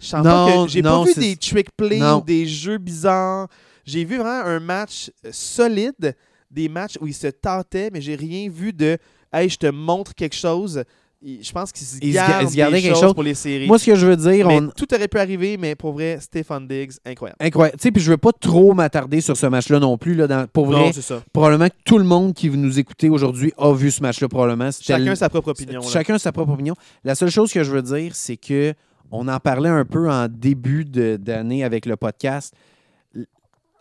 [0.00, 2.18] Je sens Non, pas que j'ai pas vu des trick plays Non.
[2.20, 3.48] des jeux bizarres.
[3.84, 6.14] J'ai vu vraiment un match euh, solide,
[6.50, 8.98] des matchs où ils se tâtaient, mais j'ai rien vu de
[9.32, 10.84] Hey, je te montre quelque chose.
[11.24, 13.14] Je pense qu'ils se gardent se gardaient des quelque chose.
[13.14, 13.66] pour les séries.
[13.68, 14.68] Moi, ce que je veux dire, Mais on...
[14.70, 17.36] Tout aurait pu arriver, mais pour vrai, Stéphane Diggs, incroyable.
[17.40, 17.78] incroyable.
[17.78, 20.14] Tu sais, puis je veux pas trop m'attarder sur ce match-là non plus.
[20.14, 21.22] Là, dans- Pour vrai, Non, c'est ça.
[21.32, 24.70] probablement que tout le monde qui nous écouter aujourd'hui a vu ce match-là, probablement.
[24.78, 25.80] Chacun sa propre opinion.
[25.80, 25.86] là.
[25.88, 26.74] Chacun sa propre opinion.
[27.04, 28.74] La seule chose que je veux dire, c'est que
[29.12, 32.52] on en parlait un peu en début d'année avec le podcast.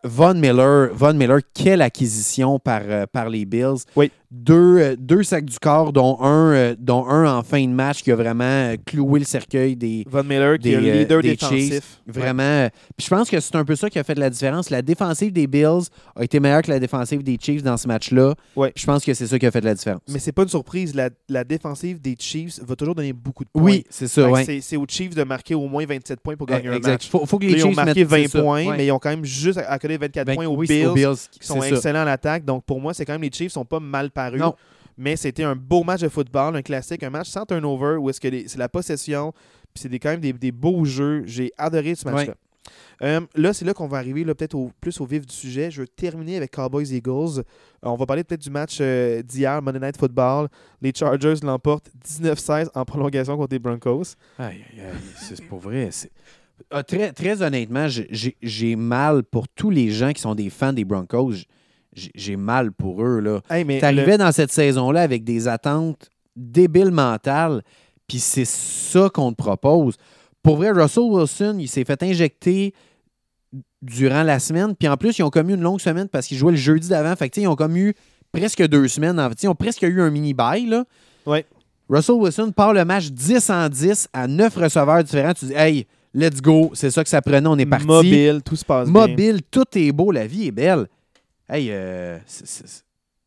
[0.04, 3.86] Von Miller, Von Miller, quelle acquisition par, euh, par les Bills.
[3.96, 4.12] Oui.
[4.34, 8.02] Deux, euh, deux sacs du corps, dont un, euh, dont un en fin de match
[8.02, 11.00] qui a vraiment euh, cloué le cercueil des, Von Miller, qui est des, le euh,
[11.00, 12.00] leader des défensif.
[12.08, 12.42] Vraiment.
[12.44, 14.70] euh, Puis je pense que c'est un peu ça qui a fait la différence.
[14.70, 18.34] La défensive des Bills a été meilleure que la défensive des Chiefs dans ce match-là.
[18.56, 18.72] Ouais.
[18.76, 20.00] Je pense que c'est ça qui a fait la différence.
[20.08, 20.96] Mais c'est pas une surprise.
[20.96, 23.62] La, la défensive des Chiefs va toujours donner beaucoup de points.
[23.64, 24.30] oui, c'est ça.
[24.30, 24.46] Ouais.
[24.62, 26.92] c'est- aux Chiefs de marquer au moins 27 points pour gagner un Exact.
[26.94, 27.10] match.
[27.10, 28.42] Faut, faut que Là, les ils ont Chiefs marqué mettent 20 c'est ça.
[28.42, 30.94] points, mais ils ont quand même juste accolé 24 Ben points aux oui, Bills, aux
[30.94, 32.46] Bills qui sont excellents à l'attaque.
[32.46, 34.10] Donc pour moi, c'est quand même les Chiefs sont pas mal
[34.40, 34.56] Non.
[34.98, 38.20] Mais c'était un beau match de football, un classique, un match sans turnover où est-ce
[38.22, 39.32] que c'est la possession,
[39.74, 41.24] puis c'est des- quand même des, des beaux jeux.
[41.26, 42.36] J'ai adoré ce match-là.
[43.02, 45.72] Euh, là, c'est là qu'on va arriver peut-être au- plus au vif du sujet.
[45.72, 47.40] Je veux terminer avec Cowboys Eagles.
[47.40, 47.44] Euh,
[47.82, 50.48] on va parler peut-être du match euh, d'hier, Monday Night Football.
[50.82, 54.04] Les Chargers l'emportent 19-16 en prolongation contre les Broncos.
[54.38, 55.90] Aïe, aïe, aïe, c'est pour vrai.
[56.70, 60.86] Ah, très, très honnêtement, j'ai mal pour tous les gens qui sont des fans des
[60.86, 61.34] Broncos.
[61.94, 63.20] J'ai mal pour eux.
[63.20, 63.42] là.
[63.50, 67.62] Hey, mais T'arrivais dans cette saison-là avec des attentes débiles mentales,
[68.08, 69.96] puis c'est ça qu'on te propose.
[70.42, 72.74] Pour vrai, Russell Wilson, il s'est fait injecter
[73.82, 76.52] durant la semaine, puis en plus, ils ont commis une longue semaine parce qu'ils jouaient
[76.54, 77.16] le jeudi d'avant.
[77.16, 77.94] Fait que, ils ont comme eu
[78.32, 79.20] presque deux semaines.
[79.20, 80.68] En fait, ils ont presque eu un mini-bail.
[80.68, 80.86] là.
[81.26, 81.46] Ouais.
[81.90, 85.34] Russell Wilson part le match 10 en 10 à 9 receveurs différents.
[85.34, 87.86] Tu dis, hey, let's go, c'est ça que ça prenait, on est parti.
[87.86, 89.08] mobile, tout se passe bien.
[89.08, 90.88] Mobile, tout est beau, la vie est belle.
[91.52, 92.18] Hey, euh,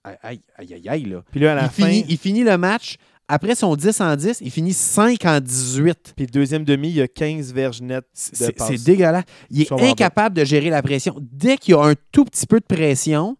[0.02, 1.22] aïe, aïe, aïe, aïe, aïe, là.
[1.30, 2.96] Puis là, à la Il fin, finit, il finit le match.
[3.28, 6.12] Après son 10 en 10, il finit 5 en 18.
[6.16, 9.24] puis le deuxième demi, il y a 15 verges nettes de C'est dégueulasse.
[9.50, 11.16] Il est incapable de gérer la pression.
[11.20, 13.36] Dès qu'il y a un tout petit peu de pression,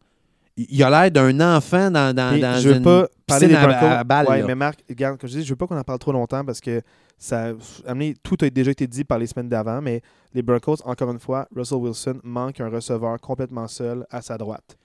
[0.57, 3.85] il a l'air d'un enfant dans, dans, dans je veux une pas parler des Broncos.
[3.85, 5.85] à, à balles, ouais, mais Marc, regarde, comme je dis, je veux pas qu'on en
[5.85, 6.81] parle trop longtemps parce que
[7.19, 7.53] ça,
[7.87, 10.03] amené, tout a déjà été dit par les semaines d'avant, mais
[10.35, 14.77] les Broncos, encore une fois, Russell Wilson manque un receveur complètement seul à sa droite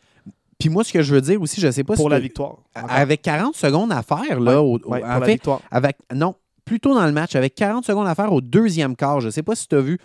[0.60, 2.22] Puis moi, ce que je veux dire aussi, je sais pas pour si la t'as-
[2.22, 2.58] victoire.
[2.76, 2.92] Encore.
[2.92, 5.62] Avec 40 secondes à faire, là, au- au- Ouais, en pour la fait, victoire.
[5.72, 9.22] avec non, plutôt dans le match, avec 40 secondes à faire au deuxième quart.
[9.22, 9.98] Je ne sais pas si tu as vu.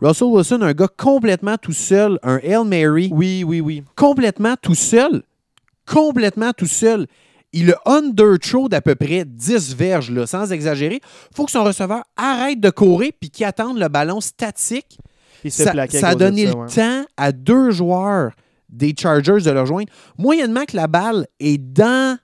[0.00, 3.82] Russell Wilson, un gars complètement tout seul, un Hail Mary, Oui, oui, oui.
[3.96, 5.22] complètement tout seul,
[5.86, 7.06] complètement tout seul.
[7.52, 11.00] Il a underthrow d'à peu près 10 verges, là, sans exagérer.
[11.34, 14.98] faut que son receveur arrête de courir puis qu'il attende le ballon statique.
[15.44, 15.72] Il se Ça,
[16.08, 18.30] a donné ça, le temps à deux joueurs
[18.70, 19.90] des Chargers de le rejoindre.
[20.16, 22.16] Moyennement que la balle est dans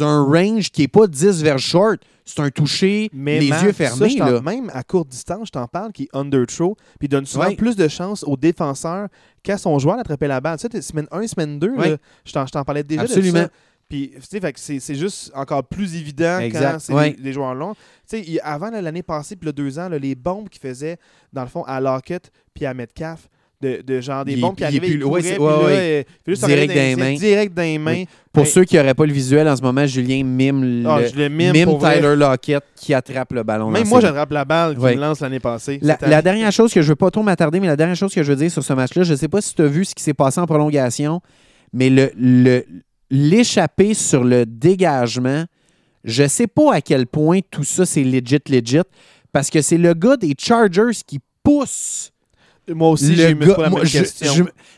[0.00, 3.72] un range qui n'est pas 10 vers short, c'est un toucher, Mais les Marc, yeux
[3.72, 4.14] fermés.
[4.16, 4.40] là.
[4.42, 7.56] Même à courte distance, je t'en parle, qui est underthrow, puis il donne souvent Ouais.
[7.56, 9.08] plus de chances aux défenseurs
[9.42, 10.58] qu'à son joueur d'attraper la balle.
[10.58, 11.96] Tu sais, semaine 1, semaine 2, Ouais.
[12.26, 13.38] je t'en je t'en parlais déjà Absolument.
[13.40, 13.50] de ça.
[13.88, 17.16] Puis, tu sais, c'est juste encore plus évident Exact, quand c'est ouais.
[17.18, 17.74] des joueurs longs.
[18.08, 20.98] Tu sais, avant l'année passée, puis le deux ans, là, les bombes qu'il faisait,
[21.32, 23.28] dans le fond, à Lockett puis à Metcalf,
[23.60, 25.50] de, de genre des Il- bombes qui arrivaient, plus- il ouais, courait, c'est- puis ouais,
[25.50, 25.72] là, ouais.
[25.72, 27.14] euh, il juste Direct dans les mains.
[27.14, 28.04] Direct dans les mains.
[28.32, 31.28] Pour ceux qui n'auraient pas le visuel en ce moment, Julien mime, Ah, le, le
[31.28, 31.96] mime, mime pour vrai.
[31.96, 33.68] Tyler Lockett qui attrape le ballon.
[33.70, 34.94] Même moi, j'attrape la balle Ouais.
[34.94, 35.80] me lance l'année passée.
[35.82, 38.30] La, dernière chose que je veux pas trop m'attarder, mais la dernière chose que je
[38.30, 40.04] veux dire sur ce match-là, je ne sais pas si tu as vu ce qui
[40.04, 41.20] s'est passé en prolongation,
[41.72, 42.64] mais le, le-
[43.10, 45.44] l'échappée sur le dégagement,
[46.04, 48.80] je sais pas à quel point tout ça c'est legit, legit,
[49.32, 52.10] parce que c'est le gars des Chargers qui pousse
[52.68, 54.32] Moi aussi, j'ai la moi, même je- question.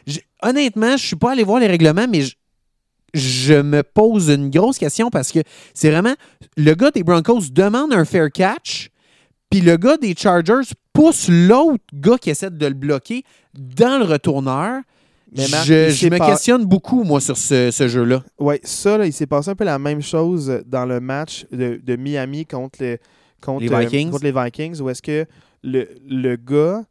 [0.06, 2.34] je- je- honnêtement, je suis pas allé voir les règlements, mais je,
[3.14, 5.40] je me pose une grosse question parce que
[5.74, 6.14] c'est vraiment
[6.56, 8.88] le gars des Broncos demande un fair catch,
[9.50, 13.24] puis le gars des Chargers pousse l'autre gars qui essaie de le bloquer
[13.58, 14.82] dans le retourneur.
[15.36, 18.24] Mais Marc, je je me questionne beaucoup, moi, sur ce, ce jeu-là.
[18.38, 21.80] Ouais, ça, là, il s'est passé un peu la même chose dans le match de,
[21.82, 22.98] de Miami contre, les-
[23.40, 24.10] contre, Les euh, Vikings.
[24.10, 25.26] contre les Vikings, où est-ce que
[25.62, 26.82] le, le gars,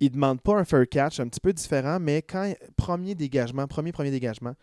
[0.00, 3.92] il demande pas un fair catch, un petit peu différent, mais quand premier dégagement, premier
[3.92, 4.54] premier dégagement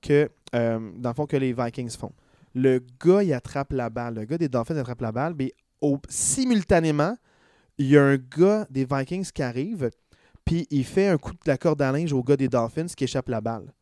[0.00, 2.12] que, euh, dans le fond, que les Vikings font.
[2.54, 4.14] Le gars, il attrape la balle.
[4.14, 7.16] Le gars des Dolphins attrape la balle, mais au, simultanément,
[7.78, 9.90] il y a un gars des Vikings qui arrive,
[10.44, 13.04] puis il fait un coup de la corde à linge au gars des Dolphins qui
[13.04, 13.72] échappe la balle.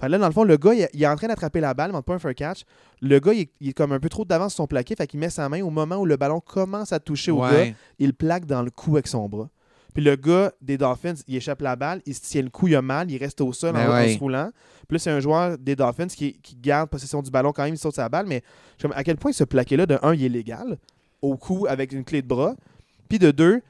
[0.00, 1.88] Fait là, dans le fond, le gars, il, il est en train d'attraper la balle,
[1.90, 2.62] demande pas un fair catch.
[3.00, 5.06] Le gars, il, est- il est comme un peu trop d'avance sur son plaqué, fait
[5.06, 7.64] qu'il met sa main au moment où le ballon commence à toucher au gars,
[7.98, 9.48] il le plaque dans le cou avec son bras.
[9.94, 12.74] Puis le gars des Dolphins, il échappe la balle, il se tient le cou, il
[12.74, 14.14] a mal, il reste au sol en, Ben en ouais.
[14.14, 14.50] se roulant.
[14.88, 17.74] Puis là, c'est un joueur des Dolphins qui, qui garde possession du ballon quand même,
[17.74, 18.42] il saute sa balle, mais
[18.94, 20.78] à quel point ce plaqué-là, de un, il est légal,
[21.20, 22.56] au cou avec une clé de bras.
[23.10, 23.60] Puis de deux,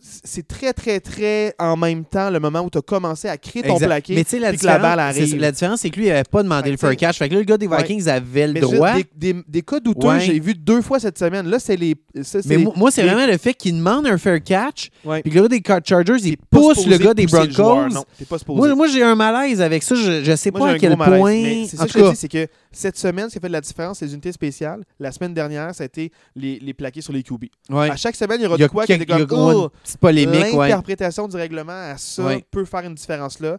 [0.00, 3.62] c'est très, très, très en même temps le moment où tu as commencé à créer
[3.62, 3.86] ton Exact.
[3.86, 4.14] plaqué.
[4.14, 5.36] Mais tu sais, la, différence- balle c'est- arrive.
[5.40, 7.18] la différence, c'est que lui, il n'avait pas demandé le fair catch.
[7.18, 7.76] Fait que là, le gars des Ouais.
[7.78, 8.94] Vikings avait le Mais droit.
[8.94, 10.20] des, des, des cas douteux, Ouais.
[10.20, 11.46] j'ai vu deux fois cette semaine.
[11.48, 11.94] Là, c'est les.
[12.22, 15.22] ça, Mais les- moi, c'est les- vraiment le fait qu'il demande un fair catch, puis
[15.30, 17.94] le gars des Chargers, il pousse le gars des joueur, Broncos.
[17.94, 18.36] non, pas.
[18.48, 19.94] Moi, moi j'ai un malaise avec ça.
[19.94, 21.64] Je, je sais Moi, pas à quel point.
[21.68, 22.46] C'est ça que je c'est que
[22.76, 24.84] cette semaine, ce qui a fait de la différence, c'est les unités spéciales.
[24.98, 27.44] La semaine dernière, ça a été les, les plaqués sur les QB.
[27.70, 27.90] ouais.
[27.90, 29.70] À chaque semaine, il y aura il y a, de quoi qui était comme oh,
[29.82, 30.52] petite polémique.
[30.54, 30.68] Ouais.
[30.68, 32.44] l'interprétation du règlement à ça Ouais.
[32.50, 33.58] peut faire une différence là.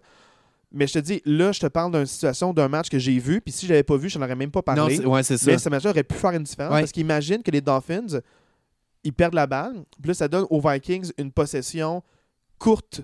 [0.71, 3.39] Mais je te dis, là, je te parle d'une situation, d'un match que j'ai vu,
[3.39, 4.99] puis si je l'avais pas vu, je n'en aurais même pas Non, parlé.
[5.05, 5.51] ouais, c'est ça.
[5.51, 8.19] Mais ce match-là aurait pu faire une différence parce qu'imagine que les Dolphins,
[9.03, 12.03] ils perdent la balle, puis là, ça donne aux Vikings une possession
[12.59, 13.01] courte,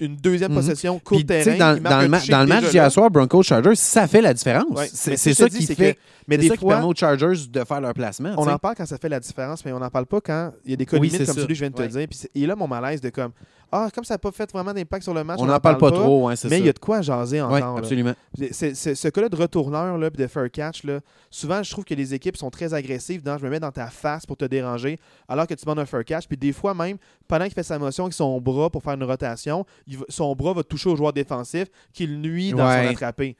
[0.00, 0.56] une deuxième Mhm.
[0.58, 1.56] possession court terrain.
[1.58, 4.32] dans, le, un ma- toucher dans le match d'hier soir, Broncos Chargers, ça fait la
[4.34, 4.64] différence.
[4.70, 4.88] Ouais.
[4.92, 5.94] C'est ça qui fait.
[5.94, 8.32] que- mais c'est des ça qui fois, permet aux Chargers de faire leur placement.
[8.38, 10.70] on en parle quand ça fait la différence, mais on n'en parle pas quand il
[10.70, 11.32] y a des Oui, c'est comme ça.
[11.34, 11.88] celui que je viens de te Ouais.
[11.88, 12.06] dire.
[12.08, 13.32] Puis et là, mon malaise de comme
[13.72, 15.90] Ah, comme ça n'a pas fait vraiment d'impact sur le match, On n'en parle pas
[15.92, 17.74] trop, c'est Mais il y a de quoi jaser Ouais, encore.
[17.74, 17.78] là.
[17.78, 18.14] absolument.
[18.52, 21.00] Ce cas-là de retourneur là, de fair catch, là,
[21.30, 23.86] souvent, je trouve que les équipes sont très agressives dans je me mets dans ta
[23.86, 24.98] face pour te déranger,
[25.28, 26.26] alors que tu demandes un fair catch.
[26.26, 26.96] Puis des fois, même,
[27.28, 30.34] pendant qu'il fait sa motion avec son bras pour faire une rotation, il va- son
[30.34, 32.86] bras va toucher au joueur défensif qui le nuit dans Ouais.
[32.86, 33.36] son attrapé.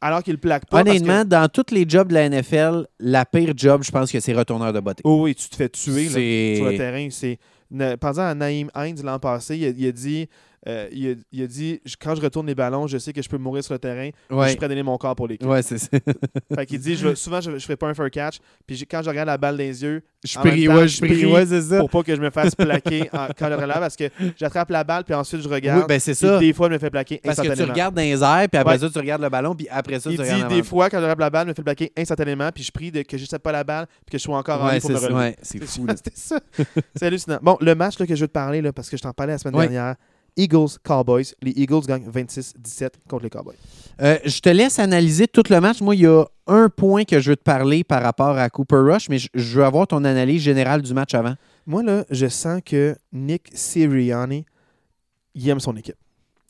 [0.00, 0.80] Alors qu'il plaque pas.
[0.80, 4.20] Honnêtement, que- dans tous les jobs de la NFL, la pire job, je pense que
[4.20, 5.00] c'est retourneur de beauté.
[5.04, 7.08] Oh oui, tu te fais tuer là, sur le terrain.
[7.10, 7.36] C'est
[8.00, 10.28] Pensant à Naïm Hines l'an passé, il a dit,
[10.66, 13.28] euh, il, a, il a dit quand je retourne les ballons, je sais que je
[13.28, 14.10] peux mourir sur le terrain.
[14.30, 15.46] Je suis prêt à donner mon corps pour l'équipe.
[15.48, 15.88] ouais c'est ça.
[16.54, 18.38] Fait qu'il dit je, souvent je, je ferai pas un fair catch.
[18.66, 21.00] Puis quand je regarde la balle dans les yeux, Je prie, temps, ouais, je je
[21.00, 21.78] prie, prie ouais, c'est ça.
[21.78, 24.04] pour pas que je me fasse plaquer en- quand je relève, parce que
[24.36, 25.80] j'attrape la balle puis ensuite je regarde.
[25.80, 26.38] Oui, ben c'est ça.
[26.38, 27.72] des fois, je me fais plaquer Parce que tu instantanément.
[27.74, 28.78] regardes dans les airs, puis après Ouais.
[28.78, 30.98] ça, tu regardes le ballon, puis après ça, il tu dit regardes des fois, quand
[30.98, 33.26] je relève la balle, je me fais plaquer instantanément, puis je prie de, que je
[33.30, 35.14] ne pas la balle, puis que je sois encore en ligne pour c'est me relever.
[35.14, 35.86] ouais, c'est fou.
[36.96, 37.38] C'est hallucinant.
[37.42, 39.32] Bon, le match là, que je veux te parler, là, parce que je t'en parlais
[39.34, 39.68] la semaine Ouais.
[40.46, 41.34] Dernière, Eagles-Cowboys.
[41.42, 43.56] Les Eagles gagnent 26-17 contre les Cowboys.
[44.00, 45.80] Euh, je te laisse analyser tout le match.
[45.80, 48.76] Moi, il y a un point que je veux te parler par rapport à Cooper
[48.76, 51.34] Rush, mais je, je veux avoir ton analyse générale du match avant.
[51.66, 54.44] Moi, là, je sens que Nick Sirianni,
[55.34, 55.96] il aime son équipe.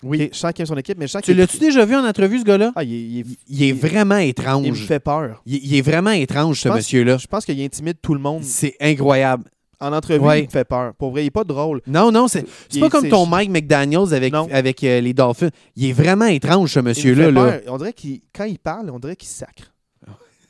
[0.04, 0.24] Oui.
[0.24, 2.04] Ok, Je sens qu'il aime son équipe, mais je sens Tu l'as-tu déjà vu en
[2.06, 2.70] entrevue, ce gars-là?
[2.76, 4.64] Ah, il, est- il est- Il, il est vraiment étrange.
[4.66, 5.42] il me fait peur.
[5.44, 7.16] Il, est vraiment étrange, ce monsieur-là.
[7.18, 8.44] Je pense qu'il intimide tout le monde.
[8.44, 9.44] C'est incroyable.
[9.80, 10.40] En entrevue, Ouais.
[10.40, 10.92] il me fait peur.
[10.94, 11.80] Pour vrai, il n'est pas drôle.
[11.86, 12.44] Non, non, c'est
[12.80, 14.48] pas comme ton Mike McDaniels avec, Non.
[14.50, 15.50] avec euh, les Dolphins.
[15.76, 17.30] Il est vraiment étrange, ce monsieur-là.
[17.30, 17.58] Là.
[17.68, 19.72] On dirait qu'il, quand il parle, on dirait qu'il sacre.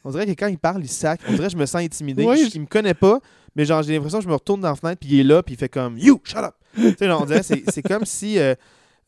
[0.04, 1.24] On dirait que quand il parle, il sacre.
[1.28, 2.24] On dirait que je me sens intimidé.
[2.24, 3.18] Ouais, Je- il me connaît pas,
[3.54, 5.42] mais genre, j'ai l'impression que je me retourne dans la fenêtre, puis il est là,
[5.42, 6.54] puis il fait comme You, shut up.
[7.00, 8.38] genre, on dirait c'est, c'est comme si.
[8.38, 8.54] euh,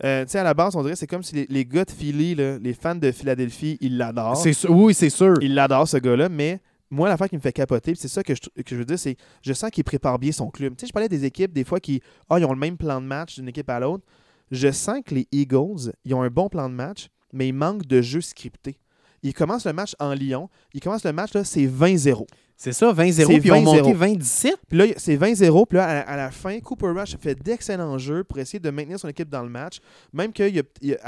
[0.05, 1.85] euh, tu sais, à la base, on dirait que c'est comme si les, les gars
[1.85, 4.43] de Philly, là, les fans de Philadelphie, ils l'adorent.
[4.69, 5.35] Oui, c'est sûr.
[5.41, 6.61] Il l'adore, ce gars-là, mais
[6.91, 9.17] moi, l'affaire qui me fait capoter, c'est ça que je, que je veux dire, c'est
[9.43, 10.75] je sens qu'il prépare bien son club.
[10.77, 12.03] Tu sais, je parlais des équipes, des fois, qui
[12.37, 14.05] ils ont le même plan de match d'une équipe à l'autre.
[14.51, 17.87] Je sens que les Eagles, ils ont un bon plan de match, mais il manque
[17.87, 18.79] de jeu scripté.
[19.23, 20.49] Ils commencent le match en Lyon.
[20.75, 22.27] Ils commencent le match, là, c'est 20-0.
[22.63, 23.63] C'est ça, 20-0, C'est puis 20-0.
[23.63, 24.53] monté 20-17.
[24.69, 25.67] Puis là, c'est 20-0.
[25.67, 28.69] Puis là, à la, à la fin, Cooper Rush fait d'excellents jeux pour essayer de
[28.69, 29.79] maintenir son équipe dans le match.
[30.13, 30.45] Même qu'à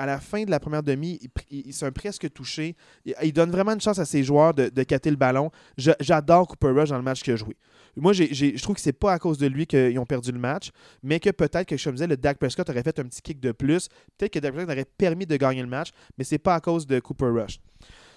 [0.07, 2.75] la fin de la première demi, il, il, il s'est presque touché.
[3.05, 5.51] Il, il donne vraiment une chance à ses joueurs de, de cater le ballon.
[5.77, 7.55] J'adore Cooper Rush dans le match qu'il a joué.
[7.97, 10.71] Moi, je trouve que c'est pas à cause de lui qu'ils ont perdu le match,
[11.03, 13.41] mais que peut-être que, je me disais, le Dak Prescott aurait fait un petit kick
[13.41, 13.91] de plus.
[14.17, 16.87] Peut-être que Dak Prescott aurait permis de gagner le match, mais c'est pas à cause
[16.87, 17.61] de Cooper Rush.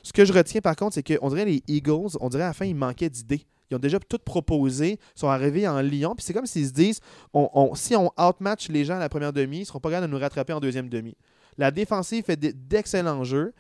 [0.06, 2.54] Ce que je retiens par contre, c'est qu'on dirait les Eagles, on dirait à la
[2.54, 3.42] fin, il manquait d'idées.
[3.72, 7.00] Ils ont déjà tout proposé, sont arrivés en Lyon, puis c'est comme s'ils se disent
[7.74, 10.12] si on outmatch les gens à la première demi, ils ne seront pas capables de
[10.12, 11.18] nous rattraper en deuxième demi.
[11.58, 13.52] La défensive fait d'excellents jeux.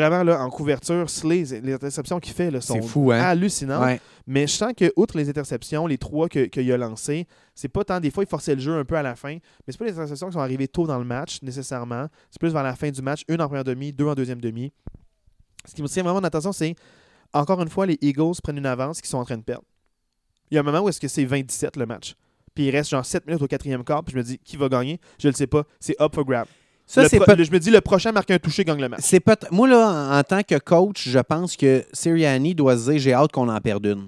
[0.00, 3.20] Vraiment, là, en couverture, Slay, les interceptions qu'il fait là, sont fou, hein?
[3.20, 3.82] hallucinantes.
[3.84, 4.00] Ouais.
[4.26, 7.84] Mais je sens que, outre les interceptions, les trois que- qu'il a lancées, c'est pas
[7.84, 8.00] tant.
[8.00, 9.92] Des fois, il forçait le jeu un peu à la fin, mais c'est pas les
[9.92, 12.06] interceptions qui sont arrivées tôt dans le match, nécessairement.
[12.30, 14.72] C'est plus vers la fin du match, une en première demi, deux en deuxième demi.
[15.66, 16.74] Ce qui me tient vraiment en attention, c'est
[17.32, 19.64] encore une fois, les Eagles prennent une avance qu'ils sont en train de perdre.
[20.50, 22.14] Il y a un moment où est-ce que c'est 27 le match.
[22.54, 24.68] Puis il reste genre 7 minutes au quatrième quart, puis je me dis qui va
[24.68, 25.00] gagner?
[25.18, 25.64] Je le sais pas.
[25.80, 26.46] C'est up for grab.
[26.86, 29.00] Ça, Le c'est le- je me dis le prochain marque un touché gagne le match.
[29.02, 32.90] c'est peut Moi, là, en, en tant que coach, je pense que Sirianni doit se
[32.90, 34.04] dire j'ai hâte qu'on en perde une.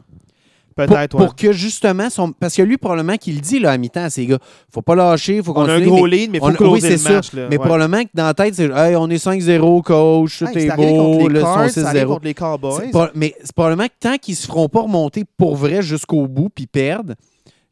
[0.77, 1.25] Pour, Peut-être, ouais.
[1.25, 2.33] pour que justement, son...
[2.33, 4.39] parce que lui, probablement, qu'il dit là, à mi-temps à ces gars
[4.71, 6.81] faut pas lâcher, faut On a un gros mais- lead, mais faut on closer oui,
[6.83, 7.13] c'est le ça.
[7.15, 7.33] match.
[7.33, 7.47] là.
[7.49, 7.65] Mais Ouais.
[7.65, 11.31] probablement que dans la tête, c'est hey, on est 5-0, coach, tout Hey, est beau,
[11.41, 12.07] ça arrive 6-0.
[12.09, 12.91] contre les Cowboys.
[13.15, 16.67] Mais c'est probablement que tant qu'ils se feront pas remonter pour vrai jusqu'au bout puis
[16.67, 17.15] perdre,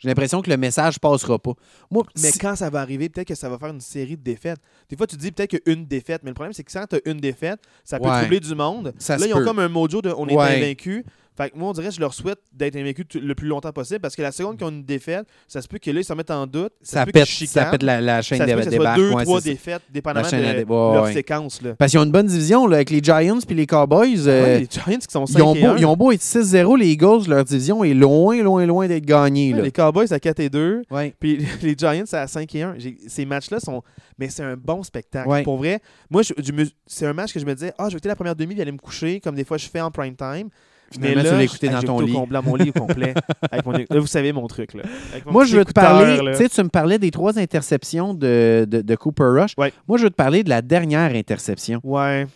[0.05, 1.55] j'ai l'impression que le message passera pas.
[1.91, 4.23] Moi, Mais si- quand ça va arriver, peut-être que ça va faire une série de
[4.23, 4.61] défaites.
[4.91, 7.11] Des fois, tu dis peut-être qu'une défaite, mais le problème, c'est que quand tu as
[7.11, 8.19] une défaite, ça peut Ouais.
[8.21, 8.93] troubler du monde.
[8.99, 9.45] Ça là, ils ont peut.
[9.45, 10.57] comme un mojo de on est Ouais.
[10.59, 11.05] invaincu.
[11.37, 13.99] Fait que moi, on dirait que je leur souhaite d'être invaincus le plus longtemps possible
[14.01, 16.13] parce que la seconde qu'ils ont une défaite, ça se peut que là, ils se
[16.13, 16.73] remettent en doute.
[16.81, 18.95] Ça, ça, pète, ça pète la, la chaîne Ça se des peut que ce soit
[18.95, 19.45] deux, ouais, trois ça.
[19.51, 21.13] défaites, dépendamment de dé- ouais, leur ouais.
[21.13, 21.61] séquence.
[21.63, 21.75] Là.
[21.75, 24.29] Parce qu'ils ont une bonne division là, avec les Giants puis les Cowboys.
[24.29, 25.77] euh, Ouais, les Giants qui sont 5 ils, ont et beau, 1.
[25.79, 29.53] ils ont beau être 6-0, les Eagles, leur division est loin, loin, loin d'être gagnée.
[29.53, 29.63] Là.
[29.63, 30.83] les Cowboys à 4 et 2.
[30.91, 31.15] Ouais.
[31.19, 32.75] Puis les Giants à 5 et 1.
[32.79, 33.83] J'ai- Ces matchs-là sont.
[34.19, 35.43] Mais c'est un bon spectacle.
[35.43, 35.81] Pour vrai,
[36.11, 36.23] moi,
[36.53, 38.55] me- c'est un match que je me disais, ah, je vais écouter la première demi
[38.55, 40.49] puis aller me coucher, comme des fois je fais en prime time.
[40.95, 42.13] Finalement, tu là, l'as écouté dans ton lit.
[42.13, 43.15] complet, mon lit complet.
[43.51, 44.75] avec mon- là, vous savez mon truc.
[44.75, 44.83] Là.
[45.27, 46.19] Mon Moi, je veux te parler.
[46.33, 49.53] Tu sais, tu me parlais des trois interceptions de, de, de Cooper Rush.
[49.59, 49.73] Ouais.
[49.89, 51.81] Moi, je veux te parler de la dernière interception.
[51.83, 52.27] Ouais.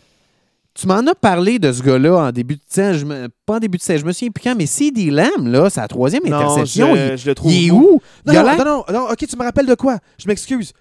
[0.75, 2.61] Tu m'en as parlé de ce gars-là en début de.
[2.93, 5.47] Je me, pas en début de saison, je me souviens plus quand, mais CD Lamb,
[5.47, 7.53] là, sa troisième Non, interception, je, il, je le trouve.
[7.53, 8.01] il est où?
[8.25, 9.99] Non, Il non, non, non, ok, tu me rappelles de quoi?
[10.19, 10.73] Je m'excuse.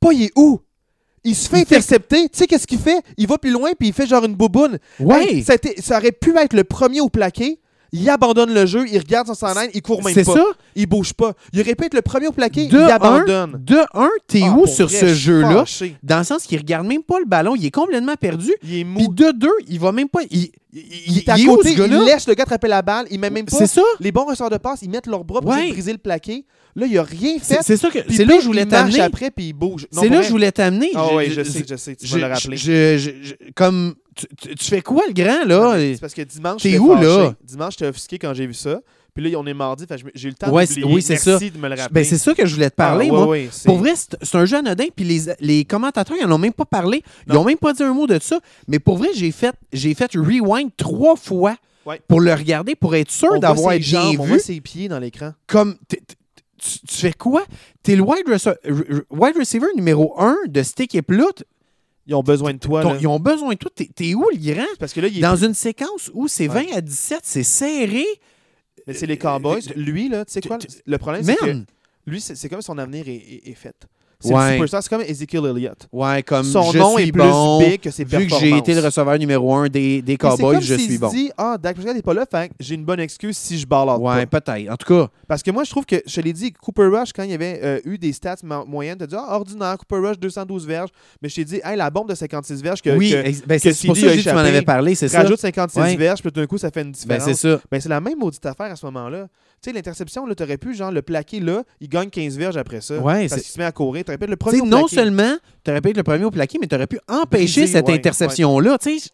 [0.00, 0.60] Pas il est où?
[1.28, 2.22] Il se fait Il fait- intercepter.
[2.28, 3.00] Tu sais qu'est-ce qu'il fait?
[3.16, 4.78] Il va plus loin puis il fait genre une bouboune.
[4.98, 5.24] Ouais.
[5.34, 7.58] Hey, ça, a été- ça aurait pu être le premier au plaqué.
[7.92, 10.34] Il abandonne le jeu, il regarde son sideline, il court même C'est pas.
[10.34, 10.44] ça?
[10.74, 11.32] Il bouge pas.
[11.52, 13.60] Il aurait pu être le premier au plaqué, De il un, abandonne.
[13.64, 15.64] De un, t'es Ah, où sur vrai, ce jeu-là?
[16.02, 18.52] Dans le sens qu'il regarde même pas le ballon, il est complètement perdu.
[18.62, 18.98] Il est mou.
[18.98, 20.20] Puis de deux, il va même pas.
[20.30, 22.82] Il, il, il est à il est où, côté, il laisse le gars attraper la
[22.82, 23.56] balle, il met même pas.
[23.56, 23.82] C'est ça?
[24.00, 25.70] Les bons ressorts de passe, ils mettent leurs bras pour Ouais.
[25.72, 26.44] briser le plaqué.
[26.76, 27.62] Là, il a rien C'est fait.
[27.62, 27.98] c'est ça que.
[28.10, 29.00] C'est là que je voulais il marche t'amener.
[29.00, 29.86] après puis il bouge.
[29.90, 30.90] C'est là que je voulais t'amener.
[30.94, 32.58] Ah oui, je sais, je sais, tu vas le rappeler.
[33.56, 33.94] comme.
[34.18, 35.76] Tu, tu- tu fais quoi, le grand, là?
[35.78, 37.06] C'est parce que dimanche, T'es où, fâché.
[37.06, 37.34] là?
[37.44, 38.80] Dimanche, j'étais offusqué quand j'ai vu ça.
[39.14, 41.38] Puis là, on est mardi, j'ai eu le temps Ouais, oui, Merci ça.
[41.38, 41.88] de me le rappeler.
[41.92, 43.26] Ben, c'est ça que je voulais te parler, Ah, ouais, moi.
[43.28, 46.52] ouais, Pour vrai, c'est un jeu anodin, puis les, les commentateurs, ils n'en ont même
[46.52, 47.02] pas parlé.
[47.26, 47.40] Ils Non.
[47.40, 48.38] n'ont même pas dit un mot de ça.
[48.68, 51.56] Mais pour vrai, j'ai fait, j'ai fait rewind trois fois
[52.06, 54.28] pour le regarder, pour être sûr d'avoir bien jambes, On vu.
[54.30, 55.32] voit ses pieds dans l'écran.
[55.46, 56.02] Comme, t'es-
[56.60, 57.44] tu, tu fais quoi?
[57.82, 61.24] T'es le wide, rece- re- wide receiver numéro un de cette équipe-là.
[62.08, 62.82] Ils ont besoin de toi.
[62.82, 62.98] ton- là.
[63.00, 63.70] Ils ont besoin de toi.
[63.74, 64.64] T'es t'es où, le grand?
[64.80, 66.64] Parce que là, il est Dans une séquence où c'est Ouais.
[66.66, 68.04] 20 à 17, c'est serré.
[68.86, 69.60] Mais c'est les Cowboys.
[69.68, 70.58] Euh, Lui, là, tu sais quoi?
[70.86, 71.66] Le problème, c'est que Man!
[72.06, 73.76] lui, c'est c'est comme son avenir est, est- est fait.
[74.20, 74.46] C'est Ouais.
[74.48, 74.82] le superstar.
[74.82, 75.86] C'est comme Ezekiel Elliott.
[75.92, 77.22] Ouais, comme Son je nom suis est plus
[77.60, 80.60] big que ses Vu que j'ai été le receveur numéro un des, des Cowboys, comme
[80.60, 81.08] je suis bon.
[81.08, 83.88] dit, ah, Dak Prescott n'est pas là, fait j'ai une bonne excuse si je balle
[84.00, 84.68] Ouais, peut-être.
[84.72, 87.12] En tout cas, Parce que moi, je trouve que, je te l'ai dit, Cooper Rush,
[87.12, 89.76] quand il y avait euh, eu des stats mo- moyennes, tu as dit, ah, ordinaire,
[89.78, 90.90] Cooper Rush, 212 verges.
[91.22, 93.86] Mais je t'ai dit, hey, la bombe de 56 verges que, oui, que ben, c'est
[93.86, 95.22] pour ça que tu m'en avais parlé, c'est ça.
[95.22, 95.96] rajoute 56 Ouais.
[95.96, 97.24] verges, puis tout d'un coup, ça fait une Ben, différence.
[97.24, 97.60] c'est ça.
[97.70, 99.28] Ben, c'est la même maudite affaire à ce moment-là.
[99.60, 102.80] Tu sais, l'interception, là, t'aurais pu, genre, le plaquer là, il gagne 15 verges après
[102.80, 102.98] ça.
[102.98, 104.04] Ouais, parce qu'il se met à courir.
[104.04, 104.94] T'aurais pu être le premier au non plaqué.
[104.96, 105.34] seulement
[105.64, 107.88] tu aurais pu être le premier au plaqué, mais tu aurais pu empêcher Briser, cette
[107.88, 108.78] ouais, interception-là.
[108.78, 109.10] tu sais.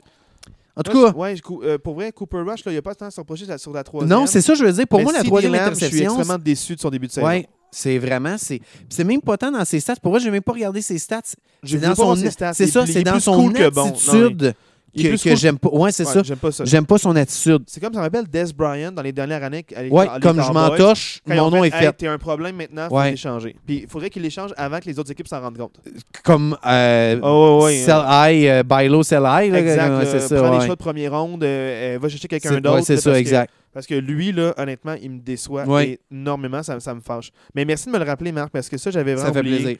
[0.76, 2.92] En tout Moi, cas, ouais, euh, pour vrai, Cooper Rush, là, il n'y a pas
[2.92, 4.10] de temps à se reprocher sur la troisième.
[4.10, 4.86] non, c'est ça je veux dire.
[4.88, 6.16] Pour Mais moi, la troisième Lamb, Je suis interception.
[6.18, 7.26] extrêmement déçu de son début de saison.
[7.28, 8.34] Ouais, c'est vraiment.
[8.38, 9.96] C'est c'est même pas tant dans ses stats.
[10.02, 11.22] Pour moi, je n'ai même pas regardé ses stats.
[11.62, 12.16] Je dans pas son.
[12.16, 12.54] ses stats.
[12.54, 13.86] C'est ça, c'est est dans son cool que bon.
[13.86, 14.54] Non, attitude est
[15.02, 15.36] que, que cool.
[15.36, 15.68] j'aime pas.
[15.70, 16.22] Ouais, c'est Ouais, ça.
[16.22, 16.64] J'aime pas ça.
[16.64, 17.62] J'aime pas son attitude.
[17.66, 19.64] C'est comme ça me rappelle Des Bryant dans les dernières années.
[19.74, 21.92] avec Ouais, comme je m'entoche, mon nom est fait, Hey, fait.
[21.92, 23.10] t'es un problème maintenant, faut Ouais.
[23.12, 23.56] l'échanger.
[23.66, 25.80] Puis il faudrait qu'il l'échange avant que les autres équipes s'en rendent compte.
[26.22, 29.52] Comme euh, Oh, ouais, Sell High, euh, Buy Low, Sell High.
[29.52, 29.88] là, Exact.
[29.88, 30.36] là, c'est ça.
[30.42, 32.76] prends les choix de première ronde, euh, euh, va chercher quelqu'un d'autre.
[32.76, 33.52] ouais, c'est ça, que- exact.
[33.72, 35.64] Parce que lui, là, honnêtement, il me déçoit
[36.12, 36.62] énormément.
[36.62, 37.30] Ça, ça me fâche.
[37.54, 39.76] Mais merci de me le rappeler, Marc, parce que ça, j'avais vraiment Ça fait plaisir.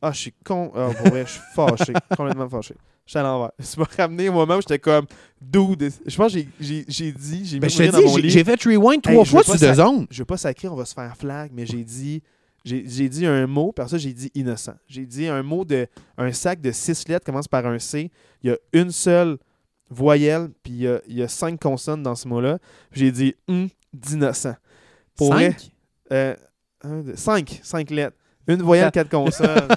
[0.00, 0.70] Ah, je suis con.
[0.76, 1.92] Ah, pour vrai, je suis fâché.
[2.16, 2.74] complètement fâché.
[3.06, 3.50] Je suis à l'envers.
[3.72, 5.06] Tu m'as ramené au moment où j'étais comme
[5.40, 5.90] dude.
[6.06, 8.30] Je pense que j'ai- dit, j'ai Ben, mis dans mon lit.
[8.30, 10.06] j'ai fait rewind trois fois sur deux zones.
[10.10, 12.22] je veux pas sacrer, on va se faire flag, mais j'ai dit
[12.64, 14.72] j'ai dit un mot, par ça j'ai dit innocent.
[14.88, 15.86] J'ai dit un mot de
[16.16, 18.10] un sac de six lettres commence par un C.
[18.42, 19.36] Il y a une seule
[19.90, 22.58] voyelle, puis il y a, il y a cinq consonnes dans ce mot-là.
[22.90, 24.54] J'ai dit hum d'innocent.
[25.14, 25.70] Pour vrai, Cinq?
[26.12, 26.34] euh,
[26.82, 28.16] un, deux, cinq, cinq lettres.
[28.48, 29.68] Une voyelle, quatre consonnes.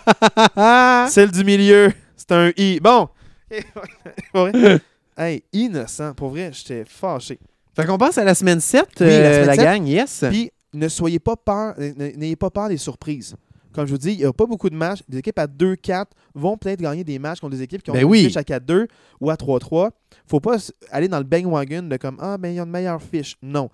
[1.09, 2.79] Celle du milieu, c'est un I.
[2.81, 3.09] Bon.
[4.33, 4.79] Pour vrai,
[5.17, 6.13] Hey, innocent.
[6.13, 7.39] Pour vrai, j'étais fâché.
[7.75, 9.63] Fait qu'on passe à la semaine 7, Oui, la euh, semaine la 7.
[9.63, 10.23] gang, yes.
[10.29, 13.35] Puis, ne soyez pas peur, n'ayez pas peur des surprises.
[13.73, 15.01] Comme je vous dis, il n'y a pas beaucoup de matchs.
[15.07, 18.01] Des équipes à 2-4 vont peut-être gagner des matchs contre des équipes qui ont Ben
[18.01, 18.25] une oui.
[18.25, 18.87] fiche à 4-2
[19.21, 19.91] ou à 3-3.
[20.27, 20.57] faut pas
[20.91, 23.37] aller dans le bandwagon de comme Ah, ben, ils ont une meilleure fiche.
[23.43, 23.69] Non.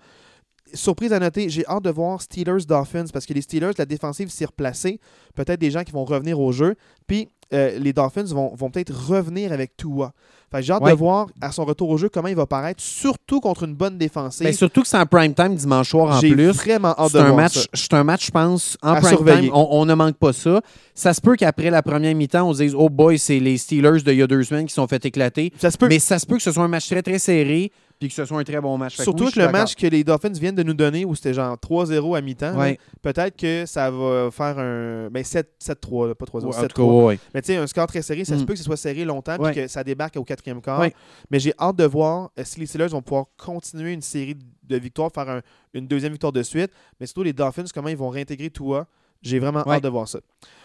[0.74, 4.44] Surprise à noter, j'ai hâte de voir Steelers-Dolphins parce que les Steelers, la défensive s'est
[4.46, 4.98] replacée.
[5.34, 6.74] Peut-être des gens qui vont revenir au jeu.
[7.06, 10.12] Puis euh, les Dolphins vont, vont peut-être revenir avec Tua.
[10.50, 10.92] Fait j'ai hâte Ouais.
[10.92, 13.98] de voir à son retour au jeu comment il va paraître, surtout contre une bonne
[13.98, 14.46] défensive.
[14.46, 16.46] Ben, surtout que c'est en prime time dimanche soir en J'ai plus.
[16.50, 19.08] vraiment hâte C'est de un, voir match, c'est un match, je pense, en À prime
[19.16, 19.40] surveiller.
[19.48, 19.50] time.
[19.54, 20.60] On, on ne manque pas ça.
[20.94, 24.02] Ça se peut qu'après la première mi-temps, on se dise Oh boy, c'est les Steelers
[24.02, 25.52] d'il y a deux semaines qui sont fait éclater.
[25.58, 25.88] Ça se peut.
[25.88, 28.24] Mais ça se peut que ce soit un match très, très serré puis que ce
[28.24, 28.96] soit un très bon match.
[28.96, 31.32] Fait Surtout oui, que le match que les Dolphins viennent de nous donner, où c'était
[31.34, 32.78] genre 3-0 à mi-temps, Ouais.
[33.02, 35.08] peut-être que ça va faire un.
[35.10, 36.74] Ben 7 7-3, là, pas 3-0, Ouais, en tout 7-3.
[36.74, 37.18] cas, ouais, ouais.
[37.34, 38.46] Mais tu sais, un score très serré, ça se Mm.
[38.46, 40.84] peut que ce soit serré longtemps puis que ça débarque au quatrième quart.
[41.30, 44.76] Mais j'ai hâte de voir euh, si les Steelers vont pouvoir continuer une série de
[44.76, 45.40] victoires, faire un-
[45.74, 46.70] une deuxième victoire de suite.
[47.00, 48.86] Mais surtout les Dolphins, comment ils vont réintégrer Tua?
[49.24, 49.76] J'ai vraiment Ouais.
[49.76, 50.20] hâte de voir ça.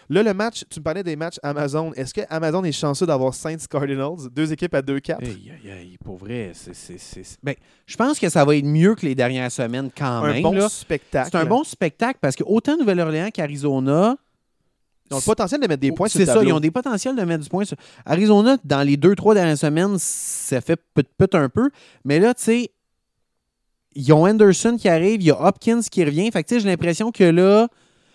[0.08, 1.92] Là, le match, tu me parlais des matchs Amazon.
[1.94, 5.98] Est-ce que Amazon est chanceux d'avoir Saints Cardinals, deux équipes à 2-4 Aïe, aïe, aïe,
[6.04, 6.74] pour vrai, c'est.
[6.74, 7.54] c'est- c'est- c'est- Ben,
[7.86, 10.42] je pense que ça va être mieux que les dernières semaines quand Un même.
[10.42, 10.68] bon là.
[10.68, 11.28] spectacle.
[11.32, 14.16] C'est un bon spectacle parce que autant Nouvelle-Orléans qu'Arizona.
[15.10, 16.48] Ils ont le potentiel de mettre des points sur C'est le ça, tableau.
[16.48, 17.76] ils ont des potentiels de mettre du point sur.
[18.04, 21.70] Arizona, dans les deux, trois dernières semaines, ça fait peut-être un peu.
[22.04, 22.70] Mais là, tu sais,
[23.94, 26.30] ils ont Anderson qui arrive, il y a Hopkins qui revient.
[26.30, 27.68] Fait que tu sais, j'ai l'impression que là,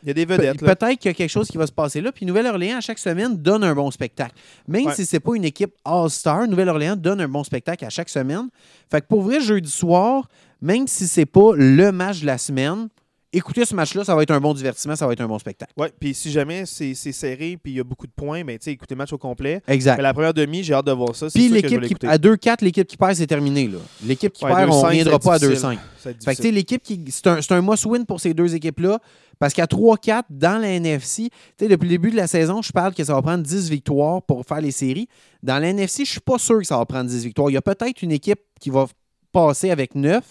[0.05, 0.59] Il y a des vedettes.
[0.59, 2.11] Peut-être qu'il y a quelque chose qui va se passer là.
[2.11, 4.35] Puis Nouvelle-Orléans, à chaque semaine, donne un bon spectacle.
[4.67, 4.93] Même Ouais.
[4.93, 8.49] si c'est pas une équipe All-Star, Nouvelle-Orléans donne un bon spectacle à chaque semaine.
[8.91, 10.27] Fait que pour vrai, jeudi soir,
[10.61, 12.87] même si c'est pas le match de la semaine,
[13.33, 15.73] écoutez ce match-là, ça va être un bon divertissement, ça va être un bon spectacle.
[15.75, 18.95] Ouais, puis si jamais c'est serré puis il y a beaucoup de points, ben, écoutez
[18.95, 19.61] le match au complet.
[19.67, 19.97] Exact.
[19.97, 21.27] Mais la première demi, j'ai hâte de voir ça.
[21.33, 23.67] Puis l'équipe qui, à 2-4, l'équipe qui perd, c'est terminé.
[23.67, 23.79] là.
[24.05, 25.69] L'équipe qui Ouais, perd, on 2-5, ne reviendra pas à être difficile.
[25.69, 25.73] 2-5.
[25.73, 26.53] Ça va être Fait que, tu sais, difficile.
[26.55, 27.01] l'équipe qui.
[27.09, 28.99] C'est un, c'est un must-win pour ces deux équipes-là.
[29.39, 31.29] Parce qu'à 3-4, dans la NFC,
[31.59, 34.45] depuis le début de la saison, je parle que ça va prendre 10 victoires pour
[34.45, 35.07] faire les séries.
[35.43, 37.49] Dans la NFC, je suis pas sûr que ça va prendre 10 victoires.
[37.49, 38.87] Il y a peut-être une équipe qui va
[39.31, 40.23] passer avec 9.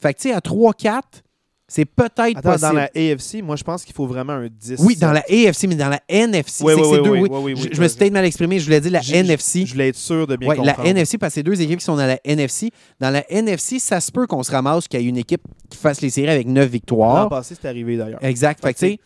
[0.00, 1.02] Fait que, tu sais, à 3-4,
[1.70, 2.60] c'est peut-être possible.
[2.60, 4.76] dans la AFC, moi, je pense qu'il faut vraiment un 10.
[4.78, 6.64] Oui, dans la AFC, mais dans la NFC.
[6.64, 8.58] Oui, c'est oui, oui, deux, oui, Je, me suis peut-être mal exprimé.
[8.58, 9.66] Je voulais dire la NFC.
[9.66, 10.88] Je voulais être sûr de bien Ouais, la comprendre.
[10.88, 12.70] NFC, parce que c'est deux équipes qui sont dans la NFC.
[13.00, 15.76] Dans la NFC, ça se peut qu'on se ramasse qu'il y ait une équipe qui
[15.76, 17.28] fasse les séries avec 9 L'an victoires.
[17.28, 18.24] passé, c'est arrivé d'ailleurs.
[18.24, 18.60] Exact.
[18.62, 19.00] Fait Fait que, tu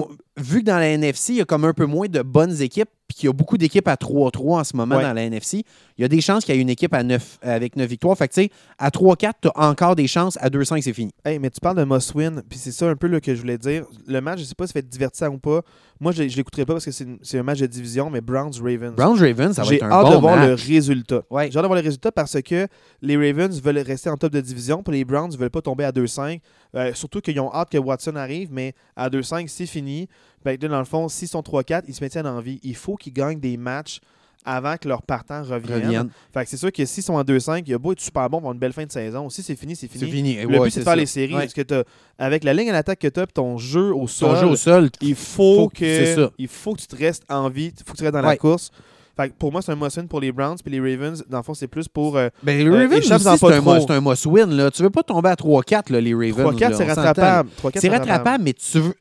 [0.00, 0.04] sais,
[0.36, 2.90] vu que dans la NFC, il y a comme un peu moins de bonnes équipes,
[3.10, 5.02] puis qu'il y a beaucoup d'équipes à 3-3 en ce moment Ouais.
[5.02, 5.64] dans la NFC,
[5.98, 8.16] il y a des chances qu'il y ait une équipe à 9, avec 9 victoires.
[8.16, 10.38] Fait que, tu sais, à 3-4, tu as encore des chances.
[10.40, 11.10] À 2-5, c'est fini.
[11.24, 13.40] Hey, mais tu parles de must win, puis c'est ça un peu là, que je
[13.40, 13.84] voulais dire.
[14.06, 15.62] Le match, je sais pas si ça va être divertissant ou pas.
[15.98, 18.94] Moi, je, je l'écouterai pas parce que c'est un match de division, mais Browns-Ravens.
[18.94, 20.66] Browns-Ravens, ça va J'ai être un hâte bon de voir le match.
[20.66, 21.22] résultat.
[21.30, 21.50] Ouais.
[21.50, 22.68] J'ai hâte de voir le résultat parce que
[23.02, 25.84] les Ravens veulent rester en top de division, puis les Browns ne veulent pas tomber
[25.84, 26.40] à 2-5.
[26.76, 30.08] Euh, surtout qu'ils ont hâte que Watson arrive, mais à 2-5, c'est fini.
[30.44, 32.60] Là, dans le fond, s'ils sont 3-4, ils se maintiennent en vie.
[32.62, 34.00] Il faut qu'ils gagnent des matchs
[34.42, 35.84] avant que leurs partants reviennent.
[35.84, 36.10] Reviennent.
[36.32, 38.30] Fait que c'est sûr que s'ils sont à 2-5, il y a beau être super
[38.30, 39.28] bon pour une belle fin de saison.
[39.28, 40.10] Si c'est fini, c'est C'est fini.
[40.10, 40.36] fini.
[40.36, 40.96] Le Ouais, but, c'est de faire ça.
[40.96, 41.34] les séries.
[41.34, 41.40] Ouais.
[41.40, 41.84] Parce que t'as-
[42.18, 44.56] avec la ligne à l'attaque que tu as ton jeu au Ton sol, jeu au
[44.56, 46.30] sol, il faut, faut- que ça.
[46.38, 48.36] il faut que tu te restes en vie, il faut que tu restes dans la
[48.38, 48.70] course.
[49.14, 51.42] Fait que pour moi, c'est un must-win pour les Browns, puis les Ravens, dans le
[51.42, 54.46] fond, c'est plus pour euh, Ben, les Euh, Ravens, c'est un, un must-win.
[54.56, 54.70] Là.
[54.70, 56.54] Tu veux pas tomber à 3-4, là, les Ravens.
[56.54, 57.50] 3-4, là, c'est rattrapable.
[57.62, 58.94] 3-4, C'est rattrapable, mais tu veux.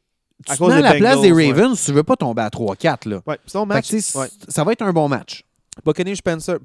[0.48, 1.52] À Tu cause te mets à des la place des Bengals, ouais.
[1.62, 3.10] Ravens, tu veux pas tomber à 3-4.
[3.10, 3.22] Là.
[3.28, 3.88] Ouais, sinon, Fait que, match.
[3.90, 4.28] tu sais, ouais.
[4.48, 5.44] Ça va être un bon match.
[5.86, 6.16] Buccaneers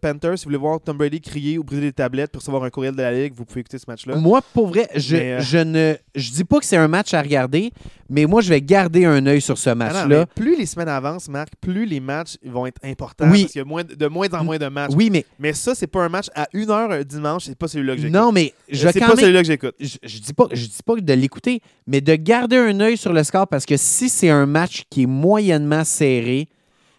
[0.00, 2.70] Panthers, si vous voulez voir Tom Brady crier ou briser des tablettes pour recevoir un
[2.70, 4.16] courriel de la Ligue, vous pouvez écouter ce match-là.
[4.16, 7.14] Moi, pour vrai, je, Mais, euh, je ne je dis pas que c'est un match
[7.14, 7.72] à regarder,
[8.08, 10.26] mais moi, je vais garder un œil sur ce Ah match-là.
[10.26, 13.28] plus les semaines avancent, Marc, plus les matchs vont être importants.
[13.30, 13.42] Oui.
[13.42, 14.92] Parce qu'il y a moins, de moins en moins de matchs.
[14.94, 18.02] oui, mais Mais ça, c'est pas un match à 1h dimanche, c'est pas celui-là que
[18.02, 18.14] j'écoute.
[18.14, 19.74] non, mais je c'est pas même celui-là que j'écoute.
[19.80, 23.12] je, je dis pas je dis pas de l'écouter, mais de garder un œil sur
[23.12, 26.48] le score parce que si c'est un match qui est moyennement serré,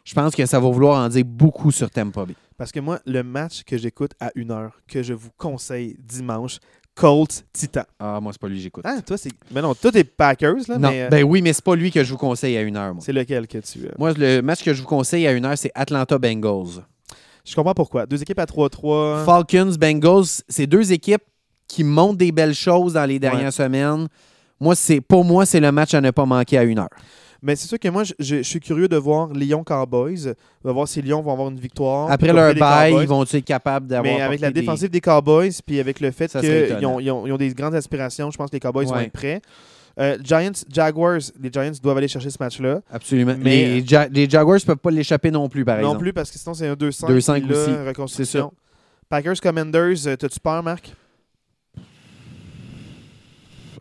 [0.05, 2.35] je pense que ça va vouloir en dire beaucoup sur Tampa Bay.
[2.57, 6.59] Parce que moi, le match que j'écoute à 1h, que je vous conseille dimanche,
[6.95, 7.81] Colts Titan.
[7.99, 8.85] Ah, moi, c'est pas lui que j'écoute.
[8.87, 9.31] Ah, toi, c'est.
[9.51, 11.91] Mais non, toi, t'es Packers, là, non, mais euh, ben oui, mais c'est pas lui
[11.91, 12.93] que je vous conseille à une heure.
[12.93, 13.79] Moi, c'est lequel que tu.
[13.85, 16.85] euh, Moi, le match que je vous conseille à une heure, c'est Atlanta Bengals.
[17.45, 18.05] Je comprends pourquoi.
[18.05, 19.25] Deux équipes à 3-3.
[19.25, 21.21] Falcons, Bengals, c'est deux équipes
[21.67, 23.51] qui montrent des belles choses dans les dernières Ouais.
[23.51, 24.07] semaines.
[24.61, 26.89] Moi, c'est pour moi, c'est le match à ne pas manquer à une heure.
[27.41, 30.33] Mais c'est sûr que moi, je, je- je suis curieux de voir Lyon Cowboys.
[30.63, 32.09] De voir si Lyon vont avoir une victoire.
[32.11, 34.15] Après leur bail, ils vont être capables d'avoir.
[34.15, 36.29] Mais avec la des- défensive des Cowboys, puis avec le fait
[36.77, 38.93] qu'ils ont, ils ont- ils ont des grandes aspirations, je pense que les Cowboys vont
[39.05, 39.41] être prêts.
[39.97, 42.81] Euh, Giants, Jaguars, les Giants doivent aller chercher ce match-là.
[42.91, 43.35] Absolument.
[43.39, 45.99] Mais- les, Ja- les Jaguars ne peuvent pas l'échapper non plus, par non exemple.
[45.99, 47.07] plus, parce que sinon, c'est un 2-5.
[47.07, 47.71] 2-5 puis là, aussi.
[49.07, 50.91] Packers Commanders, euh, t'as-tu peur, Marc?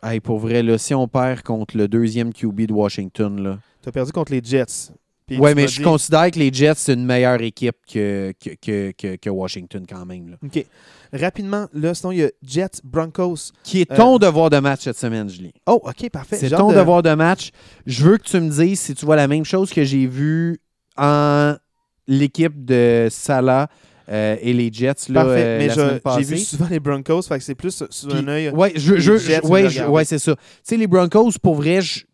[0.07, 3.59] Hey, pour vrai, là, si on perd contre le deuxième QB de Washington, là.
[3.81, 4.91] T'as perdu contre les Jets.
[5.27, 8.91] Tu mais je dit- considère que les Jets, c'est une meilleure équipe que, que, que,
[8.91, 10.29] que- que Washington quand même.
[10.29, 10.37] là.
[10.45, 10.63] OK.
[11.11, 13.51] Rapidement, là, sinon, il y a Jets, Broncos.
[13.63, 15.53] Qui est Euh, ton devoir de match cette semaine, Julie?
[15.65, 16.35] Oh, OK, parfait.
[16.35, 17.49] C'est ton de- devoir de match.
[17.87, 20.59] Je veux que tu me dises si tu vois la même chose que j'ai vu
[20.97, 21.55] en
[22.07, 23.67] l'équipe de Salah
[24.09, 26.79] euh, et les Jets là, Parfait, euh, mais la je- semaine j'ai vu souvent les
[26.79, 28.49] Broncos, fait que c'est plus sous Puis- un œil.
[28.49, 29.11] Ouais, je, je,
[29.87, 30.35] ouais, c'est ça.
[30.35, 32.05] Tu sais, les Broncos, pour vrai, je-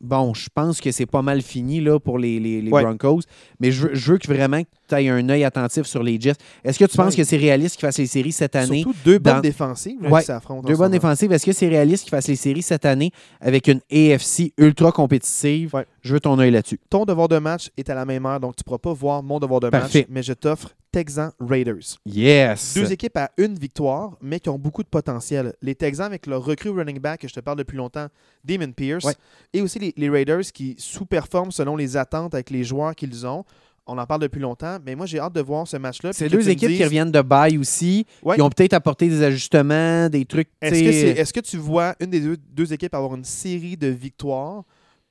[0.00, 2.82] bon, je pense que c'est pas mal fini là, pour les, les- les Ouais.
[2.84, 3.22] Broncos,
[3.58, 6.34] mais je veux, je veux que vraiment tu aies un œil attentif sur les Jets.
[6.64, 8.82] Est-ce que tu penses que c'est réaliste qu'ils fassent les séries cette année?
[8.82, 10.30] Surtout deux bonnes dans- défensives là, Ouais, qui
[10.68, 11.32] Deux bonnes défensives.
[11.32, 15.72] Est-ce que c'est réaliste qu'ils fassent les séries cette année avec une AFC ultra compétitive?
[16.00, 16.78] Je veux ton œil là-dessus.
[16.88, 19.22] Ton devoir de match est à la même heure, donc tu ne pourras pas voir
[19.24, 20.00] mon devoir de Parfait.
[20.02, 21.96] match, mais je t'offre Texans Raiders.
[22.06, 22.74] Yes!
[22.74, 25.54] Deux équipes à une victoire, mais qui ont beaucoup de potentiel.
[25.62, 28.06] Les Texans avec leur recrue running back, que je te parle depuis longtemps,
[28.44, 29.14] Damon Pierce, Ouais.
[29.52, 33.44] et aussi les, les Raiders qui sous-performent selon les attentes avec les joueurs qu'ils ont.
[33.90, 36.12] On en parle depuis longtemps, mais moi j'ai hâte de voir ce match-là.
[36.12, 38.36] C'est deux équipes qui reviennent de bail aussi, Ouais.
[38.36, 40.48] qui ont peut-être apporté des ajustements, des trucs.
[40.60, 44.64] Est-ce que, tu vois une des deux, deux équipes avoir une série de victoires,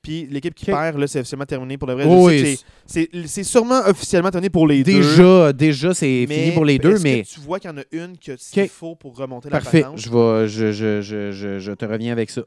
[0.08, 2.04] puis l'équipe qui perd, là, c'est officiellement terminé pour le vrai.
[2.08, 4.92] Oh, oui, que c'est- sûrement officiellement terminé pour les deux.
[4.94, 7.82] Déjà, déjà c'est fini pour les deux, mais que tu vois qu'il y en a
[7.92, 9.82] une ce qu'il faut pour remonter la parfait.
[9.82, 9.98] patente?
[9.98, 12.40] Je, vais, je, je, je, je, je te reviens avec ça.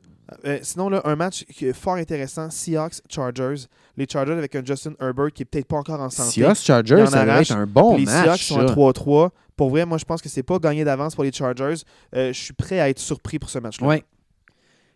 [0.45, 3.67] Euh, sinon, là, un match qui est fort intéressant, Seahawks-Chargers.
[3.97, 6.31] Les Chargers avec un Justin Herbert qui est peut-être pas encore en santé.
[6.31, 8.45] Seahawks Chargers, ça va être un bon les Seahawks match.
[8.45, 8.73] sont à ça.
[8.73, 9.29] 3-3.
[9.57, 11.75] Pour vrai, moi, je pense que c'est pas gagné d'avance pour les Chargers.
[12.15, 13.85] Euh, je suis prêt à être surpris pour ce match-là.
[13.85, 14.03] Ouais.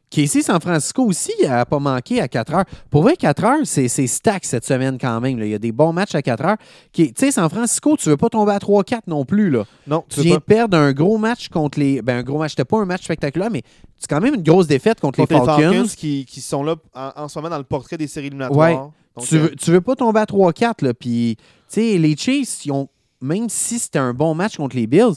[0.10, 2.64] Casey San Francisco aussi n'a pas manqué à 4 heures.
[2.90, 5.40] Pour vrai, 4 heures, c'est c'est stack cette semaine quand même.
[5.40, 5.46] là.
[5.46, 6.58] Il y a des bons matchs à 4 heures.
[6.94, 9.50] Tu sais, San Francisco, tu veux pas tomber à 3-4 non plus.
[9.50, 9.64] Là.
[9.88, 12.02] Non, Tu viens de perdre un gros match contre les.
[12.02, 12.52] Ben, un gros match.
[12.52, 13.64] C'était pas un match spectaculaire, mais
[13.98, 15.88] c'est quand même une grosse défaite contre, Contre les Falcons.
[15.98, 18.58] qui, qui sont là en, en ce moment dans le portrait des séries éliminatoires.
[18.58, 18.76] Ouais.
[19.18, 20.84] Donc, tu, euh, veux, tu veux pas tomber à 3-4.
[20.84, 22.90] là, Puis, tu sais, les Chiefs, ils ont,
[23.22, 25.14] même si c'était un bon match contre les Bills,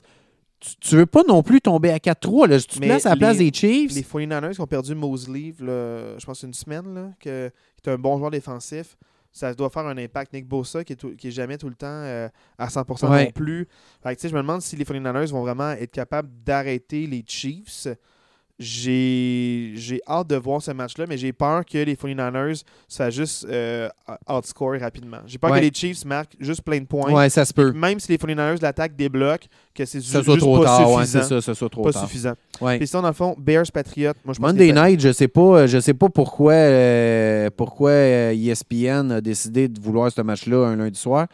[0.61, 2.49] tu, tu veux pas non plus tomber à 4-3.
[2.49, 2.59] là.
[2.61, 3.93] Tu te places à la place les- des Chiefs.
[3.95, 7.51] Les 49ers qui ont perdu Mosley, je pense, une semaine, là, que,
[7.83, 8.97] qui est un bon joueur défensif.
[9.31, 10.33] Ça doit faire un impact.
[10.33, 13.27] Nick Bosa, qui est, tout- qui est jamais tout le temps euh, à 100% Ouais.
[13.27, 13.69] non plus.
[14.03, 17.07] Fait que, tu sais, je me demande si les 49ers vont vraiment être capables d'arrêter
[17.07, 17.87] les Chiefs.
[18.61, 23.47] J'ai hâte de voir ce match-là, mais j'ai peur que les 49ers se fassent juste
[23.49, 23.89] euh,
[24.29, 25.19] outscore rapidement.
[25.27, 25.61] J'ai peur Ouais.
[25.61, 27.13] que les Chiefs marquent juste plein de points.
[27.13, 27.73] Ouais, ça se peut.
[27.73, 30.91] Même si les 49ers l'attaque débloquent, que c'est ju- Ça soit juste trop pas tard.
[30.93, 31.23] Ouais, suffisant.
[31.23, 32.03] c'est ça, ça soit trop pas tard.
[32.03, 32.33] suffisant.
[32.61, 32.79] Ouais.
[32.79, 35.67] Puis sinon, dans le fond, Bears Patriots, moi je pense Monday Night, je sais pas,
[35.67, 40.77] je sais pas pourquoi, euh, pourquoi euh, ESPN a décidé de vouloir ce match-là un
[40.77, 41.27] lundi soir.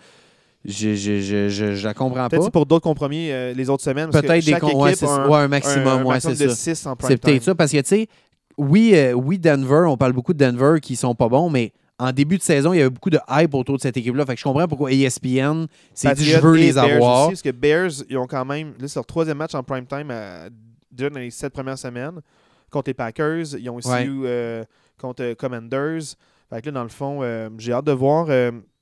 [0.65, 2.45] Je, je, je, je, je la comprends Peut-être pas.
[2.47, 4.11] c'est pour d'autres compromis euh, les autres semaines.
[4.11, 4.59] Peut-être des ouais,
[4.93, 6.55] équipe c'est- a un, ouais, un maximum, un ouais, maximum de ça.
[6.55, 8.09] 6 en prime C'est peut-être ça parce que tu sais,
[8.57, 12.12] oui, euh, oui, Denver, on parle beaucoup de Denver qui sont pas bons, mais en
[12.12, 14.24] début de saison, il y avait beaucoup de hype autour de cette équipe-là.
[14.27, 17.20] Fait que je comprends pourquoi ESPN s'est dit je veux les Bears avoir.
[17.27, 18.73] Aussi, parce que Bears, ils ont quand même.
[18.81, 20.49] Là, c'est leur troisième match en prime time à-
[20.91, 22.20] déjà dans les sept premières semaines.
[22.70, 23.55] Contre les Packers.
[23.59, 24.05] Ils ont aussi Ouais.
[24.07, 24.65] eu euh,
[24.99, 26.01] contre Commanders.
[26.51, 27.20] Fait que là, dans le fond,
[27.59, 28.27] j'ai hâte de voir.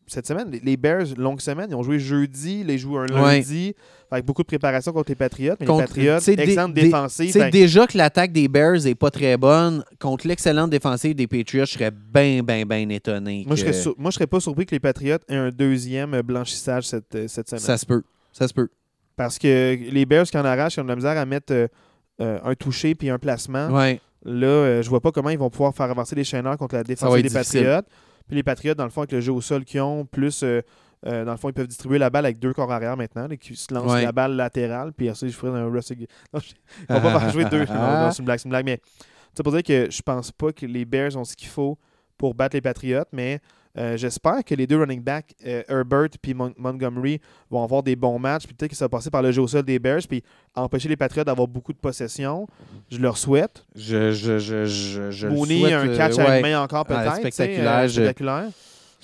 [0.06, 3.36] Cette semaine, les- Bears, longue semaine, ils ont joué jeudi, les jouent un Ouais.
[3.38, 3.74] lundi,
[4.10, 5.54] avec beaucoup de préparation contre les Patriots.
[5.60, 7.32] Mais Contre- les Patriots, excellente défensive.
[7.32, 11.26] Sais, Fait- déjà que l'attaque des Bears est pas très bonne, contre l'excellente défensive des
[11.26, 13.44] Patriots, je serais bien, bien, bien étonné.
[13.46, 17.14] moi, je que serais serais pas surpris que les Patriots aient un deuxième blanchissage cette,
[17.14, 17.60] euh, cette semaine.
[17.62, 18.02] Ça se peut.
[18.32, 18.68] Ça se peut.
[19.16, 21.68] Parce que les Bears qui en arrachent, ils ont de la misère à mettre euh,
[22.20, 23.68] euh, un touché puis un placement.
[23.68, 24.00] Ouais.
[24.24, 26.84] Là, euh, je vois pas comment ils vont pouvoir faire avancer les chaîneurs contre la
[26.84, 27.60] défense des difficile.
[27.64, 27.82] Patriots.
[28.26, 30.60] Puis les Patriots, dans le fond, avec le jeu au sol qu'ils ont, plus, euh,
[31.06, 33.36] euh, dans le fond, ils peuvent distribuer la balle avec deux corps arrière maintenant, là,
[33.36, 34.02] qui se lancent Ouais.
[34.04, 35.98] la balle latérale, puis ensuite, je ferai un Russell.
[36.32, 36.52] Non, je-
[36.88, 37.64] ils vont pas faire jouer deux.
[37.66, 38.64] Non, non, c'est une blague, c'est une blague.
[38.66, 38.80] Mais
[39.34, 41.78] c'est pour dire que je pense pas que les Bears ont ce qu'il faut
[42.18, 43.40] pour battre les Patriots, mais
[43.78, 47.20] euh, j'espère que les deux running backs, euh, Herbert puis Mon- Montgomery,
[47.50, 49.48] vont avoir des bons matchs, puis peut-être que ça va passer par le jeu au
[49.48, 50.22] sol des Bears, puis
[50.54, 52.46] empêcher les Patriots d'avoir beaucoup de possession.
[52.90, 53.64] Je leur souhaite.
[53.74, 56.84] Je, je, je, je, je le Mooney, souhaite, un euh, catch à une main encore
[56.90, 57.16] Ah, peut-être.
[57.16, 58.48] spectaculaire, je- spectaculaire.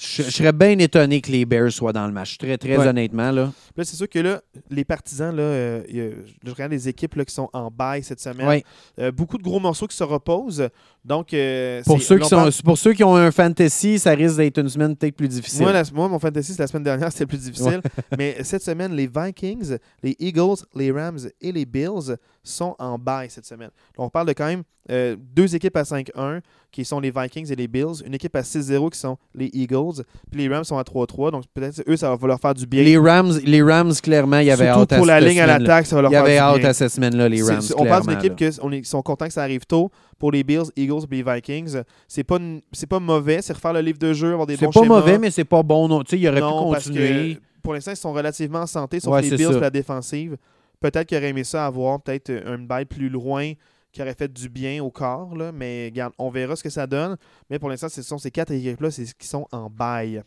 [0.01, 2.39] Je, je serais bien étonné que les Bears soient dans le match.
[2.39, 2.87] Très, très Ouais.
[2.87, 3.33] honnêtement.
[3.33, 3.51] Là.
[3.77, 4.41] Là, c'est sûr que là,
[4.71, 6.13] les partisans, là, euh,
[6.45, 8.47] je regarde les équipes là, qui sont en bail cette semaine.
[8.47, 8.65] Ouais.
[9.01, 10.69] Euh, beaucoup de gros morceaux qui se reposent,
[11.09, 14.59] Donc, euh, Pour ceux, qui sont, pour ceux qui ont un fantasy, ça risque d'être
[14.59, 15.63] une semaine peut-être plus difficile.
[15.63, 17.81] Moi, la- moi, mon fantasy, c'est la semaine dernière, c'était plus difficile.
[18.19, 23.31] Mais cette semaine, les Vikings, les Eagles, les Rams et les Bills sont en bail
[23.31, 23.71] cette semaine.
[23.97, 26.41] Donc, on parle de quand même euh, deux équipes à 5-1
[26.73, 30.03] qui sont les Vikings et les Bills, une équipe à 6-0 qui sont les Eagles,
[30.31, 31.31] puis les Rams sont à 3-3.
[31.31, 32.83] Donc, peut-être eux, ça va leur faire du bien.
[32.83, 35.87] les, Rams, les Rams, clairement, il y avait hâte à pour la ligne à l'attaque,
[35.87, 36.69] ça va leur Il y faire avait du hâte bien.
[36.71, 37.61] à cette semaine-là, les Rams.
[37.77, 39.91] on parle d'une équipe est- sont contents que ça arrive tôt.
[40.19, 42.39] Pour les Bills, Eagles et les Vikings, c'est pas,
[42.73, 43.41] c'est pas mauvais.
[43.43, 44.97] C'est refaire le livre de jeu, avoir des C'est bons pas schémas.
[45.01, 45.87] mauvais, mais c'est pas bon.
[45.89, 46.03] Non.
[46.03, 47.37] Tu sais, il aurait non, pu parce continuer.
[47.37, 49.71] que pour l'instant, ils sont relativement en santé, sauf Ouais, les c'est Bills pour la
[49.71, 50.37] défensive.
[50.81, 53.53] Peut-être qu'ils auraient aimé ça avoir peut-être un bail plus loin
[53.93, 56.87] qui aurait fait du bien au corps, là, mais regarde, on verra ce que ça
[56.87, 57.17] donne.
[57.51, 60.23] Mais pour l'instant, ce sont ces quatre équipes-là c'est- qui sont en bail.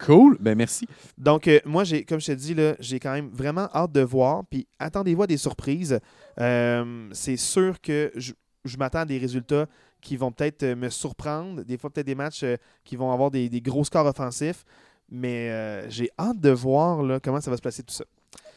[0.00, 0.38] Cool.
[0.40, 0.86] Ben merci.
[1.18, 4.42] Donc, euh, moi, j'ai, comme je te dis, j'ai quand même vraiment hâte de voir.
[4.48, 6.00] Puis, attendez-vous à des surprises.
[6.40, 8.32] Euh, c'est sûr que je,
[8.64, 9.66] je m'attends à des résultats
[10.00, 11.62] qui vont peut-être euh, me surprendre.
[11.62, 14.64] Des fois, peut-être des matchs euh, qui vont avoir des, des gros scores offensifs.
[15.10, 18.04] Mais euh, j'ai hâte de voir là, comment ça va se passer tout ça.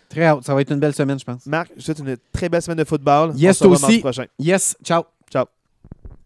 [0.09, 0.43] Très hâte.
[0.43, 1.45] Ça va être une belle semaine, je pense.
[1.47, 3.33] Marc, je te souhaite une très belle semaine de football.
[3.35, 3.99] Yes, On se revoit toi aussi.
[3.99, 4.25] prochain.
[4.39, 4.77] Yes.
[4.83, 5.03] Ciao.